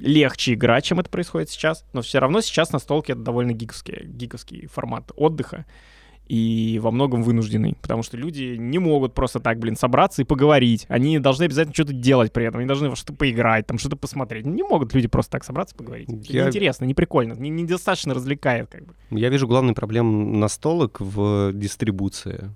легче 0.00 0.54
играть, 0.54 0.84
чем 0.84 1.00
это 1.00 1.10
происходит 1.10 1.50
сейчас. 1.50 1.84
Но 1.92 2.02
все 2.02 2.18
равно 2.20 2.40
сейчас 2.40 2.72
настолки— 2.72 3.12
это 3.12 3.20
довольно 3.20 3.52
гиковский, 3.52 4.04
гиковский 4.06 4.66
формат 4.68 5.10
отдыха. 5.16 5.64
и 6.30 6.78
во 6.82 6.90
многом 6.90 7.22
вынужденный, 7.22 7.74
потому 7.80 8.02
что 8.02 8.18
люди 8.18 8.54
не 8.58 8.78
могут 8.78 9.14
просто 9.14 9.40
так, 9.40 9.58
блин, 9.58 9.76
собраться 9.76 10.20
и 10.20 10.26
поговорить. 10.26 10.84
Они 10.90 11.18
должны 11.18 11.44
обязательно 11.44 11.72
что-то 11.72 11.94
делать 11.94 12.34
при 12.34 12.44
этом, 12.44 12.58
они 12.60 12.68
должны 12.68 12.90
во 12.90 12.96
что-то 12.96 13.14
поиграть, 13.14 13.66
там 13.66 13.78
что-то 13.78 13.96
посмотреть. 13.96 14.44
Не 14.44 14.62
могут 14.62 14.92
люди 14.92 15.08
просто 15.08 15.32
так 15.32 15.42
собраться 15.44 15.74
и 15.74 15.78
поговорить. 15.78 16.10
Это 16.10 16.30
Я- 16.30 16.42
неинтересно, 16.42 16.84
не 16.84 16.92
прикольно, 16.92 17.32
не- 17.32 17.48
недостаточно 17.48 18.12
развлекает 18.12 18.68
как 18.70 18.84
бы. 18.84 18.94
Я 19.08 19.30
вижу 19.30 19.48
главную 19.48 19.74
проблему 19.74 20.36
настолок 20.36 21.00
в 21.00 21.52
дистрибуции. 21.54 22.50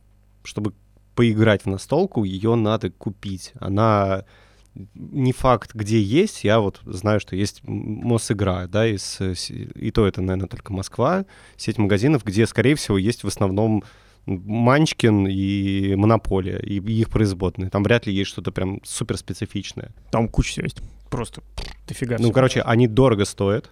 Чтобы 0.44 0.74
поиграть 1.14 1.62
в 1.64 1.66
настолку, 1.70 2.24
ее 2.24 2.56
надо 2.56 2.90
купить. 2.90 3.54
Она 3.58 4.26
не 4.74 5.32
факт, 5.32 5.74
где 5.74 6.00
есть. 6.00 6.44
Я 6.44 6.60
вот 6.60 6.80
знаю, 6.84 7.20
что 7.20 7.36
есть 7.36 7.60
Мосигра, 7.64 8.66
да, 8.68 8.86
из, 8.86 9.18
э, 9.20 9.34
и 9.74 9.90
то 9.90 10.06
это, 10.06 10.20
наверное, 10.22 10.48
только 10.48 10.72
Москва, 10.72 11.24
сеть 11.56 11.78
магазинов, 11.78 12.24
где, 12.24 12.46
скорее 12.46 12.74
всего, 12.74 12.96
есть 12.98 13.24
в 13.24 13.26
основном 13.28 13.84
Манчкин 14.26 15.26
и 15.28 15.94
Монополия, 15.96 16.58
и 16.58 16.78
их 16.78 17.10
производные. 17.10 17.70
Там 17.70 17.82
вряд 17.82 18.06
ли 18.06 18.14
есть 18.14 18.30
что-то 18.30 18.52
прям 18.52 18.80
супер 18.84 19.16
специфичное. 19.16 19.92
Там 20.10 20.28
куча 20.28 20.50
всего 20.52 20.64
есть. 20.64 20.80
Просто 21.10 21.42
дофига 21.86 22.16
Ну, 22.16 22.24
всего. 22.24 22.32
короче, 22.32 22.62
они 22.62 22.86
дорого 22.86 23.24
стоят, 23.24 23.70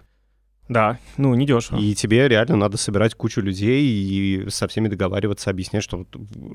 Да, 0.71 0.97
ну, 1.17 1.35
не 1.35 1.45
дешево. 1.45 1.77
и 1.77 1.93
тебе 1.93 2.29
реально 2.29 2.55
надо 2.55 2.77
собирать 2.77 3.13
кучу 3.13 3.41
людей 3.41 3.83
и 3.83 4.49
со 4.49 4.69
всеми 4.69 4.87
договариваться, 4.87 5.49
объяснять, 5.49 5.83
что, 5.83 6.05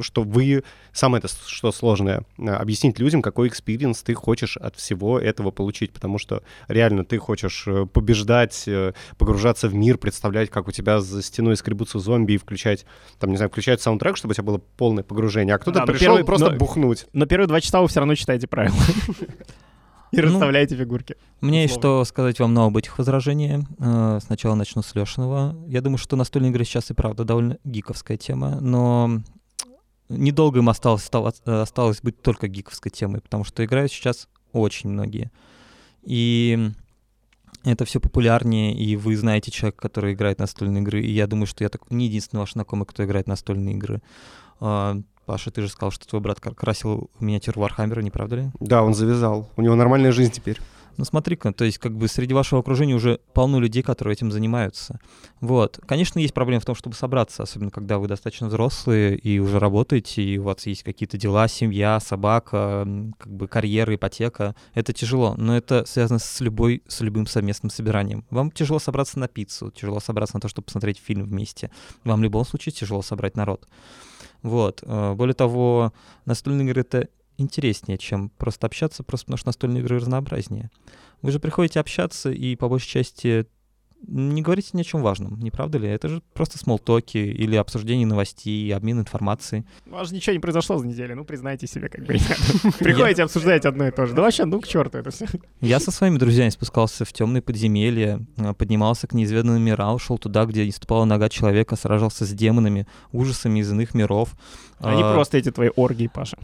что 0.01 0.23
вы... 0.23 0.65
Самое 0.93 1.19
это, 1.23 1.29
что 1.47 1.71
сложное, 1.71 2.23
а, 2.39 2.57
объяснить 2.57 2.99
людям, 2.99 3.21
какой 3.21 3.49
experience 3.49 4.03
ты 4.03 4.15
хочешь 4.15 4.57
от 4.57 4.77
всего 4.77 5.19
этого 5.19 5.51
получить, 5.51 5.93
потому 5.93 6.17
что 6.17 6.43
реально 6.67 7.05
ты 7.05 7.19
хочешь 7.19 7.65
э, 7.67 7.85
побеждать, 7.85 8.65
э, 8.67 8.95
погружаться 9.19 9.69
в 9.69 9.75
мир, 9.75 9.99
представлять, 9.99 10.49
как 10.49 10.67
у 10.67 10.73
тебя 10.73 11.01
за 11.01 11.23
стеной 11.23 11.55
скребутся 11.59 11.99
зомби 11.99 12.33
и 12.33 12.39
включать, 12.39 12.87
там, 13.19 13.29
не 13.29 13.37
знаю, 13.37 13.51
включать 13.51 13.83
саундтрек, 13.83 14.17
чтобы 14.17 14.33
у 14.33 14.35
тебя 14.35 14.45
было 14.45 14.63
полное 14.79 15.05
погружение, 15.05 15.55
а 15.55 15.59
кто-то 15.59 15.81
Да, 15.81 15.85
пришел 15.85 16.15
первый- 16.15 16.25
просто 16.25 16.53
но- 16.53 16.57
бухнуть. 16.57 17.07
Но 17.13 17.27
первые 17.27 17.49
два 17.49 17.61
часа 17.61 17.83
вы 17.83 17.89
все 17.89 18.01
равно 18.01 18.15
читаете 18.15 18.47
правила. 18.47 18.75
И 20.17 20.23
Ну, 20.23 20.29
расставляете 20.29 20.77
фигурки. 20.77 21.17
Мне 21.41 21.63
есть 21.63 21.75
что 21.75 22.05
сказать 22.05 22.41
вам 22.41 22.55
на 22.55 22.65
об 22.67 22.77
этих 22.77 22.99
возражениях. 22.99 23.65
Э, 23.79 24.19
Сначала 24.23 24.55
начну 24.55 24.83
с 24.83 24.95
Лешиного. 24.95 25.57
Я 25.69 25.81
думаю, 25.81 25.99
что 25.99 26.17
настольные 26.17 26.51
игры 26.51 26.65
сейчас 26.65 26.91
и 26.91 26.95
правда 26.95 27.25
довольно 27.25 27.59
гиковская 27.65 28.17
тема, 28.17 28.59
но 28.61 29.21
недолго 30.09 30.59
им 30.61 30.69
осталось, 30.69 31.03
стало- 31.05 31.35
осталось 31.45 32.01
быть 32.01 32.23
только 32.23 32.49
гиковской 32.49 32.91
темой, 32.91 33.21
потому 33.21 33.45
что 33.45 33.65
играют 33.65 33.93
сейчас 33.93 34.29
очень 34.53 34.91
многие. 34.91 35.31
И 36.03 36.71
это 37.65 37.85
все 37.85 37.99
популярнее, 38.01 38.75
и 38.75 38.95
вы 38.97 39.17
знаете 39.17 39.51
человека, 39.51 39.79
который 39.83 40.15
играет 40.15 40.39
настольные 40.39 40.83
игры, 40.83 41.03
и 41.03 41.11
я 41.11 41.27
думаю, 41.27 41.47
что 41.49 41.65
я 41.65 41.69
так 41.69 41.91
не 41.91 42.07
единственный 42.07 42.41
ваш 42.41 42.53
знакомый, 42.53 42.87
кто 42.87 43.05
играет 43.05 43.27
настольные 43.27 43.75
игры. 43.75 44.01
Паша, 45.27 45.51
ты 45.51 45.61
же 45.61 45.69
сказал, 45.69 45.91
что 45.91 46.07
твой 46.07 46.23
брат 46.23 46.41
кра- 46.41 46.55
красил 46.55 47.11
миниатюр 47.21 47.59
Вархаммера, 47.59 48.01
не 48.01 48.11
правда 48.11 48.37
ли? 48.37 48.51
Да, 48.61 48.83
он 48.83 48.95
завязал. 48.95 49.51
У 49.57 49.63
него 49.63 49.75
нормальная 49.75 50.13
жизнь 50.13 50.33
теперь. 50.33 50.59
Ну 50.97 51.05
смотри-ка, 51.05 51.53
то 51.53 51.65
есть 51.65 51.77
как 51.77 51.95
бы 51.95 52.09
среди 52.09 52.33
вашего 52.33 52.61
окружения 52.61 52.95
уже 52.95 53.21
полно 53.35 53.59
людей, 53.61 53.83
которые 53.83 54.15
этим 54.15 54.33
занимаются. 54.33 54.99
Вот. 55.41 55.79
Конечно, 55.87 56.19
есть 56.21 56.33
проблема 56.33 56.61
в 56.61 56.65
том, 56.65 56.75
чтобы 56.75 56.97
собраться, 56.97 57.43
особенно 57.43 57.71
когда 57.71 57.99
вы 57.99 58.09
достаточно 58.09 58.47
взрослые 58.47 59.17
и 59.19 59.39
уже 59.39 59.59
работаете, 59.59 60.23
и 60.23 60.39
у 60.39 60.45
вас 60.45 60.65
есть 60.67 60.85
какие-то 60.85 61.19
дела, 61.19 61.49
семья, 61.49 62.01
собака, 62.01 62.89
как 63.19 63.31
бы 63.31 63.47
карьера, 63.47 63.95
ипотека. 63.95 64.55
Это 64.73 64.95
тяжело, 64.95 65.35
но 65.37 65.55
это 65.55 65.85
связано 65.87 66.19
с 66.19 66.41
любой, 66.41 66.83
с 66.87 67.03
любым 67.03 67.27
совместным 67.27 67.69
собиранием. 67.69 68.25
Вам 68.31 68.51
тяжело 68.51 68.79
собраться 68.79 69.19
на 69.19 69.29
пиццу, 69.29 69.71
тяжело 69.71 70.01
собраться 70.01 70.37
на 70.37 70.41
то, 70.41 70.49
чтобы 70.49 70.67
посмотреть 70.67 70.99
фильм 70.99 71.25
вместе. 71.25 71.71
Вам 72.05 72.21
в 72.21 72.23
любом 72.23 72.47
случае 72.47 72.73
тяжело 72.73 73.03
собрать 73.03 73.37
народ. 73.37 73.69
Вот. 74.47 74.83
Э, 74.85 75.15
Более 75.15 75.35
того, 75.35 75.93
настольные 76.25 76.69
игры— 76.69 76.81
это 76.83 77.09
интереснее, 77.37 77.99
чем 77.99 78.31
просто 78.31 78.67
общаться, 78.67 79.03
просто 79.03 79.27
потому 79.27 79.39
что 79.39 79.49
настольные 79.49 79.83
игры 79.83 79.99
разнообразнее. 79.99 80.71
Вы 81.21 81.33
же 81.33 81.41
приходите 81.41 81.81
общаться 81.81 82.31
и 82.31 82.55
по 82.57 82.69
большей 82.69 82.89
части 82.89 83.47
не 84.07 84.43
говорите 84.43 84.71
ни 84.73 84.81
о 84.81 84.85
чем 84.85 85.03
важном, 85.03 85.39
не 85.41 85.51
правда 85.51 85.79
ли? 85.79 85.89
Это 85.89 86.09
же 86.09 86.23
просто 86.33 86.59
смолтоки 86.59 87.19
или 87.19 87.57
обсуждение 87.57 88.07
новостей, 88.07 88.75
обмен 88.75 89.01
информацией. 89.01 89.65
У 89.87 89.91
вас 89.91 90.09
же 90.09 90.15
ничего 90.15 90.33
не 90.35 90.39
произошло 90.39 90.79
за 90.79 90.87
неделю, 90.87 91.17
ну 91.17 91.25
признайте 91.25 91.67
себе, 91.67 91.89
как 91.89 92.05
бы. 92.05 92.17
Приходите 92.79 93.23
обсуждать 93.23 93.65
одно 93.65 93.89
и 93.89 93.91
то 93.91 94.07
же. 94.07 94.15
Да 94.15 94.23
вообще, 94.23 94.45
ну 94.45 94.61
к 94.61 94.67
черту 94.69 94.99
это 94.99 95.11
все. 95.11 95.27
Я 95.61 95.81
со 95.81 95.91
своими 95.91 96.19
друзьями 96.19 96.51
спускался 96.51 97.05
в 97.05 97.13
темные 97.13 97.43
подземелья, 97.43 98.21
э, 98.37 98.55
поднимался 98.55 99.07
к 99.07 99.15
неизведанным 99.15 99.63
мирам, 99.63 99.95
ушел 99.95 100.19
туда, 100.19 100.45
где 100.45 100.65
не 100.65 100.73
ступала 100.73 101.05
нога 101.05 101.29
человека, 101.29 101.77
сражался 101.77 102.25
с 102.25 102.31
демонами, 102.31 102.87
ужасами 103.13 103.61
из 103.61 103.71
иных 103.71 103.95
миров. 103.95 104.37
Они 104.79 105.03
А, 105.03 105.15
просто 105.15 105.39
эти 105.39 105.51
твои 105.51 105.71
оргии, 105.75 106.07
Паша. 106.07 106.37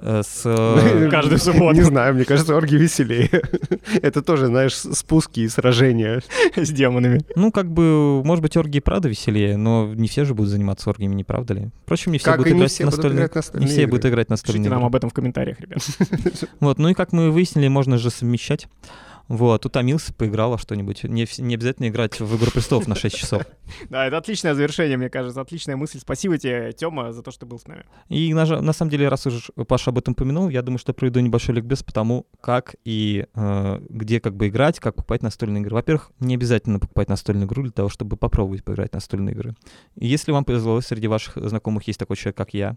Э, 0.00 0.22
с, 0.24 0.42
Каждую 1.10 1.38
субботу. 1.38 1.74
Не 1.74 1.82
знаю, 1.82 2.14
мне 2.14 2.24
кажется, 2.24 2.56
орги 2.56 2.76
веселее. 2.76 3.30
Это 4.02 4.22
тоже, 4.22 4.46
знаешь, 4.46 4.74
спуски 4.74 5.40
и 5.40 5.48
сражения. 5.48 6.22
С 6.56 6.70
демонами. 6.70 7.20
Ну, 7.36 7.52
как 7.52 7.70
бы, 7.70 8.22
может 8.24 8.42
быть, 8.42 8.56
оргии 8.56 8.78
и 8.78 8.80
правда 8.80 9.08
веселее, 9.08 9.56
но 9.56 9.92
не 9.94 10.08
все 10.08 10.24
же 10.24 10.34
будут 10.34 10.50
заниматься 10.50 10.90
оргиями, 10.90 11.14
не 11.14 11.24
правда 11.24 11.54
ли? 11.54 11.68
Впрочем, 11.84 12.12
не 12.12 12.18
все 12.18 12.26
Как 12.30 12.38
будут 12.38 12.52
играть 12.52 12.70
все 12.70 12.84
в 12.84 12.86
будут 12.86 12.96
настольные 12.96 13.18
играть 13.18 13.34
настольные 13.34 13.66
Не 13.66 13.72
все 13.72 13.82
игры. 13.82 13.90
будут 13.90 14.06
играть 14.06 14.28
настольные 14.30 14.58
Пишите 14.58 14.70
нам 14.70 14.78
игры. 14.80 14.86
об 14.86 14.94
этом 14.96 15.10
в 15.10 15.12
комментариях, 15.12 15.60
ребят. 15.60 15.78
Вот, 16.60 16.78
ну 16.78 16.88
и 16.88 16.94
как 16.94 17.12
мы 17.12 17.30
выяснили, 17.30 17.68
можно 17.68 17.98
же 17.98 18.10
совмещать. 18.10 18.68
Вот, 19.30 19.64
утомился, 19.64 20.12
поиграл 20.12 20.50
во 20.50 20.58
что-нибудь. 20.58 21.04
Не, 21.04 21.24
не 21.38 21.54
обязательно 21.54 21.86
играть 21.86 22.18
в 22.18 22.36
«Игру 22.36 22.50
престолов» 22.50 22.88
на 22.88 22.96
6 22.96 23.16
часов. 23.16 23.42
Да, 23.88 24.04
это 24.04 24.16
отличное 24.16 24.54
завершение, 24.54 24.96
мне 24.96 25.08
кажется, 25.08 25.40
отличная 25.40 25.76
мысль. 25.76 26.00
Спасибо 26.00 26.36
тебе, 26.36 26.72
Тёма, 26.72 27.12
за 27.12 27.22
то, 27.22 27.30
что 27.30 27.46
был 27.46 27.60
с 27.60 27.68
нами. 27.68 27.84
И 28.08 28.34
на, 28.34 28.60
на 28.60 28.72
самом 28.72 28.90
деле, 28.90 29.08
раз 29.08 29.26
уж 29.26 29.52
Паша 29.68 29.90
об 29.90 29.98
этом 29.98 30.12
упомянул, 30.12 30.48
я 30.48 30.62
думаю, 30.62 30.80
что 30.80 30.92
проведу 30.92 31.20
небольшой 31.20 31.54
ликбез 31.54 31.84
по 31.84 31.92
тому, 31.92 32.26
как 32.40 32.74
и 32.84 33.26
э, 33.32 33.80
где 33.88 34.18
как 34.20 34.34
бы 34.34 34.48
играть, 34.48 34.80
как 34.80 34.96
покупать 34.96 35.22
настольные 35.22 35.62
игры. 35.62 35.76
Во-первых, 35.76 36.10
не 36.18 36.34
обязательно 36.34 36.80
покупать 36.80 37.08
настольную 37.08 37.46
игру 37.46 37.62
для 37.62 37.72
того, 37.72 37.88
чтобы 37.88 38.16
попробовать 38.16 38.64
поиграть 38.64 38.90
в 38.90 38.94
настольные 38.94 39.34
игры. 39.36 39.54
И 39.94 40.08
если 40.08 40.32
вам 40.32 40.44
повезло, 40.44 40.80
среди 40.80 41.06
ваших 41.06 41.36
знакомых 41.36 41.86
есть 41.86 42.00
такой 42.00 42.16
человек, 42.16 42.36
как 42.36 42.52
я, 42.52 42.76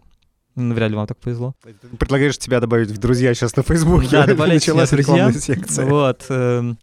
вряд 0.56 0.90
ли 0.90 0.96
вам 0.96 1.06
так 1.06 1.18
повезло, 1.18 1.54
Предлагаешь 1.98 2.38
тебя 2.38 2.60
добавить 2.60 2.90
в 2.90 2.98
друзья 2.98 3.34
сейчас 3.34 3.56
на 3.56 3.62
Фейсбуке. 3.62 4.08
Да, 4.10 4.26
добавляйте 4.26 4.70
Началась 4.72 4.88
в 4.88 4.92
друзья. 4.92 5.14
рекламная 5.14 5.40
секция. 5.40 5.86
Вот. 5.86 6.26
эм, 6.28 6.78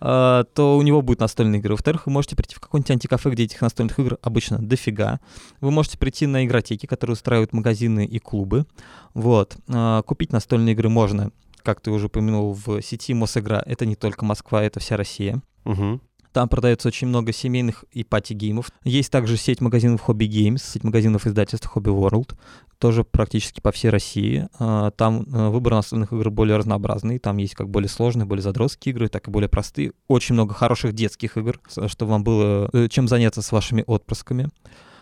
а, 0.00 0.44
то 0.54 0.76
у 0.78 0.82
него 0.82 1.02
будут 1.02 1.20
настольные 1.20 1.58
игры. 1.60 1.74
Во-вторых, 1.74 2.06
вы 2.06 2.12
можете 2.12 2.36
прийти 2.36 2.54
в 2.54 2.60
какое-нибудь 2.60 2.90
антикафе, 2.92 3.30
где 3.30 3.44
этих 3.44 3.60
настольных 3.60 3.98
игр 3.98 4.16
обычно 4.22 4.58
дофига. 4.58 5.18
Вы 5.60 5.70
можете 5.70 5.98
прийти 5.98 6.26
на 6.26 6.44
игротеки, 6.44 6.86
которые 6.86 7.14
устраивают 7.14 7.52
магазины 7.52 8.04
и 8.06 8.18
клубы. 8.18 8.66
Вот. 9.14 9.56
А, 9.68 10.02
Купить 10.02 10.32
настольные 10.32 10.74
игры 10.74 10.88
можно, 10.88 11.32
как 11.62 11.80
ты 11.80 11.90
уже 11.90 12.06
упомянул, 12.06 12.52
в 12.54 12.80
сети 12.82 13.12
Мосигра. 13.14 13.62
Это 13.66 13.86
не 13.86 13.96
только 13.96 14.24
Москва, 14.24 14.62
это 14.62 14.78
вся 14.80 14.96
Россия. 14.96 15.42
Мгм. 15.64 16.00
Там 16.32 16.48
продается 16.48 16.88
очень 16.88 17.08
много 17.08 17.32
семейных 17.32 17.84
и 17.92 18.04
пати-геймов. 18.04 18.70
Есть 18.84 19.10
также 19.10 19.36
сеть 19.36 19.60
магазинов 19.60 20.08
Hobby 20.08 20.28
Games, 20.28 20.58
сеть 20.58 20.84
магазинов 20.84 21.26
издательства 21.26 21.70
Hobby 21.74 21.94
World, 21.94 22.36
тоже 22.78 23.04
практически 23.04 23.60
по 23.60 23.72
всей 23.72 23.90
России. 23.90 24.48
А, 24.58 24.90
Там 24.92 25.22
э, 25.22 25.48
выбор 25.48 25.74
настольных 25.74 26.12
игр 26.12 26.30
более 26.30 26.56
разнообразный. 26.56 27.18
Там 27.18 27.38
есть 27.38 27.54
как 27.54 27.68
более 27.68 27.88
сложные, 27.88 28.26
более 28.26 28.42
задротские 28.42 28.92
игры, 28.92 29.08
так 29.08 29.28
и 29.28 29.30
более 29.30 29.48
простые. 29.48 29.92
Очень 30.06 30.34
много 30.34 30.54
хороших 30.54 30.92
детских 30.92 31.36
игр, 31.36 31.60
чтобы 31.86 32.12
вам 32.12 32.24
было 32.24 32.68
э, 32.72 32.88
чем 32.88 33.08
заняться 33.08 33.42
с 33.42 33.52
вашими 33.52 33.82
отпрысками. 33.86 34.48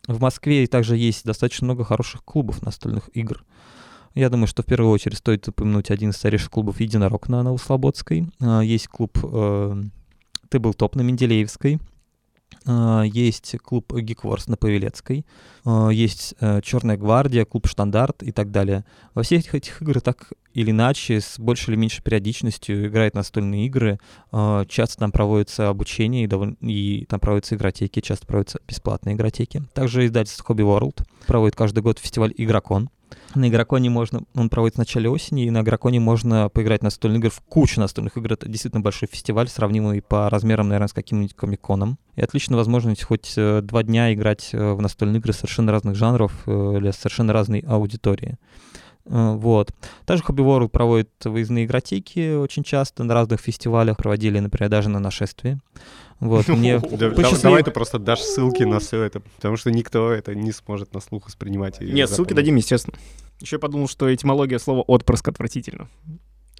В 0.06 0.20
Москве 0.20 0.66
также 0.66 0.96
есть 0.96 1.24
достаточно 1.24 1.64
много 1.64 1.84
хороших 1.84 2.24
клубов 2.24 2.62
настольных 2.62 3.10
игр. 3.14 3.44
Я 4.14 4.30
думаю, 4.30 4.46
что 4.46 4.62
в 4.62 4.66
первую 4.66 4.92
очередь 4.92 5.18
стоит 5.18 5.46
упомянуть 5.46 5.90
один 5.90 6.10
из 6.10 6.16
старейших 6.16 6.50
клубов 6.50 6.80
«Единорог» 6.80 7.28
на 7.28 7.42
Новослободской. 7.42 8.28
А, 8.40 8.60
Есть 8.60 8.88
клуб 8.88 9.18
э, 9.22 9.82
«Ты 10.48 10.58
был 10.58 10.74
топ» 10.74 10.96
на 10.96 11.02
Менделеевской. 11.02 11.78
А, 12.64 13.02
Есть 13.02 13.56
клуб 13.58 13.92
«Гикворс» 13.92 14.46
на 14.48 14.56
Павелецкой. 14.56 15.24
А, 15.64 15.88
Есть 15.88 16.34
э, 16.40 16.60
«Черная 16.62 16.96
гвардия», 16.96 17.44
клуб 17.44 17.66
«Штандарт» 17.66 18.22
и 18.22 18.32
так 18.32 18.50
далее. 18.50 18.84
Во 19.14 19.22
всех 19.22 19.54
этих 19.54 19.82
играх 19.82 20.02
так 20.02 20.32
или 20.52 20.70
иначе, 20.70 21.20
с 21.20 21.38
большей 21.38 21.72
или 21.74 21.80
меньшей 21.80 22.02
периодичностью 22.02 22.86
играют 22.86 23.14
настольные 23.14 23.66
игры. 23.66 23.98
А, 24.32 24.64
Часто 24.66 24.98
там 24.98 25.12
проводится 25.12 25.68
обучение, 25.68 26.24
и, 26.24 26.26
довольно- 26.26 26.56
и 26.60 27.04
там 27.06 27.20
проводятся 27.20 27.56
игротеки, 27.56 28.00
часто 28.00 28.26
проводятся 28.26 28.60
бесплатные 28.66 29.14
игротеки. 29.16 29.62
Также 29.74 30.06
издательство 30.06 30.52
Hobby 30.52 30.62
World 30.64 31.04
проводит 31.26 31.56
каждый 31.56 31.82
год 31.82 31.98
фестиваль 31.98 32.32
«Игрокон». 32.36 32.90
На 33.34 33.48
Игроконе 33.48 33.90
можно, 33.90 34.22
он 34.34 34.48
проводится 34.48 34.76
в 34.76 34.86
начале 34.86 35.08
осени, 35.08 35.46
и 35.46 35.50
на 35.50 35.60
Игроконе 35.60 36.00
можно 36.00 36.48
поиграть 36.48 36.80
в 36.80 36.84
настольные 36.84 37.18
игры, 37.18 37.30
в 37.30 37.40
кучу 37.40 37.80
настольных 37.80 38.16
игр. 38.16 38.32
Это 38.32 38.48
действительно 38.48 38.82
большой 38.82 39.08
фестиваль, 39.08 39.48
сравнимый 39.48 40.00
по 40.02 40.30
размерам, 40.30 40.68
наверное, 40.68 40.88
с 40.88 40.92
каким-нибудь 40.92 41.34
комиконом. 41.34 41.98
И 42.14 42.22
отличная 42.22 42.56
возможность 42.56 43.02
хоть 43.02 43.34
э, 43.36 43.60
два 43.62 43.82
дня 43.82 44.12
играть 44.14 44.50
э, 44.52 44.72
в 44.72 44.80
настольные 44.80 45.20
игры 45.20 45.32
совершенно 45.32 45.72
разных 45.72 45.96
жанров 45.96 46.32
э, 46.46 46.78
для 46.80 46.92
совершенно 46.92 47.32
разной 47.32 47.60
аудитории. 47.60 48.38
Вот. 49.04 49.70
Также 50.04 50.24
Hobby 50.24 50.44
World 50.44 50.68
проводит 50.68 51.10
выездные 51.24 51.64
игротеки 51.64 52.34
очень 52.34 52.64
часто 52.64 53.04
на 53.04 53.14
разных 53.14 53.40
фестивалях. 53.40 53.96
Проводили, 53.96 54.40
например, 54.40 54.68
даже 54.68 54.88
на 54.88 54.98
нашествии. 54.98 55.60
Вот, 56.20 56.48
мне 56.48 56.78
Да- 56.78 56.88
да- 56.96 57.10
посчастлив- 57.10 57.42
Давай 57.42 57.62
ты 57.62 57.70
просто 57.70 57.98
дашь 57.98 58.20
ссылки 58.22 58.62
на 58.62 58.78
все 58.78 59.02
это, 59.02 59.20
потому 59.20 59.56
что 59.56 59.70
никто 59.70 60.10
это 60.12 60.34
не 60.34 60.52
сможет 60.52 60.94
на 60.94 61.00
слух 61.00 61.26
воспринимать. 61.26 61.80
Нет, 61.80 62.08
ссылки 62.08 62.30
запомнить. 62.30 62.36
дадим, 62.36 62.56
естественно. 62.56 62.96
Еще 63.40 63.56
я 63.56 63.60
подумал, 63.60 63.86
что 63.86 64.12
этимология 64.14 64.58
слова 64.58 64.80
«отпрыск» 64.82 65.28
отвратительно. 65.28 65.88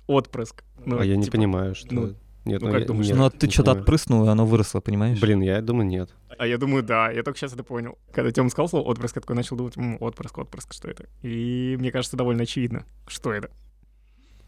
Отпрыск. 0.07 0.63
Ну, 0.85 0.99
А 1.01 1.05
я 1.05 1.17
не 1.17 1.25
типа, 1.25 1.39
понимаю, 1.39 1.75
что... 1.75 1.93
ну, 1.95 2.15
Нет, 2.45 2.61
ну 2.61 2.71
как 2.71 2.81
я- 2.81 2.87
думаешь, 2.87 3.07
нет, 3.09 3.17
Ну, 3.17 3.31
ты 3.31 3.47
не 3.47 3.53
что-то 3.53 3.73
отпрыснул, 3.73 4.27
и 4.27 4.29
оно 4.29 4.45
выросло, 4.47 4.81
понимаешь? 4.81 5.19
Блин, 5.21 5.41
я 5.41 5.61
думаю, 5.63 5.87
нет. 5.89 6.11
А 6.39 6.47
я 6.47 6.59
думаю, 6.59 6.83
да, 6.83 7.11
я 7.11 7.23
только 7.23 7.39
сейчас 7.39 7.55
это 7.55 7.65
понял. 7.65 7.97
Когда 8.13 8.31
Тёма 8.31 8.51
сказал 8.51 8.69
слово 8.69 8.85
«отпрыск», 8.89 9.17
я 9.17 9.21
такой 9.23 9.37
начал 9.37 9.57
думать, 9.57 9.77
«М, 9.79 9.97
отпрыск, 10.01 10.37
отпрыск, 10.39 10.75
что 10.75 10.89
это? 10.89 11.07
И 11.23 11.77
мне 11.81 11.91
кажется, 11.91 12.17
довольно 12.17 12.43
очевидно, 12.43 12.85
что 13.09 13.33
это. 13.33 13.51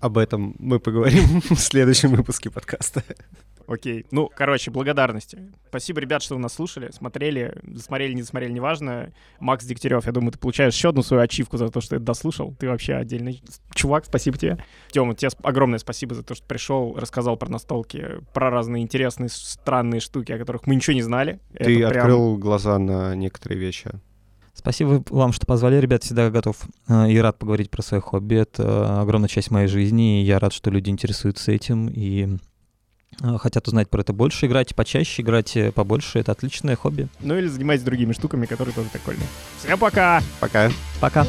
Об 0.01 0.19
этом 0.19 0.55
мы 0.59 0.79
поговорим 0.79 1.41
в 1.51 1.57
следующем 1.57 2.11
выпуске 2.11 2.51
подкаста. 2.51 3.03
Окей. 3.69 4.07
Ну, 4.11 4.31
короче, 4.35 4.71
благодарности. 4.71 5.53
Спасибо, 5.69 6.01
ребят, 6.01 6.23
что 6.23 6.35
вы 6.37 6.41
нас 6.41 6.55
слушали, 6.55 6.91
смотрели, 6.91 7.55
смотрели, 7.77 8.15
не 8.15 8.23
смотрели, 8.23 8.51
неважно. 8.51 9.13
Макс 9.41 9.65
Дегтярев, 9.67 10.07
я 10.07 10.13
думаю, 10.13 10.33
ты 10.33 10.39
получаешь 10.39 10.75
еще 10.75 10.89
одну 10.89 11.03
свою 11.03 11.23
ачивку 11.23 11.59
за 11.59 11.69
то, 11.69 11.83
что 11.83 11.99
ты 11.99 12.03
дослушал. 12.03 12.55
Ты 12.59 12.67
вообще 12.69 12.95
отдельный 12.95 13.43
чувак, 13.75 14.07
спасибо 14.07 14.39
тебе. 14.39 14.65
Тёма, 14.91 15.15
тебе 15.15 15.29
огромное 15.43 15.79
спасибо 15.79 16.15
за 16.15 16.23
то, 16.23 16.35
что 16.35 16.47
пришел, 16.47 16.95
рассказал 16.97 17.37
про 17.37 17.51
настолки, 17.51 18.07
про 18.33 18.49
разные 18.49 18.83
интересные, 18.83 19.29
странные 19.29 20.01
штуки, 20.01 20.33
о 20.33 20.39
которых 20.39 20.67
мы 20.67 20.75
ничего 20.75 20.95
не 20.95 21.03
знали. 21.03 21.39
Ты 21.53 21.79
Это 21.79 21.91
прям- 21.91 22.07
открыл 22.07 22.39
глаза 22.39 22.79
на 22.79 23.15
некоторые 23.15 23.59
вещи. 23.61 23.91
Спасибо 24.55 25.05
вам, 25.11 25.33
что 25.33 25.47
позвали, 25.47 25.77
ребят. 25.77 26.03
Всегда 26.03 26.31
готов 26.31 26.57
э, 26.89 27.11
и 27.11 27.19
рад 27.19 27.39
поговорить 27.39 27.71
про 27.71 27.83
свое 27.83 28.01
хобби. 28.01 28.37
Это 28.37 29.03
огромная 29.03 29.29
часть 29.29 29.51
моей 29.51 29.69
жизни, 29.69 30.23
и 30.23 30.25
я 30.25 30.39
рад, 30.39 30.53
что 30.55 30.71
люди 30.71 30.89
интересуются 30.91 31.53
этим 31.53 31.89
и 31.89 32.39
хотят 33.39 33.67
узнать 33.69 33.89
про 33.89 34.01
это 34.03 34.13
больше. 34.13 34.47
Играйте 34.47 34.75
почаще, 34.75 35.23
играйте 35.23 35.73
побольше. 35.73 36.19
Это 36.19 36.33
отличное 36.33 36.77
хобби. 36.77 37.09
Ну 37.21 37.37
или 37.37 37.47
занимайтесь 37.47 37.85
другими 37.85 38.13
штуками, 38.13 38.47
которые 38.47 38.75
тоже 38.75 38.89
прикольные. 38.91 39.27
Всем 39.59 39.79
пока! 39.79 40.23
Пока. 40.41 40.71
Пока. 41.01 41.27